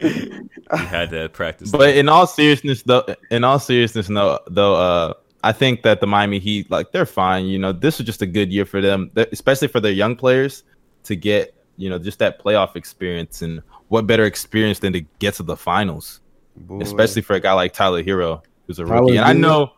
you 0.00 0.48
had 0.70 1.10
to 1.10 1.28
practice. 1.30 1.70
But 1.72 1.96
in 1.96 2.08
all 2.08 2.26
seriousness, 2.26 2.82
though, 2.82 3.04
in 3.30 3.42
all 3.44 3.58
seriousness, 3.58 4.08
no, 4.08 4.38
though, 4.48 4.74
uh, 4.74 5.14
I 5.44 5.52
think 5.52 5.82
that 5.82 6.00
the 6.00 6.06
Miami 6.06 6.38
Heat, 6.38 6.70
like, 6.70 6.92
they're 6.92 7.06
fine. 7.06 7.46
You 7.46 7.58
know, 7.58 7.72
this 7.72 7.98
was 7.98 8.06
just 8.06 8.22
a 8.22 8.26
good 8.26 8.52
year 8.52 8.64
for 8.64 8.80
them, 8.80 9.10
especially 9.32 9.68
for 9.68 9.80
their 9.80 9.92
young 9.92 10.16
players 10.16 10.62
to 11.04 11.16
get, 11.16 11.54
you 11.76 11.90
know, 11.90 11.98
just 11.98 12.18
that 12.20 12.42
playoff 12.42 12.74
experience. 12.76 13.42
And 13.42 13.62
what 13.88 14.06
better 14.06 14.24
experience 14.24 14.78
than 14.80 14.92
to 14.94 15.00
get 15.18 15.34
to 15.34 15.42
the 15.42 15.56
finals, 15.56 16.20
Boy. 16.56 16.80
especially 16.80 17.22
for 17.22 17.34
a 17.34 17.40
guy 17.40 17.52
like 17.52 17.72
Tyler 17.72 18.02
Herro, 18.02 18.42
who's 18.68 18.78
a 18.78 18.84
Tyler 18.84 19.00
rookie. 19.02 19.16
And 19.16 19.26
I 19.26 19.32
know, 19.32 19.72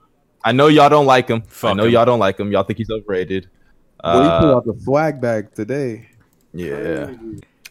I 0.45 0.53
know 0.53 0.67
y'all 0.67 0.91
don't 0.91 1.07
like 1.07 1.29
him. 1.29 1.43
I 1.63 1.73
know 1.73 1.85
him. 1.85 1.93
y'all 1.93 2.05
don't 2.05 2.19
like 2.19 2.39
him. 2.39 2.53
Y'all 2.53 2.65
think 2.65 2.77
he's 2.79 2.91
overrated. 2.91 3.49
Boy, 4.03 4.11
he 4.13 4.29
pulled 4.29 4.45
Uh, 4.45 4.57
out 4.57 4.67
the 4.67 4.79
swag 4.83 5.21
bag 5.23 5.55
today. 5.55 6.09
yeah. 6.53 7.13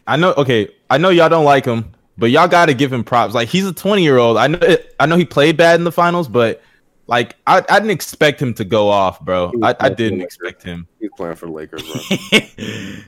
I 0.06 0.16
know. 0.16 0.32
Okay, 0.36 0.68
I 0.88 0.98
know 0.98 1.10
y'all 1.10 1.28
don't 1.28 1.44
like 1.44 1.64
him, 1.64 1.92
but 2.18 2.30
y'all 2.32 2.48
got 2.48 2.66
to 2.66 2.74
give 2.74 2.92
him 2.92 3.04
props. 3.04 3.32
Like 3.34 3.48
he's 3.48 3.64
a 3.66 3.72
20 3.72 4.02
year 4.02 4.18
old. 4.18 4.36
I 4.38 4.48
know. 4.48 4.76
I 4.98 5.06
know 5.06 5.16
he 5.16 5.24
played 5.24 5.56
bad 5.56 5.78
in 5.78 5.84
the 5.84 5.92
finals, 5.92 6.26
but 6.26 6.62
like 7.06 7.36
I, 7.46 7.58
I 7.68 7.78
didn't 7.78 7.90
expect 7.92 8.40
him 8.42 8.52
to 8.54 8.64
go 8.64 8.88
off, 8.88 9.20
bro. 9.20 9.52
I, 9.62 9.76
I 9.78 9.88
didn't 9.88 10.20
expect 10.22 10.62
him. 10.64 10.88
He's 11.00 11.10
playing 11.16 11.36
for 11.36 11.46
the 11.46 11.52
Lakers, 11.52 11.82
bro. 11.82 12.00
I 12.32 13.04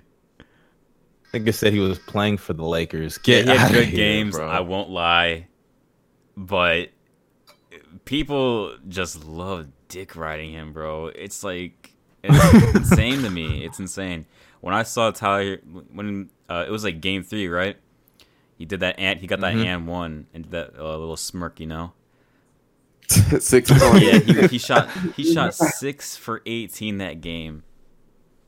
think 1.32 1.48
I 1.48 1.50
said 1.52 1.72
he 1.72 1.78
was 1.80 1.98
playing 1.98 2.36
for 2.36 2.52
the 2.52 2.64
Lakers. 2.64 3.18
Yeah, 3.24 3.42
Get 3.42 3.44
he 3.46 3.50
had 3.56 3.58
outta 3.66 3.74
good 3.74 3.88
here, 3.88 3.96
games. 3.96 4.36
bro. 4.36 4.46
I 4.48 4.60
won't 4.60 4.90
lie, 4.90 5.46
but 6.36 6.90
people 8.04 8.76
just 8.88 9.24
love 9.24 9.68
dick 9.88 10.16
riding 10.16 10.52
him, 10.52 10.72
bro. 10.72 11.06
It's 11.06 11.42
like 11.44 11.92
it's 12.22 12.74
insane 12.76 13.22
to 13.22 13.30
me. 13.30 13.64
It's 13.64 13.78
insane. 13.78 14.26
When 14.60 14.74
I 14.74 14.82
saw 14.84 15.10
Tyler, 15.10 15.58
when 15.92 16.30
uh, 16.48 16.64
it 16.66 16.70
was 16.70 16.84
like 16.84 17.00
Game 17.00 17.22
Three, 17.22 17.48
right? 17.48 17.76
He 18.56 18.64
did 18.64 18.80
that 18.80 18.98
and 18.98 19.18
he 19.18 19.26
got 19.26 19.40
that 19.40 19.54
Mhm. 19.54 19.64
and 19.64 19.86
one 19.88 20.26
and 20.32 20.44
did 20.44 20.52
that 20.52 20.74
uh, 20.78 20.96
little 20.96 21.16
smirk, 21.16 21.58
you 21.58 21.66
know. 21.66 21.92
Six 23.08 23.70
points. 23.70 24.00
Yeah, 24.00 24.18
he, 24.20 24.46
he 24.48 24.58
shot 24.58 24.88
he 25.16 25.32
shot 25.34 25.54
six 25.54 26.16
for 26.16 26.40
eighteen 26.46 26.98
that 26.98 27.20
game, 27.20 27.62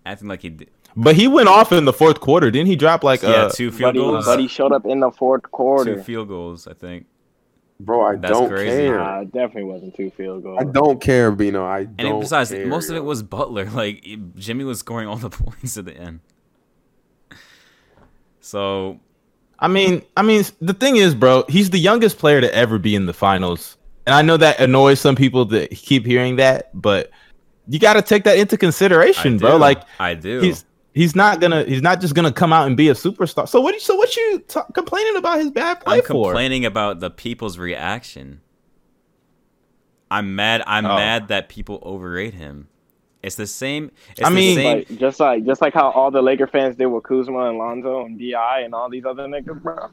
acting 0.07 0.29
like 0.29 0.43
he 0.43 0.51
did. 0.51 0.71
But 0.97 1.17
he 1.17 1.27
went 1.27 1.49
off 1.49 1.73
in 1.73 1.85
the 1.85 1.93
fourth 1.93 2.21
quarter. 2.21 2.51
Didn't 2.53 2.69
he 2.69 2.77
drop 2.77 3.03
like 3.03 3.23
yeah, 3.23 3.29
uh 3.29 3.51
two 3.51 3.73
field 3.73 3.89
Buddy, 3.95 3.99
goals, 3.99 4.37
he 4.37 4.47
showed 4.49 4.73
up 4.73 4.87
in 4.87 5.01
the 5.01 5.11
fourth 5.11 5.43
quarter. 5.51 5.97
two 5.97 6.03
field 6.03 6.29
goals, 6.29 6.69
I 6.69 6.75
think. 6.75 7.07
Bro. 7.85 8.03
I 8.05 8.17
That's 8.17 8.33
don't 8.33 8.49
crazy. 8.49 8.77
care. 8.77 8.99
Nah, 8.99 9.21
it 9.21 9.33
definitely 9.33 9.65
wasn't 9.65 9.95
two 9.95 10.11
field 10.11 10.43
goals. 10.43 10.59
I 10.61 10.65
don't 10.65 11.01
care, 11.01 11.31
Bino. 11.33 11.65
I 11.65 11.85
don't. 11.85 12.07
And 12.07 12.21
besides, 12.21 12.51
care, 12.51 12.67
most 12.67 12.91
of 12.91 12.97
it 12.97 13.05
was 13.05 13.23
Butler. 13.23 13.65
Like 13.75 14.05
Jimmy 14.37 14.65
was 14.65 14.79
scoring 14.79 15.09
all 15.09 15.17
the 15.17 15.31
points 15.31 15.77
at 15.77 15.85
the 15.85 15.97
end. 15.97 16.21
So 18.41 19.01
I 19.59 19.69
mean, 19.69 20.03
I 20.17 20.23
mean, 20.23 20.45
the 20.61 20.75
thing 20.75 20.97
is, 20.97 21.15
bro, 21.15 21.45
he's 21.49 21.71
the 21.71 21.79
youngest 21.79 22.19
player 22.19 22.41
to 22.41 22.55
ever 22.55 22.79
be 22.79 22.95
in 22.95 23.07
the 23.07 23.15
finals, 23.15 23.77
and 24.07 24.15
I 24.15 24.23
know 24.23 24.37
that 24.37 24.61
annoys 24.61 25.01
some 25.01 25.17
people 25.17 25.45
that 25.47 25.71
keep 25.71 26.05
hearing 26.05 26.37
that, 26.37 26.71
but 26.81 27.11
you 27.69 27.79
got 27.79 27.95
to 27.95 28.03
take 28.03 28.25
that 28.25 28.39
into 28.39 28.57
I 28.57 28.59
consideration, 28.59 29.39
bro. 29.39 29.53
do. 29.53 29.57
Like 29.57 29.83
I 29.99 30.15
do. 30.15 30.41
he's 30.41 30.65
he's 30.95 31.15
not 31.15 31.41
gonna 31.41 31.65
he's 31.65 31.83
not 31.83 32.01
just 32.01 32.15
gonna 32.15 32.33
come 32.33 32.53
out 32.53 32.67
and 32.67 32.77
be 32.77 32.89
a 32.89 32.95
superstar. 32.95 33.47
So 33.49 33.61
what? 33.61 33.79
So 33.81 33.95
what 33.97 34.17
you 34.17 34.43
t- 34.49 34.61
complaining 34.73 35.17
about 35.17 35.39
his 35.41 35.51
bad 35.51 35.81
play 35.81 35.97
I'm 35.97 36.01
for? 36.03 36.07
complaining 36.29 36.65
about 36.65 37.01
the 37.01 37.11
people's 37.11 37.59
reaction. 37.59 38.41
I'm 40.11 40.35
mad. 40.37 40.63
I'm 40.67 40.87
Oh. 40.87 40.97
mad 40.97 41.29
that 41.29 41.49
people 41.49 41.81
overrate 41.83 42.35
him. 42.35 42.69
It's 43.23 43.37
the 43.37 43.47
same. 43.47 43.91
It's 44.13 44.23
I 44.23 44.29
the 44.31 44.37
mean- 44.37 44.57
same. 44.57 44.79
Like 44.79 44.99
just 44.99 45.21
like 45.21 45.45
just 45.45 45.61
like 45.63 45.75
how 45.75 45.91
all 45.91 46.11
the 46.11 46.23
Laker 46.23 46.47
fans 46.47 46.77
did 46.77 46.87
with 46.87 47.05
Kuzma 47.05 47.49
and 47.49 47.59
Lonzo 47.59 48.05
and 48.05 48.19
Bi 48.19 48.61
and 48.61 48.75
all 48.75 48.89
these 48.91 49.05
other 49.05 49.25
niggas, 49.27 49.63
bro. 49.63 49.89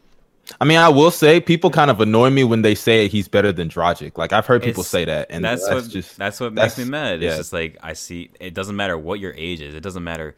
I 0.60 0.66
mean, 0.66 0.80
I 0.80 0.90
will 0.90 1.12
say 1.12 1.40
people 1.40 1.70
kind 1.70 1.90
of 1.90 2.02
annoy 2.02 2.30
me 2.30 2.44
when 2.44 2.62
they 2.62 2.76
say 2.76 3.08
he's 3.08 3.28
better 3.30 3.54
than 3.54 3.70
Dragic. 3.70 4.18
Like 4.18 4.34
I've 4.34 4.46
heard 4.46 4.62
people 4.64 4.82
It's- 4.82 4.90
say 4.90 5.06
that, 5.06 5.28
and 5.30 5.46
that's, 5.46 5.66
that's, 5.66 5.84
what 5.86 5.92
just 5.92 6.18
that's 6.18 6.40
what 6.42 6.52
makes 6.54 6.78
me 6.78 6.84
that's- 6.84 6.90
mad. 6.90 7.22
yeah. 7.22 7.30
It's 7.30 7.38
just 7.38 7.54
like 7.54 7.78
I 7.82 7.94
see. 7.94 8.32
It 8.40 8.54
doesn't 8.54 8.76
matter 8.76 8.98
what 8.98 9.20
your 9.22 9.34
age 9.38 9.62
is. 9.62 9.74
It 9.76 9.82
doesn't 9.82 10.04
matter 10.04 10.36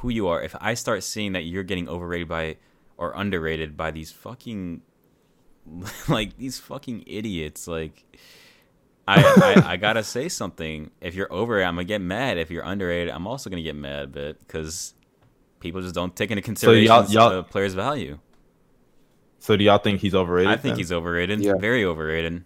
who 0.00 0.08
you 0.08 0.28
are. 0.28 0.42
If 0.42 0.54
I 0.60 0.74
start 0.74 1.02
seeing 1.02 1.32
that 1.32 1.42
you're 1.44 1.62
getting 1.62 1.88
overrated 1.88 2.28
by 2.28 2.56
or 2.96 3.12
underrated 3.14 3.76
by 3.76 3.90
these 3.90 4.10
fucking 4.12 4.82
like 6.08 6.36
these 6.36 6.58
fucking 6.58 7.04
idiots, 7.06 7.66
like 7.68 8.04
I 9.06 9.22
I, 9.66 9.72
I 9.72 9.76
gotta 9.86 10.02
say 10.02 10.28
something. 10.28 10.90
If 11.00 11.14
you're 11.14 11.32
overrated, 11.32 11.68
I'm 11.68 11.74
gonna 11.74 11.84
get 11.84 12.00
mad. 12.00 12.38
If 12.38 12.50
you're 12.50 12.64
underrated, 12.64 13.12
I'm 13.12 13.26
also 13.26 13.50
gonna 13.50 13.62
get 13.62 13.76
mad, 13.76 14.12
but 14.12 14.38
because 14.40 14.94
people 15.60 15.80
just 15.82 15.94
don't 15.94 16.14
take 16.16 16.30
into 16.30 16.42
consideration 16.42 16.86
y'all- 16.86 17.06
y'all- 17.10 17.30
the 17.30 17.42
player's 17.42 17.74
value. 17.74 18.18
So 19.38 19.56
do 19.56 19.64
y'all 19.64 19.78
think 19.78 20.00
he's 20.00 20.14
overrated? 20.14 20.52
I 20.52 20.56
think 20.56 20.72
then? 20.72 20.78
he's 20.78 20.92
overrated. 20.92 21.40
Yeah. 21.40 21.54
Very 21.58 21.84
overrated. 21.84 22.44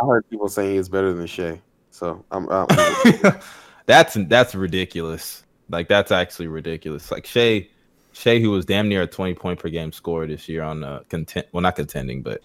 I 0.00 0.06
heard 0.06 0.28
people 0.30 0.48
saying 0.48 0.74
he's 0.74 0.88
better 0.88 1.12
than 1.12 1.26
Shai. 1.26 1.60
So 1.90 2.24
I'm. 2.30 2.48
I'm 2.50 2.66
that's 3.86 4.16
that's 4.28 4.54
ridiculous. 4.54 5.43
Like 5.68 5.88
that's 5.88 6.12
actually 6.12 6.48
ridiculous. 6.48 7.10
Like 7.10 7.26
Shai, 7.26 7.68
Shai, 8.12 8.38
who 8.38 8.50
was 8.50 8.64
damn 8.64 8.88
near 8.88 9.02
a 9.02 9.06
twenty 9.06 9.34
point 9.34 9.58
per 9.58 9.68
game 9.68 9.92
scorer 9.92 10.26
this 10.26 10.48
year 10.48 10.62
on 10.62 10.84
uh 10.84 11.00
content, 11.08 11.46
well 11.52 11.62
not 11.62 11.76
contending, 11.76 12.22
but 12.22 12.40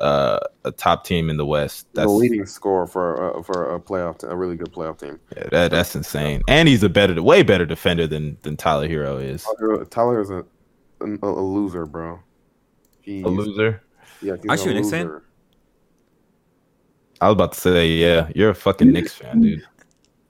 uh 0.00 0.40
a 0.64 0.72
top 0.72 1.04
team 1.04 1.30
in 1.30 1.36
the 1.36 1.46
West. 1.46 1.86
the 1.94 2.00
That's 2.00 2.10
leading 2.12 2.44
scorer 2.46 2.86
for 2.88 3.38
uh, 3.38 3.42
for 3.44 3.74
a 3.76 3.80
playoff, 3.80 4.18
te- 4.18 4.26
a 4.26 4.34
really 4.34 4.56
good 4.56 4.72
playoff 4.72 4.98
team. 4.98 5.20
yeah, 5.36 5.44
that, 5.52 5.70
that's 5.70 5.94
insane. 5.94 6.42
And 6.48 6.68
he's 6.68 6.82
a 6.82 6.88
better, 6.88 7.22
way 7.22 7.42
better 7.44 7.64
defender 7.64 8.06
than 8.08 8.36
than 8.42 8.56
Tyler 8.56 8.88
Herro 8.88 9.22
is. 9.22 9.46
Tyler- 9.58 9.84
Tyler 9.84 10.20
is 10.20 10.30
a, 10.30 10.44
a, 11.00 11.06
a 11.22 11.42
loser, 11.42 11.86
bro. 11.86 12.18
He's, 13.02 13.22
A 13.24 13.28
loser. 13.28 13.82
Yeah, 14.20 14.34
he's 14.42 14.50
Aren't 14.50 14.62
a 14.62 14.64
you 14.64 14.70
a 14.70 14.74
Knicks 14.74 14.90
fan? 14.90 15.06
loser. 15.06 15.24
I 17.20 17.28
was 17.28 17.34
about 17.34 17.52
to 17.52 17.60
say, 17.60 17.86
yeah, 17.88 18.28
you're 18.34 18.50
a 18.50 18.54
fucking 18.54 18.90
Knicks 18.92 19.14
fan, 19.14 19.40
dude. 19.40 19.62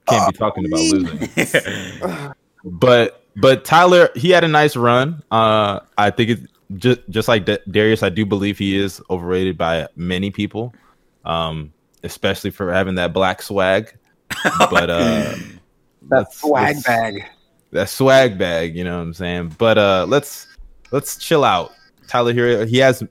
Can't 0.07 0.31
be 0.33 0.37
talking 0.37 0.65
about 0.65 0.79
losing. 0.79 2.33
but 2.63 3.23
but 3.35 3.65
Tyler, 3.65 4.09
he 4.15 4.29
had 4.29 4.43
a 4.43 4.47
nice 4.47 4.75
run. 4.75 5.21
Uh, 5.31 5.79
I 5.97 6.09
think 6.11 6.29
it's 6.31 6.41
just 6.77 7.01
just 7.09 7.27
like 7.27 7.45
Da- 7.45 7.57
Darius. 7.69 8.03
I 8.03 8.09
do 8.09 8.25
believe 8.25 8.57
he 8.57 8.77
is 8.77 9.01
overrated 9.09 9.57
by 9.57 9.87
many 9.95 10.31
people, 10.31 10.73
um, 11.25 11.73
especially 12.03 12.51
for 12.51 12.71
having 12.71 12.95
that 12.95 13.13
black 13.13 13.41
swag. 13.41 13.97
But 14.69 14.89
uh, 14.89 15.35
let's- 16.09 16.43
let's- 16.43 16.83
bag. 16.83 17.25
that 17.71 17.89
swag 17.89 18.37
bag. 18.37 18.75
You 18.75 18.83
know 18.83 18.97
what 18.97 19.03
I'm 19.03 19.13
saying? 19.13 19.55
But 19.57 19.77
uh, 19.77 20.05
let's 20.07 20.47
let's 20.91 21.17
chill 21.17 21.43
out. 21.43 21.71
Tyler 22.07 22.33
Herro, 22.33 22.67
he 22.67 22.77
has 22.77 23.03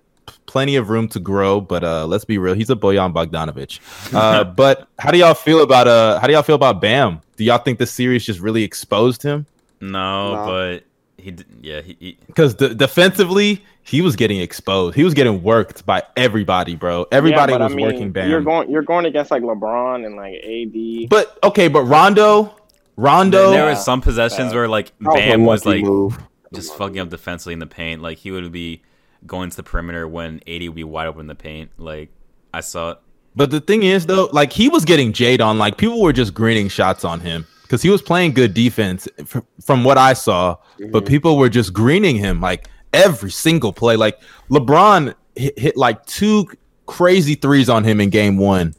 plenty 0.47 0.77
of 0.77 0.89
room 0.91 1.09
to 1.09 1.21
grow, 1.21 1.61
but 1.61 1.83
uh, 1.85 2.07
let's 2.07 2.25
be 2.25 2.39
real, 2.39 2.55
he's 2.55 2.71
a 2.71 2.77
Bojan 2.77 3.13
Bogdanovic. 3.13 3.81
Uh, 4.15 4.45
but 4.57 4.89
how 4.99 5.11
do 5.11 5.19
y'all 5.19 5.35
feel 5.35 5.63
about 5.63 5.89
uh, 5.89 6.19
how 6.21 6.27
do 6.27 6.33
y'all 6.33 6.43
feel 6.43 6.55
about 6.57 6.81
Bam? 6.81 7.21
Do 7.37 7.45
y'all 7.45 7.59
think 7.59 7.79
this 7.79 7.91
series 7.93 8.25
just 8.25 8.41
really 8.41 8.63
exposed 8.63 9.23
him? 9.23 9.47
No, 9.81 10.35
No. 10.35 10.47
but 10.47 10.85
he, 11.23 11.31
d- 11.33 11.45
yeah, 11.63 11.81
he, 11.81 11.97
he 12.01 12.19
Because 12.27 12.55
de- 12.55 12.75
defensively, 12.75 13.65
he 13.83 14.01
was 14.03 14.15
getting 14.17 14.41
exposed. 14.41 14.95
He 14.97 15.05
was 15.05 15.15
getting 15.15 15.43
worked 15.43 15.85
by 15.87 16.03
everybody, 16.17 16.75
bro. 16.75 17.07
Everybody 17.13 17.53
Yeah, 17.53 17.59
was 17.59 17.73
I 17.73 17.75
mean, 17.77 17.87
working 17.87 18.13
Bam. 18.13 18.31
You're 18.31 18.41
going 18.43 18.71
you're 18.71 18.83
going 18.83 19.05
against 19.07 19.31
like 19.31 19.43
LeBron 19.43 20.07
and 20.07 20.17
like 20.17 20.35
AD. 20.45 21.09
but 21.11 21.39
okay, 21.45 21.69
but 21.69 21.83
Rondo, 21.85 22.55
Rondo, 22.97 23.51
there 23.51 23.65
Yeah. 23.65 23.71
was 23.71 23.85
some 23.85 24.01
possessions 24.01 24.53
Yeah. 24.53 24.59
where 24.59 24.69
like 24.69 24.93
That 25.01 25.09
was 25.09 25.15
Bam 25.17 25.45
was 25.45 25.67
like 25.67 25.83
move. 25.85 26.19
just 26.55 26.75
fucking 26.77 26.99
up 26.99 27.09
defensively 27.11 27.53
in 27.55 27.59
the 27.59 27.67
paint. 27.67 28.01
Like 28.03 28.19
he 28.19 28.31
would 28.31 28.51
be 28.53 28.83
going 29.27 29.51
to 29.51 29.57
the 29.57 29.63
perimeter 29.63 30.07
when 30.07 30.41
AD 30.47 30.63
would 30.63 30.75
be 30.75 30.85
wide 30.85 31.07
open 31.07 31.23
in 31.23 31.27
the 31.27 31.35
paint. 31.35 31.71
Like 31.79 32.11
I 32.53 32.61
saw 32.61 32.93
it. 32.93 32.99
But 33.37 33.51
the 33.51 33.61
thing 33.61 33.83
is, 33.83 34.07
though, 34.07 34.29
like 34.33 34.53
he 34.53 34.69
was 34.69 34.85
getting 34.85 35.13
jade 35.13 35.41
on. 35.41 35.59
Like 35.59 35.77
people 35.77 36.01
were 36.01 36.13
just 36.13 36.35
greening 36.35 36.69
shots 36.69 37.05
on 37.05 37.21
him 37.21 37.47
because 37.63 37.83
he 37.83 37.91
was 37.91 38.01
playing 38.01 38.33
good 38.33 38.55
defense 38.55 39.09
f- 39.19 39.43
from 39.61 39.85
what 39.85 39.99
I 39.99 40.13
saw. 40.13 40.57
But 40.79 40.87
mm-hmm. 40.87 41.07
people 41.07 41.37
were 41.37 41.49
just 41.49 41.73
greening 41.73 42.17
him 42.17 42.41
like 42.41 42.69
every 42.93 43.31
single 43.31 43.73
play. 43.73 43.97
Like 43.97 44.21
LeBron 44.51 45.15
hit, 45.35 45.59
hit 45.59 45.77
like 45.77 46.05
two 46.07 46.47
crazy 46.87 47.35
threes 47.35 47.69
on 47.69 47.83
him 47.83 48.01
in 48.01 48.11
game 48.11 48.37
one, 48.37 48.75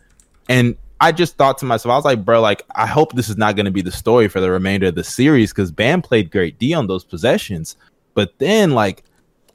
and 0.47 0.75
I 1.01 1.12
just 1.12 1.38
thought 1.38 1.58
to 1.60 1.65
myself, 1.65 1.91
I 1.91 1.95
was 1.97 2.05
like, 2.05 2.23
bro, 2.23 2.41
like 2.41 2.63
I 2.75 2.88
hope 2.88 3.13
this 3.13 3.29
is 3.29 3.38
not 3.38 3.55
going 3.55 3.65
to 3.65 3.71
be 3.71 3.81
the 3.81 3.91
story 3.91 4.27
for 4.27 4.39
the 4.39 4.49
remainder 4.49 4.88
of 4.88 4.95
the 4.95 5.03
series 5.03 5.51
because 5.51 5.71
Bam 5.71 6.01
played 6.01 6.31
great 6.31 6.58
D 6.58 6.73
on 6.73 6.88
those 6.88 7.03
possessions. 7.03 7.75
But 8.13 8.38
then, 8.39 8.71
like, 8.71 9.03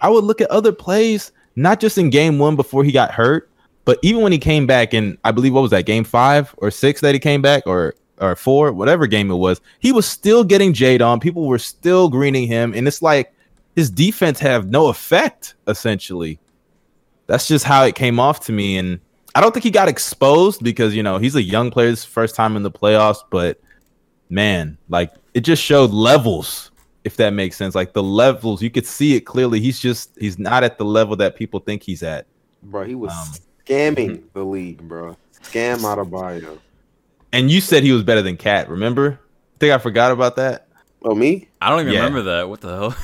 I 0.01 0.09
would 0.09 0.25
look 0.25 0.41
at 0.41 0.51
other 0.51 0.73
plays, 0.73 1.33
not 1.57 1.81
just 1.81 1.99
in 1.99 2.11
game 2.11 2.39
one 2.39 2.57
before 2.57 2.85
he 2.85 2.93
got 2.93 3.11
hurt, 3.11 3.51
but 3.85 3.99
even 4.03 4.23
when 4.23 4.33
he 4.33 4.39
came 4.39 4.67
back 4.67 4.95
in, 4.95 5.19
I 5.25 5.33
believe 5.33 5.53
what 5.53 5.63
was 5.63 5.71
that 5.73 5.87
game 5.87 6.05
five 6.05 6.55
or 6.59 6.71
six 6.71 7.01
that 7.01 7.15
he 7.15 7.19
came 7.19 7.43
back 7.43 7.67
or 7.67 7.95
or 8.21 8.37
four, 8.37 8.73
whatever 8.73 9.07
game 9.07 9.31
it 9.31 9.37
was, 9.37 9.61
he 9.79 9.93
was 9.93 10.07
still 10.07 10.45
getting 10.45 10.75
Jade 10.75 11.01
on. 11.01 11.21
People 11.21 11.47
were 11.47 11.59
still 11.59 12.09
greening 12.09 12.47
him, 12.47 12.75
and 12.75 12.87
it's 12.87 13.03
like 13.03 13.33
his 13.75 13.91
defense 13.91 14.39
have 14.41 14.69
no 14.69 14.89
effect 14.89 15.55
essentially. 15.67 16.39
That's 17.27 17.49
just 17.49 17.65
how 17.65 17.85
it 17.85 17.95
came 17.95 18.21
off 18.21 18.45
to 18.47 18.53
me, 18.53 18.77
and 18.77 19.01
I 19.35 19.41
don't 19.41 19.53
think 19.53 19.65
he 19.65 19.71
got 19.71 19.89
exposed 19.89 20.63
because 20.63 20.95
you 20.95 21.03
know 21.03 21.19
he's 21.19 21.37
a 21.37 21.43
young 21.43 21.71
player, 21.71 21.97
first 21.97 22.35
time 22.35 22.57
in 22.57 22.63
the 22.63 22.71
playoffs, 22.71 23.23
but 23.31 23.61
man, 24.29 24.77
like 24.89 25.13
it 25.35 25.41
just 25.41 25.63
showed 25.63 25.91
levels, 25.91 26.70
if 27.05 27.17
that 27.17 27.31
makes 27.33 27.57
sense. 27.57 27.75
Like 27.75 27.93
the 27.93 28.03
levels, 28.03 28.63
you 28.63 28.71
could 28.71 28.87
see 28.87 29.17
it 29.17 29.21
clearly. 29.23 29.61
He's 29.61 29.81
just 29.81 30.11
he's 30.19 30.39
not 30.39 30.65
at 30.65 30.79
the 30.79 30.85
level 30.85 31.17
that 31.17 31.37
people 31.37 31.61
think 31.61 31.83
he's 31.83 32.03
at. 32.03 32.27
Bro, 32.63 32.85
he 32.85 32.95
was 32.95 33.11
Um, 33.13 33.35
scamming 33.67 34.23
the 34.35 34.45
league, 34.45 34.81
bro. 34.87 35.17
Scam 35.33 35.85
out 35.85 35.99
of 35.99 36.11
bio. 36.11 36.59
And 37.33 37.51
you 37.51 37.61
said 37.61 37.83
he 37.83 37.93
was 37.93 38.03
better 38.03 38.23
than 38.23 38.37
KAT. 38.37 38.69
Remember? 38.69 39.19
I 39.21 39.59
think 39.61 39.73
I 39.73 39.79
forgot 39.79 40.13
about 40.13 40.37
that. 40.37 40.69
Oh, 41.05 41.15
me? 41.15 41.49
I 41.61 41.71
don't 41.71 41.81
even 41.81 41.93
Yeah. 41.93 42.01
remember 42.01 42.23
that. 42.23 42.49
What 42.49 42.61
the 42.61 42.69
hell? 42.69 42.97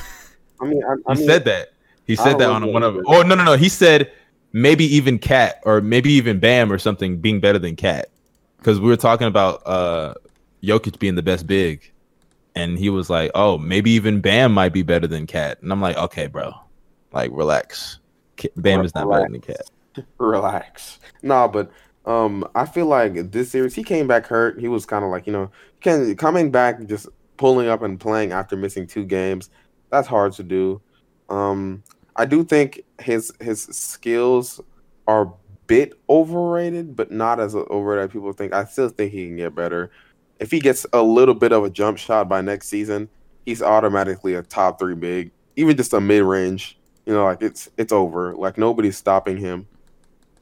I 0.61 0.65
mean, 0.65 0.81
I, 0.83 1.13
He 1.13 1.19
mean, 1.19 1.27
said 1.27 1.45
that. 1.45 1.69
He 2.05 2.15
said 2.15 2.37
that 2.39 2.49
on 2.49 2.71
one 2.71 2.83
of. 2.83 2.95
he 2.95 3.01
Oh 3.07 3.21
no 3.21 3.35
no 3.35 3.43
no! 3.43 3.55
He 3.57 3.69
said 3.69 4.11
maybe 4.53 4.85
even 4.95 5.19
KAT 5.19 5.59
or 5.65 5.81
maybe 5.81 6.11
even 6.13 6.39
Bam 6.39 6.71
or 6.71 6.77
something 6.77 7.17
being 7.19 7.39
better 7.39 7.59
than 7.59 7.75
KAT 7.75 8.09
because 8.57 8.79
we 8.79 8.87
were 8.87 8.97
talking 8.97 9.27
about 9.27 9.61
uh 9.65 10.13
Jokic 10.63 10.99
being 10.99 11.15
the 11.15 11.21
best 11.21 11.47
big, 11.47 11.91
and 12.57 12.79
he 12.79 12.89
was 12.89 13.09
like, 13.09 13.31
"Oh, 13.35 13.57
maybe 13.57 13.91
even 13.91 14.19
Bam 14.19 14.51
might 14.53 14.73
be 14.73 14.81
better 14.81 15.07
than 15.07 15.27
KAT," 15.27 15.61
and 15.61 15.71
I'm 15.71 15.81
like, 15.81 15.95
"Okay, 15.97 16.27
bro, 16.27 16.53
like 17.13 17.29
relax. 17.33 17.99
Bam 18.55 18.83
is 18.83 18.93
not 18.95 19.09
better 19.09 19.27
than 19.29 19.41
KAT." 19.41 19.69
relax. 20.17 20.99
Nah, 21.21 21.47
but 21.47 21.71
um, 22.05 22.47
I 22.55 22.65
feel 22.65 22.87
like 22.87 23.31
this 23.31 23.51
series 23.51 23.75
he 23.75 23.83
came 23.83 24.07
back 24.07 24.25
hurt. 24.25 24.59
He 24.59 24.67
was 24.67 24.85
kind 24.85 25.05
of 25.05 25.11
like 25.11 25.27
you 25.27 25.33
know, 25.33 25.51
can 25.81 26.15
coming 26.15 26.51
back 26.51 26.83
just 26.85 27.07
pulling 27.37 27.67
up 27.67 27.83
and 27.83 27.99
playing 27.99 28.31
after 28.31 28.55
missing 28.55 28.87
two 28.87 29.05
games. 29.05 29.49
That's 29.91 30.07
hard 30.07 30.33
to 30.33 30.43
do. 30.43 30.81
Um, 31.29 31.83
I 32.15 32.25
do 32.25 32.43
think 32.43 32.81
his 32.99 33.31
his 33.39 33.63
skills 33.63 34.59
are 35.07 35.23
a 35.23 35.33
bit 35.67 35.93
overrated, 36.09 36.95
but 36.95 37.11
not 37.11 37.39
as 37.39 37.55
overrated 37.55 38.09
as 38.09 38.13
people 38.13 38.33
think. 38.33 38.53
I 38.53 38.65
still 38.65 38.89
think 38.89 39.11
he 39.11 39.27
can 39.27 39.37
get 39.37 39.53
better. 39.53 39.91
If 40.39 40.51
he 40.51 40.59
gets 40.59 40.85
a 40.93 41.01
little 41.01 41.33
bit 41.33 41.51
of 41.51 41.63
a 41.63 41.69
jump 41.69 41.97
shot 41.97 42.29
by 42.29 42.41
next 42.41 42.67
season, 42.67 43.09
he's 43.45 43.61
automatically 43.61 44.35
a 44.35 44.43
top 44.43 44.79
three 44.79 44.95
big. 44.95 45.31
Even 45.55 45.75
just 45.75 45.93
a 45.93 45.99
mid 46.01 46.23
range, 46.23 46.77
you 47.05 47.13
know, 47.13 47.23
like 47.23 47.41
it's 47.41 47.69
it's 47.77 47.91
over. 47.91 48.35
Like 48.35 48.57
nobody's 48.57 48.97
stopping 48.97 49.37
him. 49.37 49.67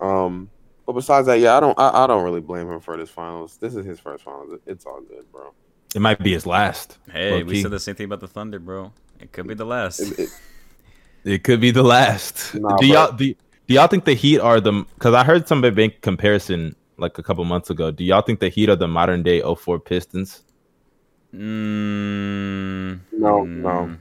Um, 0.01 0.49
but 0.85 0.93
besides 0.93 1.27
that, 1.27 1.39
yeah, 1.39 1.55
I 1.55 1.59
don't 1.59 1.79
I, 1.79 2.03
I 2.03 2.07
don't 2.07 2.23
really 2.23 2.41
blame 2.41 2.69
him 2.69 2.79
for 2.79 2.97
this 2.97 3.09
finals. 3.09 3.57
This 3.57 3.75
is 3.75 3.85
his 3.85 3.99
first 3.99 4.23
finals. 4.23 4.59
It's 4.65 4.85
all 4.85 5.01
good, 5.01 5.31
bro. 5.31 5.53
It 5.95 6.01
might 6.01 6.19
be 6.19 6.33
his 6.33 6.45
last. 6.45 6.97
Hey, 7.09 7.37
we 7.37 7.43
Low-key. 7.43 7.61
said 7.61 7.71
the 7.71 7.79
same 7.79 7.95
thing 7.95 8.05
about 8.05 8.19
the 8.19 8.27
Thunder, 8.27 8.59
bro. 8.59 8.91
It 9.19 9.31
could 9.31 9.47
be 9.47 9.53
the 9.53 9.65
last. 9.65 9.99
It, 10.01 10.19
it, 10.19 10.29
It 11.23 11.43
could 11.43 11.59
be 11.59 11.71
the 11.71 11.81
last. 11.81 12.53
Nah, 12.53 12.77
do 12.77 12.85
y'all 12.85 13.11
do, 13.11 13.33
Do 13.67 13.73
y'all 13.73 13.87
think 13.87 14.05
the 14.05 14.13
Heat 14.13 14.39
are 14.39 14.59
the? 14.61 14.85
Because 14.93 15.13
I 15.13 15.23
heard 15.23 15.47
some 15.47 15.61
big 15.61 16.01
comparison 16.01 16.75
like 16.97 17.17
a 17.17 17.23
couple 17.23 17.43
months 17.45 17.69
ago. 17.69 17.91
Do 17.91 18.03
y'all 18.03 18.21
think 18.21 18.39
the 18.39 18.49
Heat 18.49 18.69
are 18.69 18.75
the 18.75 18.87
modern 18.87 19.23
day 19.23 19.41
04 19.41 19.79
Pistons? 19.79 20.43
Mm, 21.33 22.99
No, 23.11 23.41
mm, 23.43 23.47
no. 23.61 23.97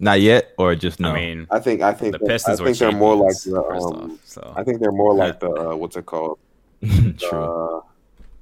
Not 0.00 0.20
yet, 0.20 0.52
or 0.58 0.74
just 0.74 1.00
no? 1.00 1.10
I 1.10 1.14
mean, 1.14 1.46
I 1.50 1.60
think 1.60 1.80
I 1.80 1.92
think 1.94 2.12
the 2.12 2.18
that- 2.18 2.26
Pistons 2.28 2.60
I 2.60 2.64
think 2.64 2.78
they're 2.78 2.92
more 2.92 3.14
like 3.16 3.36
the 3.44 3.56
um, 3.62 4.10
off, 4.12 4.20
so. 4.24 4.52
I 4.56 4.64
think 4.64 4.80
they're 4.80 4.92
more 4.92 5.14
like 5.14 5.40
the 5.44 5.50
uh, 5.50 5.76
what's 5.76 5.96
it 5.96 6.04
called? 6.04 6.38
True. 7.18 7.82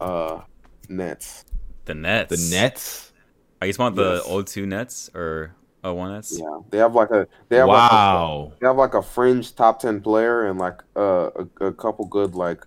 Uh, 0.01 0.05
uh, 0.05 0.41
Nets. 0.89 1.45
the 1.85 1.95
Nets. 1.95 2.31
the 2.51 2.57
Nets. 2.57 3.13
Are 3.61 3.67
you 3.67 3.73
talking 3.73 3.97
about 3.99 4.15
Yes. 4.27 4.27
the 4.27 4.43
02 4.45 4.67
Nets 4.67 5.11
or 5.15 5.55
01 5.85 6.13
Nets? 6.15 6.37
Yeah, 6.41 6.59
they 6.71 6.79
have 6.79 6.95
like 6.95 7.11
a 7.11 7.29
they 7.49 7.57
have 7.59 7.69
like 7.69 7.93
a, 7.93 7.95
Wow. 7.95 8.53
they 8.61 8.67
have 8.67 8.77
like 8.77 8.95
a 8.95 9.03
fringe 9.03 9.55
top 9.55 9.79
ten 9.79 10.01
player 10.01 10.47
and 10.47 10.59
like 10.59 10.81
uh, 10.97 11.31
a 11.61 11.67
a 11.67 11.73
couple 11.73 12.07
good 12.07 12.35
like 12.35 12.67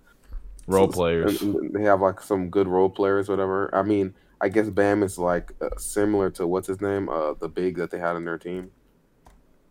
Role 0.66 0.88
players. 0.88 1.40
They 1.72 1.82
have 1.82 2.00
like 2.00 2.20
some 2.20 2.50
good 2.50 2.66
role 2.68 2.90
players, 2.90 3.28
whatever. 3.28 3.72
I 3.74 3.82
mean, 3.82 4.14
I 4.40 4.48
guess 4.48 4.68
Bam 4.68 5.02
is 5.02 5.18
like 5.18 5.52
uh, 5.60 5.70
similar 5.78 6.30
to 6.32 6.46
what's 6.46 6.66
his 6.66 6.80
name, 6.80 7.08
uh, 7.08 7.34
the 7.34 7.48
big 7.48 7.76
that 7.76 7.90
they 7.90 7.98
had 7.98 8.16
in 8.16 8.24
their 8.24 8.38
team. 8.38 8.70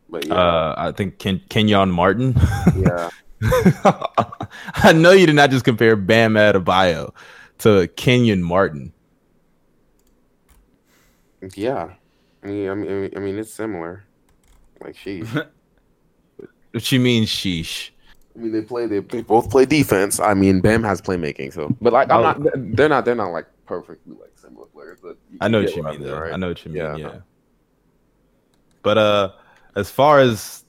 But 0.09 0.25
yeah, 0.27 0.35
Uh, 0.35 0.75
I 0.77 0.91
think 0.91 1.17
Ken- 1.19 1.41
Kenyon 1.49 1.91
Martin. 1.91 2.35
yeah, 2.77 3.09
I 4.75 4.93
know 4.93 5.11
you 5.11 5.25
did 5.25 5.35
not 5.35 5.49
just 5.51 5.65
compare 5.65 5.95
Bam 5.95 6.35
Adebayo 6.35 7.13
to 7.59 7.87
Kenyon 7.95 8.41
Martin. 8.43 8.93
yeah. 11.55 11.93
I 12.43 12.47
mean, 12.47 12.69
I 12.69 12.73
mean, 12.75 13.09
I 13.15 13.19
mean, 13.19 13.37
it's 13.39 13.51
similar. 13.53 14.03
Like 14.81 14.95
she. 14.97 15.23
She 16.77 16.99
means 16.99 17.29
sheesh. 17.29 17.91
I 18.35 18.39
mean, 18.39 18.51
they 18.51 18.61
play. 18.61 18.85
They, 18.85 18.99
they 18.99 19.21
both 19.21 19.49
play 19.49 19.65
defense. 19.65 20.19
I 20.19 20.33
mean, 20.33 20.59
Bam 20.59 20.83
has 20.83 21.01
playmaking, 21.01 21.53
so. 21.53 21.73
But 21.81 21.93
like, 21.93 22.11
I'm 22.11 22.19
Oh. 22.19 22.23
not. 22.23 22.51
They're 22.75 22.89
not. 22.89 23.05
They're 23.05 23.15
not 23.15 23.29
like 23.31 23.45
perfectly 23.65 24.13
like 24.19 24.31
similar 24.35 24.65
players. 24.67 24.99
But 25.01 25.17
I 25.41 25.47
know 25.47 25.61
what 25.61 25.75
you 25.75 25.83
mean, 25.83 26.01
though. 26.03 26.19
right? 26.19 26.33
I 26.33 26.37
know 26.37 26.49
what 26.49 26.65
you 26.65 26.71
mean. 26.71 26.81
Yeah. 26.83 26.95
Yeah. 26.97 27.17
But 28.81 28.97
uh, 28.97 29.31
as 29.75 29.89
far 29.89 30.19
as 30.19 30.63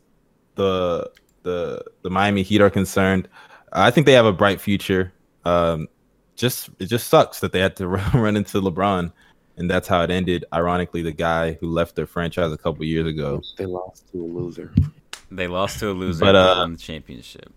the 0.54 1.10
the 1.42 1.84
the 2.02 2.10
Miami 2.10 2.42
Heat 2.42 2.60
are 2.60 2.70
concerned, 2.70 3.28
I 3.72 3.90
think 3.90 4.06
they 4.06 4.12
have 4.12 4.26
a 4.26 4.32
bright 4.32 4.60
future. 4.60 5.12
Um, 5.44 5.88
just 6.36 6.70
it 6.78 6.86
just 6.86 7.08
sucks 7.08 7.40
that 7.40 7.52
they 7.52 7.60
had 7.60 7.76
to 7.76 7.88
run 7.88 8.36
into 8.36 8.60
LeBron, 8.60 9.12
and 9.56 9.70
that's 9.70 9.88
how 9.88 10.02
it 10.02 10.10
ended. 10.10 10.44
Ironically, 10.52 11.02
the 11.02 11.12
guy 11.12 11.54
who 11.54 11.68
left 11.68 11.96
their 11.96 12.06
franchise 12.06 12.52
a 12.52 12.58
couple 12.58 12.84
years 12.84 13.06
ago. 13.06 13.42
They 13.56 13.66
lost 13.66 14.10
to 14.12 14.22
a 14.22 14.24
loser. 14.24 14.72
They 15.30 15.48
lost 15.48 15.80
to 15.80 15.90
a 15.90 15.92
loser 15.92 16.24
But, 16.24 16.36
uh, 16.36 16.54
won 16.58 16.72
the 16.72 16.78
championship. 16.78 17.52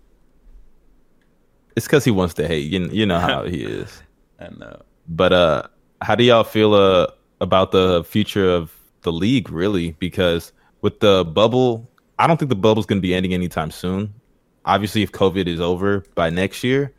It's 1.76 1.86
because 1.86 2.04
he 2.04 2.10
wants 2.10 2.34
to 2.34 2.46
hate. 2.46 2.70
You, 2.70 2.88
you 2.90 3.06
know 3.06 3.18
how 3.18 3.44
he 3.44 3.62
is. 3.64 4.02
And 4.38 4.62
uh, 4.62 4.76
But 5.08 5.32
uh, 5.32 5.62
how 6.02 6.14
do 6.14 6.24
y'all 6.24 6.44
feel 6.44 6.74
uh, 6.74 7.08
about 7.40 7.70
the 7.72 8.04
future 8.04 8.50
of 8.50 8.74
the 9.02 9.12
league? 9.12 9.50
Really, 9.50 9.92
because 9.92 10.52
with 10.80 11.00
the 11.00 11.24
bubble, 11.24 11.88
I 12.18 12.26
don't 12.26 12.36
think 12.38 12.48
the 12.48 12.56
bubble's 12.56 12.86
going 12.86 12.98
to 12.98 13.02
be 13.02 13.14
ending 13.14 13.34
anytime 13.34 13.70
soon. 13.70 14.12
Obviously, 14.64 15.02
if 15.02 15.12
COVID 15.12 15.46
is 15.46 15.60
over 15.60 16.04
by 16.14 16.28
next 16.28 16.62
year, 16.64 16.92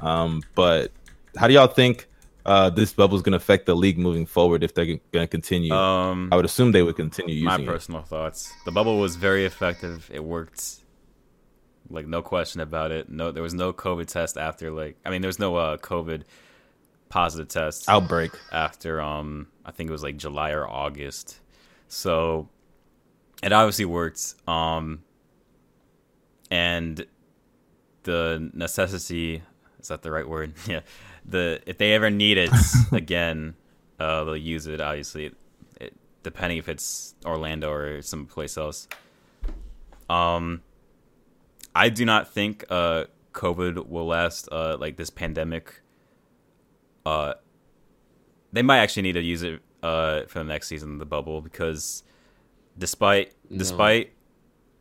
um, 0.00 0.42
but 0.54 0.90
how 1.36 1.46
do 1.46 1.54
y'all 1.54 1.68
think 1.68 2.08
uh, 2.50 2.68
this 2.68 2.92
bubble 2.92 3.16
is 3.16 3.22
going 3.22 3.30
to 3.32 3.36
affect 3.36 3.66
the 3.66 3.76
league 3.76 3.96
moving 3.96 4.26
forward 4.26 4.64
if 4.64 4.74
they're 4.74 4.84
going 4.86 5.00
to 5.12 5.26
continue? 5.28 5.72
um, 5.72 6.28
I 6.32 6.36
would 6.36 6.44
assume 6.44 6.72
they 6.72 6.82
would 6.82 6.96
continue 6.96 7.44
my 7.44 7.52
using 7.52 7.66
it. 7.66 7.70
personal 7.70 8.02
thoughts. 8.02 8.52
The 8.64 8.72
bubble 8.72 8.98
was 8.98 9.14
very 9.14 9.44
effective. 9.44 10.10
It 10.12 10.24
worked, 10.24 10.80
like 11.88 12.08
no 12.08 12.22
question 12.22 12.60
about 12.60 12.90
it. 12.90 13.08
No, 13.08 13.30
there 13.30 13.42
was 13.44 13.54
no 13.54 13.72
COVID 13.72 14.06
test 14.06 14.36
after. 14.36 14.72
Like, 14.72 14.96
I 15.04 15.10
mean, 15.10 15.22
there 15.22 15.28
was 15.28 15.38
no 15.38 15.54
uh, 15.54 15.76
COVID 15.76 16.22
positive 17.08 17.46
test 17.46 17.88
outbreak. 17.88 18.32
after. 18.50 19.00
Um, 19.00 19.46
I 19.64 19.70
think 19.70 19.88
it 19.88 19.92
was 19.92 20.02
like 20.02 20.16
July 20.16 20.50
or 20.50 20.68
August. 20.68 21.38
So 21.86 22.48
it 23.44 23.52
obviously 23.52 23.84
worked. 23.84 24.34
Um, 24.48 25.04
and 26.50 27.06
the 28.02 28.50
necessity 28.54 29.42
is 29.80 29.88
that 29.88 30.02
the 30.02 30.10
right 30.10 30.28
word? 30.28 30.54
Yeah. 30.66 30.80
The 31.24 31.60
if 31.66 31.78
they 31.78 31.92
ever 31.94 32.10
need 32.10 32.38
it 32.38 32.50
again, 32.92 33.54
uh, 33.98 34.24
they'll 34.24 34.36
use 34.36 34.66
it. 34.66 34.80
Obviously, 34.80 35.32
it, 35.80 35.94
depending 36.22 36.58
if 36.58 36.68
it's 36.68 37.14
Orlando 37.24 37.70
or 37.70 38.02
someplace 38.02 38.56
else. 38.56 38.88
Um, 40.08 40.62
I 41.74 41.88
do 41.88 42.04
not 42.04 42.32
think 42.32 42.64
uh 42.70 43.04
COVID 43.32 43.86
will 43.88 44.06
last. 44.06 44.48
Uh, 44.50 44.76
like 44.78 44.96
this 44.96 45.10
pandemic. 45.10 45.82
Uh, 47.06 47.34
they 48.52 48.62
might 48.62 48.78
actually 48.78 49.02
need 49.02 49.12
to 49.12 49.22
use 49.22 49.42
it 49.42 49.62
uh 49.82 50.22
for 50.26 50.40
the 50.40 50.44
next 50.44 50.66
season, 50.68 50.94
of 50.94 50.98
the 50.98 51.06
bubble, 51.06 51.40
because 51.40 52.02
despite 52.76 53.34
No. 53.48 53.58
despite 53.58 54.12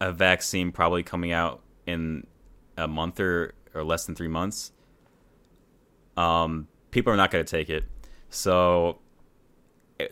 a 0.01 0.11
vaccine 0.11 0.71
probably 0.71 1.03
coming 1.03 1.31
out 1.31 1.61
in 1.85 2.25
a 2.77 2.87
month 2.87 3.19
or, 3.19 3.53
or 3.73 3.83
less 3.83 4.05
than 4.05 4.15
three 4.15 4.27
months, 4.29 4.71
um, 6.19 6.67
people 6.91 7.13
are 7.13 7.17
not 7.17 7.31
going 7.31 7.43
to 7.43 7.49
take 7.49 7.69
it. 7.69 7.85
So 8.29 8.99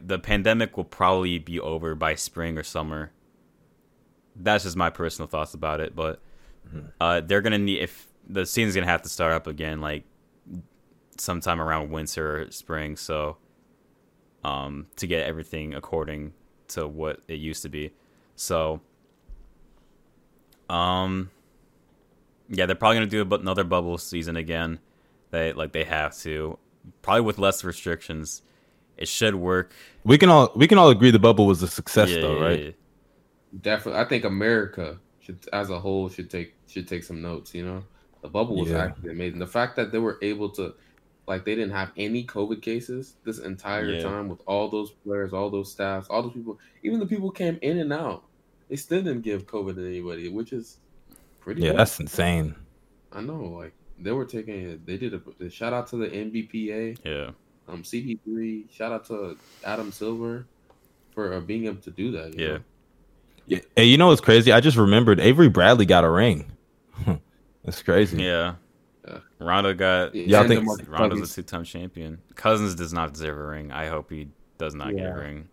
the 0.01 0.19
pandemic 0.19 0.77
will 0.77 0.85
probably 0.85 1.37
be 1.37 1.59
over 1.59 1.95
by 1.95 2.15
spring 2.15 2.57
or 2.57 2.63
summer. 2.63 3.11
That's 4.35 4.63
just 4.63 4.75
my 4.75 4.89
personal 4.89 5.27
thoughts 5.27 5.53
about 5.53 5.81
it. 5.81 5.95
But 5.95 6.21
uh, 7.01 7.21
they're 7.21 7.41
going 7.41 7.51
to 7.51 7.57
need, 7.57 7.79
if 7.81 8.07
the 8.27 8.45
season's 8.45 8.75
going 8.75 8.85
to 8.85 8.91
have 8.91 9.01
to 9.01 9.09
start 9.09 9.33
up 9.33 9.47
again, 9.47 9.81
like 9.81 10.03
sometime 11.17 11.59
around 11.59 11.91
winter 11.91 12.41
or 12.41 12.51
spring. 12.51 12.95
So 12.95 13.37
um, 14.43 14.87
to 14.95 15.07
get 15.07 15.25
everything 15.25 15.73
according 15.73 16.33
to 16.69 16.87
what 16.87 17.21
it 17.27 17.35
used 17.35 17.63
to 17.63 17.69
be. 17.69 17.91
So, 18.35 18.81
um, 20.69 21.31
yeah, 22.49 22.65
they're 22.65 22.75
probably 22.75 22.97
gonna 22.97 23.07
do 23.07 23.35
another 23.35 23.63
bubble 23.63 23.97
season 23.97 24.37
again. 24.37 24.79
They 25.31 25.53
like 25.53 25.71
they 25.73 25.83
have 25.83 26.17
to, 26.19 26.57
probably 27.01 27.21
with 27.21 27.37
less 27.37 27.63
restrictions. 27.63 28.41
It 28.97 29.07
should 29.07 29.35
work. 29.35 29.73
We 30.03 30.17
can 30.17 30.29
all 30.29 30.51
we 30.55 30.67
can 30.67 30.77
all 30.77 30.89
agree 30.89 31.11
the 31.11 31.19
bubble 31.19 31.45
was 31.45 31.61
a 31.61 31.67
success, 31.67 32.09
Yeah, 32.09 32.21
though, 32.21 32.37
yeah, 32.39 32.43
right? 32.45 32.59
yeah. 32.65 32.71
Definitely, 33.61 34.01
I 34.01 34.05
think 34.05 34.23
America 34.25 34.99
should, 35.19 35.39
as 35.53 35.69
a 35.69 35.79
whole, 35.79 36.09
should 36.09 36.29
take 36.29 36.53
should 36.67 36.87
take 36.87 37.03
some 37.03 37.21
notes. 37.21 37.53
You 37.53 37.65
know, 37.65 37.83
the 38.21 38.29
bubble 38.29 38.55
was 38.57 38.69
Yeah. 38.69 38.85
actually 38.85 39.11
amazing. 39.11 39.39
The 39.39 39.47
fact 39.47 39.75
that 39.75 39.91
they 39.91 39.99
were 39.99 40.17
able 40.21 40.49
to, 40.51 40.73
like, 41.27 41.45
they 41.45 41.55
didn't 41.55 41.71
have 41.73 41.91
any 41.97 42.25
COVID 42.25 42.61
cases 42.61 43.15
this 43.23 43.39
entire 43.39 43.91
Yeah. 43.93 44.03
time 44.03 44.29
with 44.29 44.41
all 44.47 44.69
those 44.69 44.91
players, 44.91 45.33
all 45.33 45.49
those 45.49 45.71
staffs, 45.71 46.07
all 46.09 46.23
those 46.23 46.33
people, 46.33 46.59
even 46.83 46.99
the 46.99 47.05
people 47.05 47.31
came 47.31 47.57
in 47.61 47.77
and 47.79 47.93
out. 47.93 48.23
They 48.69 48.75
still 48.75 49.01
didn't 49.01 49.21
give 49.21 49.45
COVID 49.45 49.75
to 49.75 49.85
anybody, 49.87 50.27
which 50.29 50.51
is 50.53 50.79
pretty. 51.39 51.61
Yeah, 51.61 51.69
good. 51.71 51.79
that's 51.79 51.99
insane. 51.99 52.55
I 53.13 53.21
know. 53.21 53.43
Like 53.45 53.73
they 53.99 54.11
were 54.11 54.25
taking 54.25 54.69
it. 54.69 54.85
They 54.85 54.97
did 54.97 55.13
a, 55.13 55.21
a 55.43 55.49
shout 55.49 55.73
out 55.73 55.87
to 55.87 55.97
the 55.97 56.07
NBPA, 56.07 56.97
Yeah, 57.03 57.31
um, 57.67 57.83
CP3. 57.83 58.71
Shout 58.71 58.91
out 58.91 59.05
to 59.05 59.37
Adam 59.65 59.91
Silver 59.91 60.45
for 61.13 61.33
uh, 61.33 61.39
being 61.39 61.65
able 61.65 61.81
to 61.81 61.91
do 61.91 62.11
that. 62.11 62.37
you 62.37 62.45
Yeah. 62.45 62.51
know? 62.53 62.59
Yeah. 63.47 63.59
Hey, 63.75 63.85
you 63.85 63.97
know 63.97 64.07
what's 64.07 64.21
crazy? 64.21 64.51
I 64.51 64.59
just 64.59 64.75
remembered 64.77 65.19
Avery 65.21 65.47
Bradley 65.49 65.85
got 65.85 66.03
a 66.03 66.09
ring. 66.09 66.51
That's 67.63 67.81
crazy. 67.81 68.21
yeah. 68.23 68.55
Yeah. 69.07 69.19
Rondo 69.39 69.73
got. 69.73 70.13
Y'all 70.13 70.41
And 70.41 70.49
think- 70.49 70.63
DeMarcus 70.67 70.89
Rondo's 70.91 71.19
Cousins. 71.21 71.31
a 71.31 71.35
two-time 71.43 71.63
champion. 71.63 72.17
Cousins 72.35 72.75
does 72.75 72.91
not 72.91 73.13
deserve 73.13 73.37
a 73.37 73.43
ring. 73.43 73.71
I 73.71 73.87
hope 73.87 74.09
he 74.11 74.27
does 74.57 74.75
not 74.75 74.93
get 74.95 75.05
a 75.09 75.15
ring. 75.15 75.47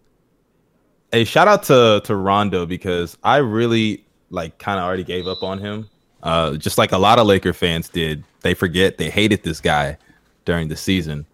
Hey, 1.12 1.24
shout 1.24 1.47
out 1.47 1.62
to 1.64 2.01
to 2.05 2.16
Rondo 2.16 2.66
because 2.66 3.16
I 3.22 3.36
really 3.36 4.05
like 4.30 4.59
kind 4.59 4.80
of 4.80 4.84
already 4.84 5.05
gave 5.05 5.28
up 5.28 5.45
on 5.45 5.59
him. 5.61 5.88
Uh, 6.22 6.57
just 6.57 6.78
like 6.78 6.90
a 6.90 6.99
lot 6.99 7.18
of 7.20 7.26
Laker 7.28 7.53
fans 7.53 7.88
did. 7.88 8.24
They 8.45 8.53
forget 8.53 8.99
they 8.99 9.09
hated 9.09 9.42
this 9.42 9.59
guy 9.59 9.97
during 10.45 10.68
the 10.68 10.76
season. 10.76 11.24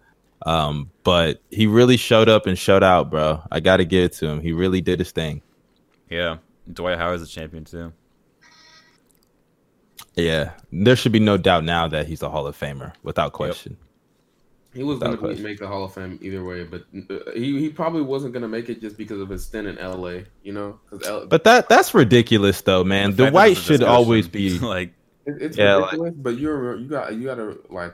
Um, 0.45 0.89
but 1.03 1.41
he 1.51 1.67
really 1.67 1.97
showed 1.97 2.29
up 2.29 2.47
and 2.47 2.57
showed 2.57 2.83
out, 2.83 3.09
bro. 3.11 3.43
I 3.51 3.59
got 3.59 3.77
to 3.77 3.85
give 3.85 4.05
it 4.05 4.13
to 4.13 4.27
him. 4.27 4.39
He 4.39 4.53
really 4.53 4.79
did 4.79 4.97
his 4.97 5.11
thing. 5.11 5.41
Yeah, 6.09 6.37
Dwight 6.71 6.97
Howard's 6.97 7.21
a 7.21 7.27
champion 7.27 7.65
too. 7.65 7.91
Yeah, 10.15 10.51
there 10.71 10.95
should 10.95 11.11
be 11.11 11.19
no 11.19 11.37
doubt 11.37 11.65
now 11.65 11.85
that 11.89 12.07
he's 12.07 12.21
a 12.21 12.29
Hall 12.29 12.47
of 12.47 12.57
Famer 12.57 12.93
without 13.03 13.33
question. 13.33 13.75
He 14.73 14.83
was 14.83 14.99
going 14.99 15.17
to 15.17 15.43
make 15.43 15.59
the 15.59 15.67
Hall 15.67 15.83
of 15.83 15.93
Fame 15.93 16.17
either 16.21 16.45
way, 16.45 16.63
but 16.63 16.85
uh, 17.09 17.31
he, 17.33 17.59
he 17.59 17.69
probably 17.69 18.01
wasn't 18.01 18.31
going 18.31 18.41
to 18.43 18.47
make 18.47 18.69
it 18.69 18.79
just 18.79 18.97
because 18.97 19.19
of 19.19 19.27
his 19.27 19.43
stint 19.43 19.67
in 19.67 19.75
LA, 19.75 20.19
you 20.43 20.53
know? 20.53 20.79
Because 20.89 21.05
L- 21.05 21.27
But 21.27 21.43
that 21.43 21.67
that's 21.67 21.93
ridiculous, 21.93 22.61
though, 22.61 22.85
man. 22.85 23.11
The 23.11 23.17
fact 23.17 23.17
that 23.17 23.31
Dwight 23.31 23.57
should 23.57 23.83
always 23.83 24.29
be. 24.29 24.57
like 24.59 24.93
it, 25.25 25.35
it's 25.41 25.57
Yeah, 25.57 25.75
like- 25.75 26.13
but 26.15 26.37
you're 26.37 26.77
you 26.77 26.87
got 26.87 27.13
you 27.15 27.25
got 27.25 27.35
to 27.35 27.59
like 27.69 27.93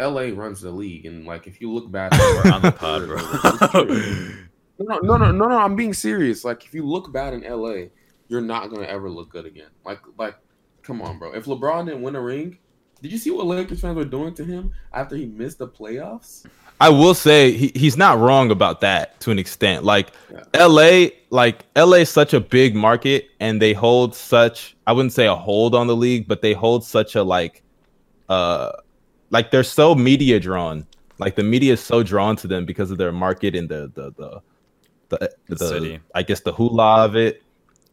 LA 0.00 0.30
runs 0.34 0.60
the 0.60 0.70
league, 0.70 1.06
and 1.06 1.24
like 1.26 1.46
if 1.46 1.60
you 1.60 1.72
look 1.72 1.90
back, 1.90 2.12
on 2.52 2.62
the 2.62 2.72
pod, 2.76 3.06
bro. 3.06 3.18
no, 4.78 4.98
no, 5.02 5.16
no, 5.16 5.30
no, 5.32 5.46
no. 5.48 5.56
I'm 5.58 5.76
being 5.76 5.94
serious. 5.94 6.44
Like 6.44 6.64
if 6.64 6.74
you 6.74 6.84
look 6.86 7.12
bad 7.12 7.34
in 7.34 7.42
LA, 7.42 7.86
you're 8.28 8.40
not 8.40 8.70
going 8.70 8.82
to 8.82 8.90
ever 8.90 9.08
look 9.10 9.28
good 9.30 9.46
again. 9.46 9.68
Like 9.84 10.00
like 10.18 10.36
come 10.82 11.00
on, 11.02 11.18
bro. 11.18 11.32
If 11.34 11.44
LeBron 11.44 11.86
didn't 11.86 12.02
win 12.02 12.16
a 12.16 12.20
ring, 12.20 12.58
did 13.02 13.10
you 13.10 13.18
see 13.18 13.30
what 13.30 13.46
Lakers 13.46 13.80
fans 13.80 13.96
were 13.96 14.04
doing 14.04 14.32
to 14.34 14.44
him 14.44 14.72
after 14.92 15.16
he 15.16 15.26
missed 15.26 15.58
the 15.58 15.66
playoffs? 15.66 16.46
I 16.80 16.88
will 16.88 17.14
say 17.14 17.50
he, 17.50 17.72
he's 17.74 17.96
not 17.96 18.18
wrong 18.18 18.52
about 18.52 18.80
that 18.80 19.18
to 19.20 19.32
an 19.32 19.38
extent. 19.40 19.84
Like 19.84 20.12
Yeah. 20.32 20.66
LA, 20.66 21.08
like 21.30 21.64
LA 21.76 21.98
is 21.98 22.10
such 22.10 22.32
a 22.32 22.40
big 22.40 22.76
market 22.76 23.30
and 23.40 23.60
they 23.60 23.72
hold 23.72 24.14
such 24.14 24.76
I 24.86 24.92
wouldn't 24.92 25.12
say 25.12 25.26
a 25.26 25.34
hold 25.34 25.74
on 25.74 25.88
the 25.88 25.96
league, 25.96 26.28
but 26.28 26.42
they 26.42 26.52
hold 26.52 26.84
such 26.84 27.16
a 27.16 27.22
like 27.24 27.62
uh 28.28 28.70
like 29.30 29.50
they're 29.50 29.64
so 29.64 29.94
media 29.96 30.38
drawn. 30.38 30.86
Like 31.18 31.34
the 31.34 31.42
media 31.42 31.72
is 31.72 31.80
so 31.80 32.04
drawn 32.04 32.36
to 32.36 32.46
them 32.46 32.64
because 32.64 32.92
of 32.92 32.98
their 32.98 33.12
market 33.12 33.56
and 33.56 33.68
the 33.68 33.90
the 33.94 34.12
the 34.12 34.40
the, 35.08 35.30
The 35.48 35.54
the, 35.56 35.68
city. 35.68 36.00
I 36.14 36.22
guess 36.22 36.40
the 36.40 36.52
hula 36.52 37.04
of 37.04 37.16
it. 37.16 37.42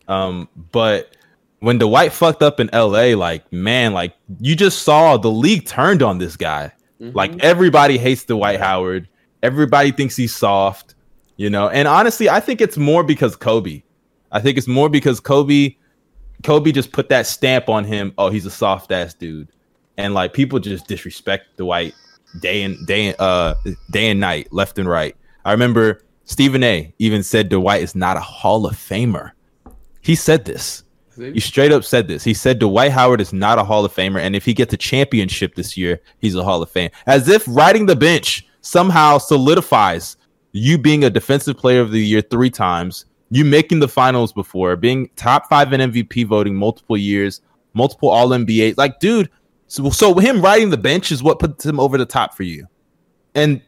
Um 0.07 0.49
but 0.71 1.15
when 1.59 1.77
the 1.77 1.87
white 1.87 2.13
fucked 2.13 2.41
up 2.41 2.59
in 2.59 2.69
LA, 2.73 3.15
like 3.15 3.51
man, 3.51 3.93
like 3.93 4.13
you 4.39 4.55
just 4.55 4.83
saw 4.83 5.17
the 5.17 5.31
league 5.31 5.65
turned 5.65 6.01
on 6.01 6.17
this 6.17 6.35
guy. 6.37 6.71
Like 6.99 7.31
Mhm. 7.31 7.39
everybody 7.41 7.97
hates 7.97 8.23
Dwight 8.25 8.59
Howard. 8.59 9.07
Everybody 9.41 9.91
thinks 9.91 10.15
he's 10.17 10.35
soft, 10.35 10.95
you 11.37 11.49
know. 11.49 11.69
And 11.69 11.87
honestly, 11.87 12.29
I 12.29 12.39
think 12.41 12.59
it's 12.61 12.77
more 12.77 13.03
because 13.03 13.35
Kobe. 13.37 13.83
I 14.31 14.39
think 14.41 14.57
it's 14.57 14.67
more 14.67 14.89
because 14.89 15.19
Kobe 15.19 15.75
Kobe 16.43 16.71
just 16.71 16.91
put 16.91 17.09
that 17.09 17.25
stamp 17.27 17.67
on 17.69 17.83
him. 17.83 18.13
Oh, 18.17 18.29
he's 18.29 18.45
a 18.45 18.51
soft 18.51 18.91
ass 18.91 19.13
dude. 19.13 19.49
And 19.97 20.13
like 20.13 20.33
people 20.33 20.59
just 20.59 20.87
disrespect 20.87 21.45
the 21.57 21.65
white 21.65 21.93
day 22.41 22.63
and 22.63 22.77
day 22.87 23.13
uh 23.19 23.53
day 23.91 24.09
and 24.09 24.19
night, 24.19 24.47
left 24.51 24.77
and 24.79 24.87
right. 24.87 25.15
I 25.45 25.51
remember 25.51 26.01
Stephen 26.25 26.63
A 26.63 26.93
even 26.99 27.23
said 27.23 27.49
Dwight 27.49 27.81
is 27.81 27.95
not 27.95 28.15
a 28.17 28.21
Hall 28.21 28.65
of 28.67 28.75
Famer. 28.75 29.31
He 30.01 30.15
said 30.15 30.45
this. 30.45 30.83
He 31.19 31.39
straight 31.39 31.71
up 31.71 31.83
said 31.83 32.07
this. 32.07 32.23
He 32.23 32.33
said 32.33 32.59
Dwight 32.59 32.91
Howard 32.91 33.21
is 33.21 33.33
not 33.33 33.59
a 33.59 33.63
Hall 33.63 33.85
of 33.85 33.93
Famer, 33.93 34.19
and 34.19 34.35
if 34.35 34.45
he 34.45 34.53
gets 34.53 34.73
a 34.73 34.77
championship 34.77 35.55
this 35.55 35.77
year, 35.77 36.01
he's 36.19 36.35
a 36.35 36.43
Hall 36.43 36.61
of 36.61 36.69
Fame. 36.69 36.91
As 37.05 37.27
if 37.27 37.43
riding 37.47 37.85
the 37.85 37.95
bench 37.95 38.45
somehow 38.61 39.17
solidifies 39.17 40.17
you 40.51 40.77
being 40.77 41.03
a 41.03 41.09
defensive 41.09 41.57
player 41.57 41.81
of 41.81 41.91
the 41.91 41.99
year 41.99 42.21
three 42.21 42.49
times, 42.49 43.05
you 43.29 43.45
making 43.45 43.79
the 43.79 43.87
finals 43.87 44.33
before, 44.33 44.75
being 44.75 45.09
top 45.15 45.47
five 45.49 45.71
in 45.73 45.91
MVP 45.91 46.25
voting 46.25 46.55
multiple 46.55 46.97
years, 46.97 47.41
multiple 47.73 48.09
All 48.09 48.29
NBA. 48.29 48.77
Like, 48.77 48.99
dude, 48.99 49.29
so, 49.67 49.89
so 49.91 50.15
him 50.15 50.41
riding 50.41 50.69
the 50.71 50.77
bench 50.77 51.11
is 51.11 51.21
what 51.21 51.39
puts 51.39 51.65
him 51.65 51.79
over 51.79 51.97
the 51.97 52.05
top 52.05 52.35
for 52.35 52.43
you. 52.43 52.67
And 53.35 53.61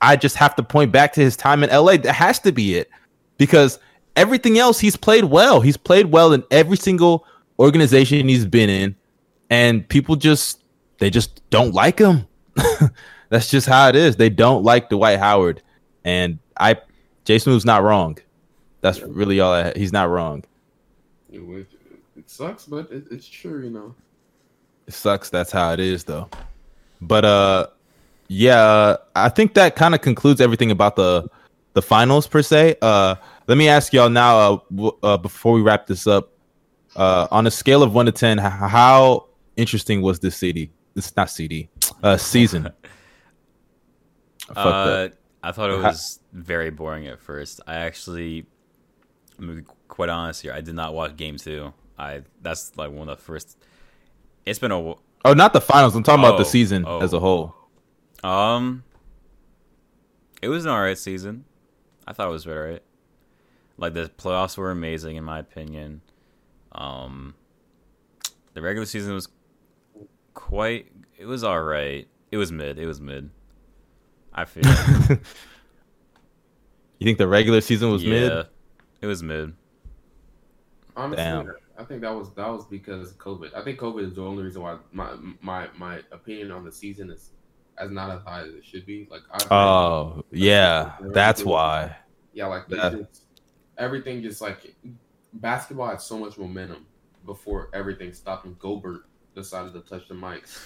I 0.00 0.16
just 0.16 0.36
have 0.36 0.56
to 0.56 0.62
point 0.62 0.92
back 0.92 1.12
to 1.14 1.20
his 1.20 1.36
time 1.36 1.62
in 1.62 1.70
LA. 1.70 1.96
That 1.96 2.14
has 2.14 2.40
to 2.40 2.52
be 2.52 2.76
it 2.76 2.90
because 3.36 3.78
everything 4.18 4.58
else 4.58 4.80
he's 4.80 4.96
played 4.96 5.24
well. 5.24 5.60
He's 5.60 5.76
played 5.76 6.06
well 6.06 6.32
in 6.32 6.44
every 6.50 6.76
single 6.76 7.24
organization 7.58 8.28
he's 8.28 8.44
been 8.44 8.68
in, 8.68 8.96
and 9.48 9.88
people 9.88 10.16
just 10.16 10.62
they 10.98 11.08
just 11.08 11.48
don't 11.50 11.72
like 11.72 11.98
him. 11.98 12.26
That's 13.30 13.50
just 13.50 13.66
how 13.66 13.88
it 13.88 13.96
is. 13.96 14.16
They 14.16 14.28
don't 14.28 14.64
like 14.64 14.90
Dwight 14.90 15.18
Howard, 15.18 15.62
and 16.04 16.38
I, 16.58 16.76
Jason 17.24 17.52
Smooth's 17.52 17.64
not 17.64 17.82
wrong. 17.82 18.18
That's 18.80 19.00
really 19.00 19.40
all. 19.40 19.52
I, 19.52 19.72
he's 19.76 19.92
not 19.92 20.10
wrong. 20.10 20.44
It, 21.30 21.40
it, 21.40 21.66
it 22.16 22.30
sucks, 22.30 22.64
but 22.64 22.90
it, 22.90 23.04
it's 23.10 23.28
true, 23.28 23.62
you 23.62 23.70
know. 23.70 23.94
It 24.86 24.94
sucks. 24.94 25.30
That's 25.30 25.52
how 25.52 25.72
it 25.72 25.80
is, 25.80 26.04
though. 26.04 26.28
But 27.00 27.24
uh, 27.24 27.66
yeah, 28.28 28.96
I 29.14 29.28
think 29.28 29.54
that 29.54 29.76
kind 29.76 29.94
of 29.94 30.00
concludes 30.00 30.40
everything 30.40 30.70
about 30.70 30.96
the 30.96 31.28
the 31.74 31.82
finals 31.82 32.26
per 32.26 32.42
se. 32.42 32.76
Uh, 32.82 33.14
let 33.48 33.58
me 33.58 33.68
ask 33.68 33.92
y'all 33.92 34.08
now. 34.10 34.38
Uh, 34.38 34.58
w- 34.74 34.98
uh 35.02 35.16
before 35.16 35.52
we 35.54 35.60
wrap 35.62 35.86
this 35.86 36.06
up, 36.06 36.32
uh, 36.94 37.26
on 37.30 37.46
a 37.46 37.50
scale 37.50 37.82
of 37.82 37.92
one 37.94 38.06
to 38.06 38.12
ten, 38.12 38.38
h- 38.38 38.44
how 38.44 39.26
interesting 39.56 40.00
was 40.02 40.20
this 40.20 40.36
CD? 40.36 40.70
It's 40.94 41.14
not 41.16 41.30
CD. 41.30 41.68
Uh, 42.02 42.16
season. 42.16 42.70
Uh, 44.56 45.08
I 45.42 45.52
thought 45.52 45.70
it 45.70 45.78
was 45.78 46.20
very 46.32 46.70
boring 46.70 47.06
at 47.06 47.20
first. 47.20 47.60
I 47.66 47.74
actually, 47.74 48.46
I'm 49.38 49.46
gonna 49.46 49.60
be 49.60 49.66
quite 49.88 50.08
honest 50.08 50.40
here. 50.42 50.52
I 50.54 50.62
did 50.62 50.74
not 50.74 50.94
watch 50.94 51.16
game 51.16 51.36
two. 51.36 51.74
I 51.98 52.22
that's 52.40 52.74
like 52.78 52.90
one 52.90 53.08
of 53.10 53.18
the 53.18 53.22
first. 53.22 53.58
It's 54.46 54.58
been 54.58 54.72
a 54.72 54.78
Oh, 55.24 55.34
not 55.34 55.52
the 55.52 55.60
finals. 55.60 55.94
I'm 55.94 56.02
talking 56.02 56.24
about 56.24 56.38
the 56.38 56.44
Oh, 56.44 56.48
season 56.48 56.84
oh. 56.86 57.00
as 57.00 57.12
a 57.12 57.20
whole. 57.20 57.54
um. 58.24 58.84
It 60.40 60.48
was 60.48 60.64
an 60.64 60.70
alright 60.70 60.96
season. 60.96 61.44
I 62.06 62.12
thought 62.14 62.28
it 62.28 62.32
was 62.32 62.46
alright. 62.46 62.82
Like 63.78 63.94
the 63.94 64.10
playoffs 64.18 64.58
were 64.58 64.70
amazing 64.70 65.16
in 65.16 65.24
my 65.24 65.38
opinion. 65.38 66.02
Um, 66.72 67.34
the 68.54 68.60
regular 68.60 68.84
season 68.86 69.14
was 69.14 69.28
quite. 70.34 70.92
It 71.16 71.24
was 71.26 71.42
alright. 71.44 72.08
It 72.30 72.36
was 72.36 72.52
mid. 72.52 72.78
It 72.78 72.86
was 72.86 73.00
mid. 73.00 73.30
I 74.34 74.44
feel. 74.44 74.62
You 76.98 77.04
think 77.04 77.18
the 77.18 77.28
regular 77.28 77.60
season 77.60 77.90
was 77.92 78.02
yeah, 78.02 78.10
mid? 78.10 78.46
It 79.02 79.06
was 79.06 79.22
mid. 79.22 79.54
Honestly, 80.96 81.22
Damn. 81.24 81.52
I 81.78 81.84
think 81.84 82.00
that 82.00 82.12
was 82.12 82.32
that 82.34 82.48
was 82.48 82.66
because 82.66 83.12
of 83.12 83.18
COVID. 83.18 83.54
I 83.54 83.62
think 83.62 83.78
COVID 83.78 84.04
is 84.04 84.14
the 84.14 84.22
only 84.22 84.42
reason 84.42 84.62
why 84.62 84.78
my 84.90 85.14
my 85.40 85.68
my 85.76 86.00
opinion 86.10 86.50
on 86.50 86.64
the 86.64 86.72
season 86.72 87.10
is 87.10 87.30
as 87.78 87.92
not 87.92 88.10
as 88.10 88.20
high 88.24 88.40
as 88.42 88.48
it 88.48 88.64
should 88.64 88.84
be. 88.84 89.06
Like, 89.08 89.20
I, 89.30 89.54
Oh, 89.54 90.24
yeah, 90.32 90.96
that's 91.00 91.44
why. 91.44 91.94
yeah, 92.32 92.46
like 92.46 92.66
they 92.66 92.76
that- 92.78 92.98
just, 92.98 93.22
everything 93.78 94.22
just 94.22 94.40
like 94.40 94.74
basketball 95.34 95.88
had 95.88 96.00
so 96.00 96.18
much 96.18 96.36
momentum 96.36 96.86
before 97.24 97.68
everything 97.72 98.12
stopped 98.12 98.44
and 98.44 98.58
Gobert 98.58 99.02
decided 99.34 99.72
to 99.74 99.80
touch 99.80 100.08
the 100.08 100.14
mics. 100.14 100.60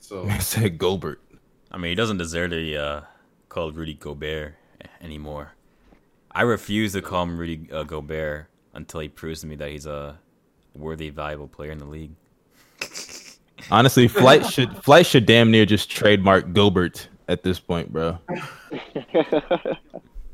So 0.00 0.26
I 0.28 0.38
said 0.38 0.78
Gobert. 0.78 1.22
I 1.70 1.76
mean, 1.76 1.90
he 1.90 1.94
doesn't 1.94 2.18
deserve 2.18 2.50
to 2.50 2.56
be 2.56 2.76
uh, 2.76 3.02
called 3.48 3.76
Rudy 3.76 3.94
Gobert 3.94 4.54
anymore. 5.00 5.52
I 6.30 6.42
refuse 6.42 6.92
to 6.92 7.02
call 7.02 7.24
him 7.24 7.38
Rudy 7.38 7.68
uh, 7.72 7.84
Gobert 7.84 8.48
until 8.74 9.00
he 9.00 9.08
proves 9.08 9.40
to 9.42 9.46
me 9.46 9.56
that 9.56 9.70
he's 9.70 9.86
a 9.86 10.18
worthy, 10.74 11.10
valuable 11.10 11.48
player 11.48 11.72
in 11.72 11.78
the 11.78 11.86
league. 11.86 12.12
Honestly, 13.70 14.08
Flight 14.08 14.46
should 14.46 14.82
Flight 14.84 15.04
should 15.04 15.26
damn 15.26 15.50
near 15.50 15.66
just 15.66 15.90
trademark 15.90 16.52
Gobert 16.52 17.08
at 17.28 17.42
this 17.42 17.58
point, 17.58 17.92
bro. 17.92 18.18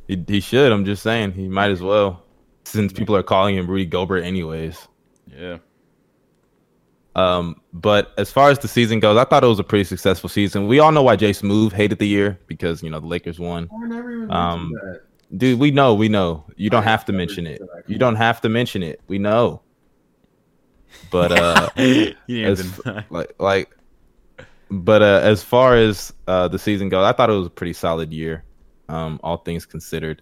He, 0.07 0.23
he 0.27 0.41
should. 0.41 0.73
I'm 0.73 0.85
just 0.85 1.03
saying 1.03 1.33
he 1.33 1.49
might 1.49 1.71
as 1.71 1.81
well, 1.81 2.23
since 2.65 2.93
people 2.93 3.17
are 3.17 3.23
calling 3.23 3.57
him 3.57 3.67
Rudy 3.67 3.87
Gobert 3.87 4.25
anyways. 4.25 4.89
Yeah. 5.27 5.59
Um, 7.17 7.61
but 7.73 8.13
as 8.19 8.31
far 8.33 8.51
as 8.51 8.59
the 8.59 8.69
season 8.69 8.99
goes, 9.01 9.17
I 9.17 9.25
thought 9.25 9.45
it 9.45 9.49
was 9.49 9.61
a 9.61 9.65
pretty 9.65 9.85
successful 9.85 10.29
season. 10.29 10.67
We 10.67 10.81
all 10.81 10.91
know 10.91 11.03
why 11.03 11.17
Jay 11.17 11.33
Smooth 11.33 11.73
hated 11.73 11.99
the 11.99 12.09
year 12.09 12.39
because 12.49 12.83
you 12.83 12.91
know 12.91 12.99
the 13.01 13.07
Lakers 13.07 13.39
won. 13.39 13.69
I 13.73 13.87
never 13.87 14.13
even 14.13 14.31
Um, 14.33 14.73
that. 14.83 15.03
Dude, 15.39 15.59
we 15.59 15.71
know, 15.71 15.95
we 15.95 16.09
know. 16.09 16.45
You 16.57 16.71
don't 16.71 16.85
I 16.85 16.91
have 16.91 17.05
to 17.07 17.13
mention 17.13 17.47
it. 17.47 17.63
You 17.87 17.99
don't 17.99 18.17
have 18.17 18.41
to 18.43 18.49
mention 18.49 18.83
it. 18.83 19.01
We 19.09 19.19
know. 19.19 19.63
But 21.11 21.33
uh 21.33 21.71
as, 21.77 22.81
like 23.11 23.35
like 23.39 23.77
but 24.71 25.03
uh 25.03 25.21
as 25.23 25.43
far 25.43 25.77
as 25.77 26.13
uh 26.27 26.49
the 26.49 26.59
season 26.59 26.89
goes 26.89 27.05
i 27.05 27.13
thought 27.13 27.31
it 27.31 27.35
was 27.35 27.49
a 27.49 27.51
pretty 27.51 27.73
solid 27.73 28.13
year 28.13 28.45
um 28.89 29.19
all 29.23 29.39
things 29.39 29.65
considered 29.67 30.21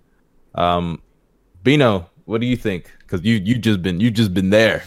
um 0.55 1.01
bino 1.63 2.09
what 2.25 2.41
do 2.41 2.47
you 2.47 2.57
think 2.57 2.91
because 3.01 3.23
you 3.25 3.35
you 3.45 3.57
just 3.59 3.83
been 3.83 3.99
you 4.01 4.11
just 4.11 4.33
been 4.35 4.51
there 4.51 4.85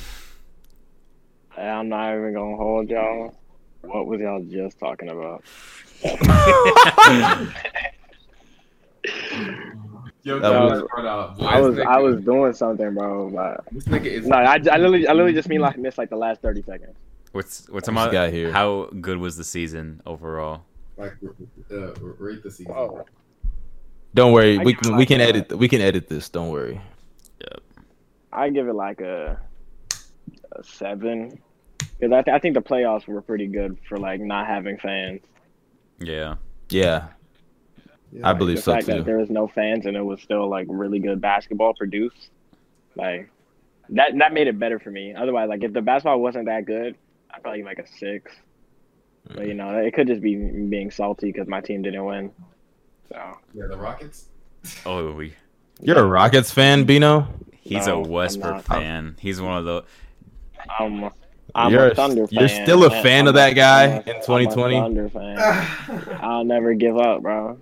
I'm 1.57 1.87
not 1.89 2.13
even 2.17 2.33
gonna 2.33 2.57
hold 2.57 2.89
y'all. 2.89 3.33
What 3.81 4.07
was 4.07 4.19
y'all 4.19 4.43
just 4.43 4.77
talking 4.77 5.07
about? 5.09 5.41
Yo, 10.23 10.39
That 10.39 10.49
that 10.49 10.61
was- 10.63 10.81
was. 10.81 10.89
I 11.39 11.59
was 11.61 11.75
This 11.75 11.85
I 11.85 11.97
was 11.99 12.21
doing 12.21 12.53
something, 12.53 12.93
bro. 12.95 13.29
But 13.29 13.63
This 13.71 13.85
nigga 13.85 14.05
is 14.05 14.27
no, 14.27 14.35
I, 14.37 14.53
I 14.55 14.57
literally 14.57 15.07
I 15.07 15.11
literally 15.13 15.33
just 15.33 15.47
mean 15.47 15.61
like 15.61 15.77
missed 15.77 15.97
like 15.97 16.09
the 16.09 16.17
last 16.17 16.41
thirty 16.41 16.61
seconds. 16.63 16.95
What's 17.31 17.69
what's 17.69 17.85
This 17.87 17.93
about 17.93 18.11
guy 18.11 18.31
here. 18.31 18.51
how 18.51 18.89
good 19.01 19.17
was 19.17 19.37
the 19.37 19.43
season 19.43 20.01
overall? 20.05 20.63
like 20.97 21.13
uh, 21.71 21.93
rate 21.99 22.41
the 22.41 22.49
season. 22.51 22.73
Oh. 22.75 23.05
Don't 24.15 24.33
worry 24.33 24.57
I 24.59 24.63
we 24.63 24.73
give 24.73 24.81
it 24.81 24.83
can 24.83 24.95
we 24.95 25.05
can 25.05 25.21
a- 25.21 25.25
edit 25.25 25.57
we 25.57 25.67
can 25.67 25.81
edit 25.81 26.09
this 26.09 26.29
don't 26.29 26.49
worry 26.49 26.81
Yep. 27.41 27.61
I 28.33 28.49
give 28.49 28.67
it 28.67 28.73
like 28.73 29.01
a, 29.01 29.39
a 30.53 30.63
seven 30.63 31.39
because 31.99 32.11
I, 32.11 32.21
th- 32.21 32.35
I 32.35 32.39
think 32.39 32.55
the 32.55 32.61
playoffs 32.61 33.07
were 33.07 33.21
pretty 33.21 33.47
good 33.47 33.77
for 33.87 33.97
like 33.97 34.19
not 34.19 34.47
having 34.47 34.77
fans. 34.77 35.21
Yeah. 35.99 36.35
yeah 36.69 37.07
Yeah, 38.11 38.27
i 38.27 38.29
like, 38.31 38.37
believe 38.37 38.57
the 38.57 38.61
so 38.61 38.73
fact 38.73 38.87
that 38.87 39.05
there 39.05 39.17
was 39.17 39.29
no 39.29 39.47
fans 39.47 39.85
and 39.85 39.95
it 39.95 40.01
was 40.01 40.21
still 40.21 40.49
like 40.49 40.67
really 40.69 40.99
good 40.99 41.21
basketball 41.21 41.73
produced, 41.73 42.29
like 42.95 43.29
that 43.89 44.17
that 44.17 44.33
made 44.33 44.47
it 44.47 44.59
better 44.59 44.79
for 44.79 44.91
me. 44.91 45.13
Otherwise, 45.13 45.47
like 45.49 45.63
if 45.63 45.71
the 45.73 45.81
basketball 45.81 46.19
wasn't 46.19 46.45
that 46.45 46.65
good, 46.65 46.95
I'd 47.31 47.41
probably 47.41 47.63
like 47.63 47.79
a 47.79 47.87
six. 47.87 48.33
But 49.27 49.37
mm. 49.37 49.47
you 49.47 49.53
know, 49.53 49.77
it 49.77 49.93
could 49.93 50.07
just 50.07 50.21
be 50.21 50.35
being 50.35 50.91
salty 50.91 51.31
because 51.31 51.47
my 51.47 51.61
team 51.61 51.81
didn't 51.81 52.03
win. 52.03 52.31
So 53.09 53.37
Yeah, 53.53 53.67
the 53.69 53.77
Rockets. 53.77 54.25
Oh, 54.85 55.11
we. 55.13 55.33
you're 55.81 55.99
a 55.99 56.03
rockets 56.05 56.51
fan 56.51 56.85
bino 56.85 57.27
He's 57.61 57.85
No, 57.87 57.99
a 58.01 58.03
I'm 58.03 58.09
Westbrook 58.09 58.53
not. 58.55 58.63
fan. 58.65 59.15
He's 59.19 59.39
one 59.41 59.57
of 59.57 59.65
the. 59.65 59.83
um, 60.79 61.11
I'm 61.53 61.71
You're 61.71 61.87
a 61.91 61.95
Thunder 61.95 62.27
fan. 62.27 62.39
you're 62.39 62.49
still 62.49 62.83
a 62.85 62.89
man. 62.89 63.03
fan 63.03 63.21
I'm 63.21 63.27
of 63.29 63.33
that 63.35 63.51
guy 63.51 63.83
I'm 63.85 63.91
a- 63.91 63.93
in 64.01 64.09
I'm 64.09 64.15
a 64.17 64.25
2020? 64.25 64.79
Thunder 64.79 65.09
fan. 65.09 66.17
I'll 66.21 66.43
never 66.43 66.73
give 66.73 66.97
up, 66.97 67.21
bro. 67.21 67.59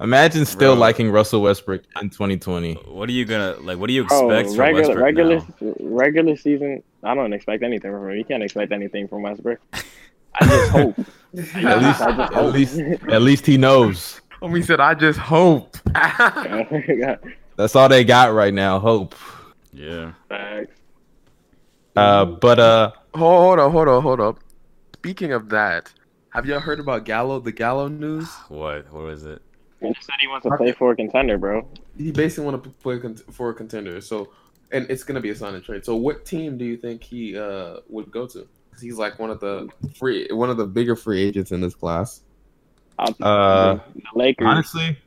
Imagine 0.00 0.46
still 0.46 0.72
Bro. 0.74 0.80
liking 0.80 1.10
Russell 1.10 1.42
Westbrook 1.42 1.82
in 2.00 2.08
2020. 2.08 2.74
What 2.88 3.08
are 3.08 3.12
you 3.12 3.24
gonna 3.26 3.56
like? 3.60 3.78
What 3.78 3.88
do 3.88 3.92
you 3.92 4.04
Bro, 4.04 4.30
expect 4.30 4.48
from 4.50 4.58
regular 4.58 4.82
Westbrook 4.88 5.04
regular 5.04 5.36
now? 5.60 5.74
regular 5.80 6.36
season. 6.36 6.82
I 7.02 7.14
don't 7.14 7.32
expect 7.34 7.62
anything 7.62 7.90
from 7.92 8.08
him. 8.10 8.16
You 8.16 8.24
can't 8.24 8.42
expect 8.42 8.72
anything 8.72 9.08
from 9.08 9.22
Westbrook. 9.22 9.58
I 10.40 10.46
just 10.46 10.70
hope. 10.72 10.98
At 10.98 11.82
least, 11.82 12.00
I 12.00 12.16
just 12.16 12.32
at 12.32 12.44
least, 12.46 12.78
at 13.10 13.22
least 13.22 13.44
he 13.46 13.58
knows. 13.58 14.20
Homie 14.42 14.64
said, 14.64 14.80
"I 14.80 14.94
just 14.94 15.18
hope." 15.18 15.76
That's 17.56 17.76
all 17.76 17.88
they 17.88 18.04
got 18.04 18.32
right 18.32 18.54
now. 18.54 18.78
Hope. 18.78 19.14
Yeah. 19.72 20.12
Facts. 20.28 20.76
Uh, 21.96 22.24
but 22.24 22.58
uh, 22.58 22.92
Hold 23.14 23.58
on, 23.58 23.70
hold 23.72 23.88
on, 23.88 24.02
hold 24.02 24.20
up. 24.20 24.38
Speaking 24.94 25.32
of 25.32 25.48
that, 25.50 25.92
have 26.30 26.46
y'all 26.46 26.60
heard 26.60 26.78
about 26.80 27.04
Gallo? 27.04 27.40
The 27.40 27.52
Gallo 27.52 27.88
news? 27.88 28.28
What? 28.48 28.90
What 28.92 29.04
was 29.04 29.24
it? 29.26 29.42
He 29.80 29.86
said 30.00 30.14
he 30.20 30.26
wants 30.28 30.46
to 30.46 30.56
play 30.56 30.72
for 30.72 30.92
a 30.92 30.96
contender, 30.96 31.38
bro. 31.38 31.66
He 31.96 32.12
basically 32.12 32.44
want 32.50 32.62
to 32.62 32.70
play 32.70 33.00
for 33.32 33.50
a 33.50 33.54
contender. 33.54 34.00
So, 34.00 34.30
and 34.72 34.86
it's 34.90 35.02
gonna 35.04 35.20
be 35.20 35.30
a 35.30 35.34
sign 35.34 35.54
and 35.54 35.64
trade. 35.64 35.84
So, 35.84 35.96
what 35.96 36.24
team 36.26 36.56
do 36.58 36.64
you 36.64 36.76
think 36.76 37.02
he 37.02 37.36
uh 37.36 37.78
would 37.88 38.10
go 38.10 38.26
to? 38.26 38.46
'Cause 38.70 38.80
he's 38.82 38.96
like 38.98 39.18
one 39.18 39.30
of 39.30 39.40
the 39.40 39.68
free, 39.98 40.28
one 40.30 40.48
of 40.50 40.56
the 40.56 40.66
bigger 40.66 40.94
free 40.96 41.20
agents 41.22 41.50
in 41.50 41.60
this 41.60 41.74
class. 41.74 42.20
I'll, 43.00 43.26
Uh, 43.26 43.74
the 43.94 44.02
Lakers. 44.14 44.46
honestly, 44.46 44.98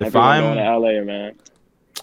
if 0.00 0.14
I'm 0.16 0.44
I'm, 0.44 0.54
going 0.54 0.56
to 0.58 0.78
LA, 0.98 1.04
man. 1.04 1.34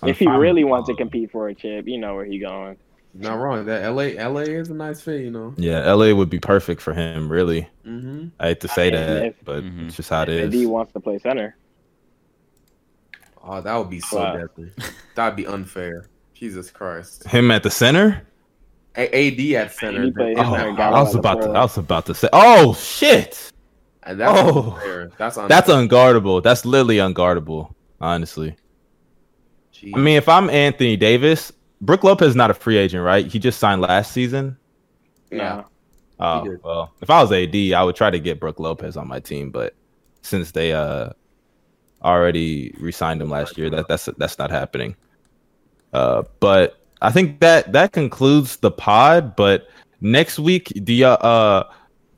I'm 0.01 0.09
if 0.09 0.19
he 0.19 0.27
really 0.27 0.63
wants 0.63 0.87
to 0.89 0.95
compete 0.95 1.31
for 1.31 1.47
a 1.47 1.55
chip, 1.55 1.87
you 1.87 1.97
know 1.97 2.15
where 2.15 2.25
he 2.25 2.39
going. 2.39 2.77
Not 3.13 3.35
wrong. 3.39 3.65
That 3.65 3.83
LA, 3.89 4.21
LA 4.29 4.41
is 4.41 4.69
a 4.69 4.73
nice 4.75 5.01
fit, 5.01 5.21
you 5.21 5.31
know. 5.31 5.53
yeah, 5.57 5.91
LA 5.91 6.13
would 6.13 6.29
be 6.29 6.39
perfect 6.39 6.81
for 6.81 6.93
him. 6.93 7.31
Really, 7.31 7.67
Mm-hmm. 7.85 8.27
I 8.39 8.47
hate 8.49 8.59
to 8.61 8.67
say 8.67 8.87
I 8.89 8.91
mean, 8.91 8.99
that, 8.99 9.25
if- 9.27 9.35
but 9.45 9.63
Mhm. 9.63 9.87
it's 9.87 9.95
just 9.95 10.09
how 10.09 10.23
it 10.23 10.29
If 10.29 10.53
he 10.53 10.65
wants 10.67 10.93
to 10.93 10.99
play 10.99 11.17
center. 11.19 11.55
Oh, 13.43 13.61
that 13.61 13.75
would 13.75 13.89
be 13.89 13.99
so 14.01 14.17
Wow. 14.17 14.35
deadly. 14.37 14.71
That'd 15.15 15.35
be 15.37 15.47
unfair. 15.47 16.09
Jesus 16.33 16.69
Christ. 16.69 17.25
Him 17.27 17.49
at 17.49 17.63
the 17.63 17.69
center. 17.71 18.21
A- 18.95 19.09
AD 19.15 19.55
at 19.55 19.73
center. 19.73 20.01
Oh, 20.01 20.03
and 20.05 20.13
center, 20.15 20.37
that- 20.71 20.77
got 20.77 20.93
I 20.93 21.01
was 21.01 21.15
about 21.15 21.41
to. 21.41 21.49
I 21.49 21.61
was 21.61 21.77
about 21.77 22.05
to 22.07 22.13
say. 22.13 22.29
Oh 22.33 22.73
shit! 22.73 23.51
And 24.07 24.19
that's 24.19 24.31
Oh. 24.39 24.71
unfair. 24.73 25.11
That's 25.17 25.37
unfair. 25.37 25.49
That's 25.49 25.69
unguardable. 25.69 26.41
That's 26.41 26.65
literally 26.65 26.97
unguardable. 26.97 27.73
Honestly, 27.99 28.55
Jeez. 29.73 29.91
I 29.95 29.99
mean, 29.99 30.17
if 30.17 30.29
I'm 30.29 30.49
Anthony 30.49 30.95
Davis, 30.97 31.51
Brook 31.81 32.03
Lopez 32.03 32.29
is 32.29 32.35
not 32.35 32.49
a 32.51 32.53
free 32.53 32.77
agent, 32.77 33.03
right? 33.03 33.25
He 33.25 33.39
just 33.39 33.59
signed 33.59 33.81
last 33.81 34.11
season. 34.11 34.57
yeah. 35.31 35.63
Oh 36.19 36.57
well, 36.63 36.93
if 37.01 37.11
I 37.11 37.21
was 37.21 37.31
AD, 37.31 37.73
I 37.73 37.83
would 37.83 37.95
try 37.95 38.09
to 38.09 38.19
get 38.19 38.39
Brook 38.39 38.59
Lopez 38.59 38.97
on 38.97 39.07
my 39.07 39.19
team, 39.19 39.51
but 39.51 39.75
since 40.23 40.49
they 40.51 40.73
uh 40.73 41.09
already 42.03 42.73
re-signed 42.79 43.21
him 43.21 43.29
last 43.29 43.57
year, 43.57 43.69
that 43.69 43.87
that's 43.87 44.09
that's 44.17 44.39
not 44.39 44.49
happening. 44.49 44.95
Uh, 45.93 46.23
but 46.39 46.79
I 47.01 47.11
think 47.11 47.39
that 47.41 47.71
that 47.73 47.91
concludes 47.93 48.57
the 48.57 48.71
pod. 48.71 49.35
But 49.35 49.67
next 50.01 50.39
week, 50.39 50.71
do 50.83 50.93
you, 50.93 51.05
uh 51.05 51.63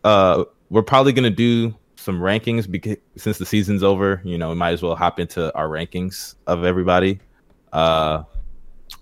uh 0.06 0.44
we're 0.70 0.82
probably 0.84 1.12
gonna 1.14 1.30
do 1.30 1.74
some 2.10 2.20
rankings 2.20 2.70
because 2.70 2.97
since 3.18 3.38
the 3.38 3.45
season's 3.45 3.84
over, 3.84 4.22
you 4.26 4.38
know, 4.38 4.49
we 4.49 4.55
might 4.55 4.72
as 4.72 4.82
well 4.82 4.95
hop 4.95 5.20
into 5.20 5.53
our 5.55 5.68
rankings 5.68 6.36
of 6.47 6.64
everybody. 6.64 7.20
Uh, 7.72 8.24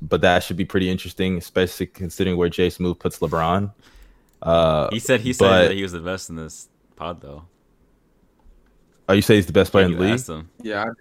but 0.02 0.20
that 0.22 0.44
should 0.44 0.58
be 0.58 0.66
pretty 0.66 0.90
interesting, 0.90 1.38
especially 1.38 1.86
considering 1.88 2.36
where 2.38 2.50
Jay 2.50 2.70
Smooth 2.70 3.00
puts 3.00 3.20
LeBron. 3.20 3.72
Uh, 4.42 4.90
He 4.92 5.00
said 5.00 5.22
he 5.22 5.32
said 5.34 5.48
But- 5.48 5.68
that 5.70 5.76
he 5.76 5.84
was 5.84 5.94
the 5.94 6.00
best 6.02 6.30
in 6.30 6.36
this 6.36 6.68
pod 6.98 7.22
though. 7.22 7.46
oh, 9.10 9.14
you 9.14 9.22
say 9.22 9.36
he's 9.36 9.46
the 9.46 9.54
best 9.54 9.72
player 9.72 9.86
in 9.86 9.94
the 9.94 10.00
league? 10.00 10.28
him. 10.28 10.50
Yeah. 10.62 10.82
I 10.82 10.86
did. 10.86 10.96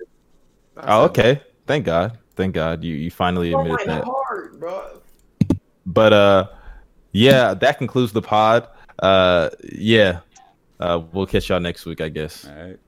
I 0.77 0.97
Oh, 0.99 1.03
said 1.03 1.11
okay. 1.11 1.43
Thank 1.67 1.85
God. 1.87 2.19
Thank 2.37 2.55
God 2.55 2.85
you 2.85 2.95
you 2.95 3.11
finally 3.11 3.51
that. 3.51 3.59
admitted 3.59 3.89
that. 3.89 4.05
heart, 4.05 4.61
bro. 4.61 5.01
But 5.87 6.13
uh, 6.13 6.49
yeah, 7.13 7.55
that 7.55 7.79
concludes 7.79 8.13
the 8.13 8.23
pod. 8.23 8.69
Uh, 9.01 9.51
yeah, 9.73 10.21
uh, 10.81 11.01
we'll 11.13 11.27
catch 11.27 11.49
y'all 11.49 11.61
next 11.61 11.87
week, 11.87 12.01
I 12.01 12.09
guess. 12.09 12.47
All 12.47 12.55
right. 12.55 12.79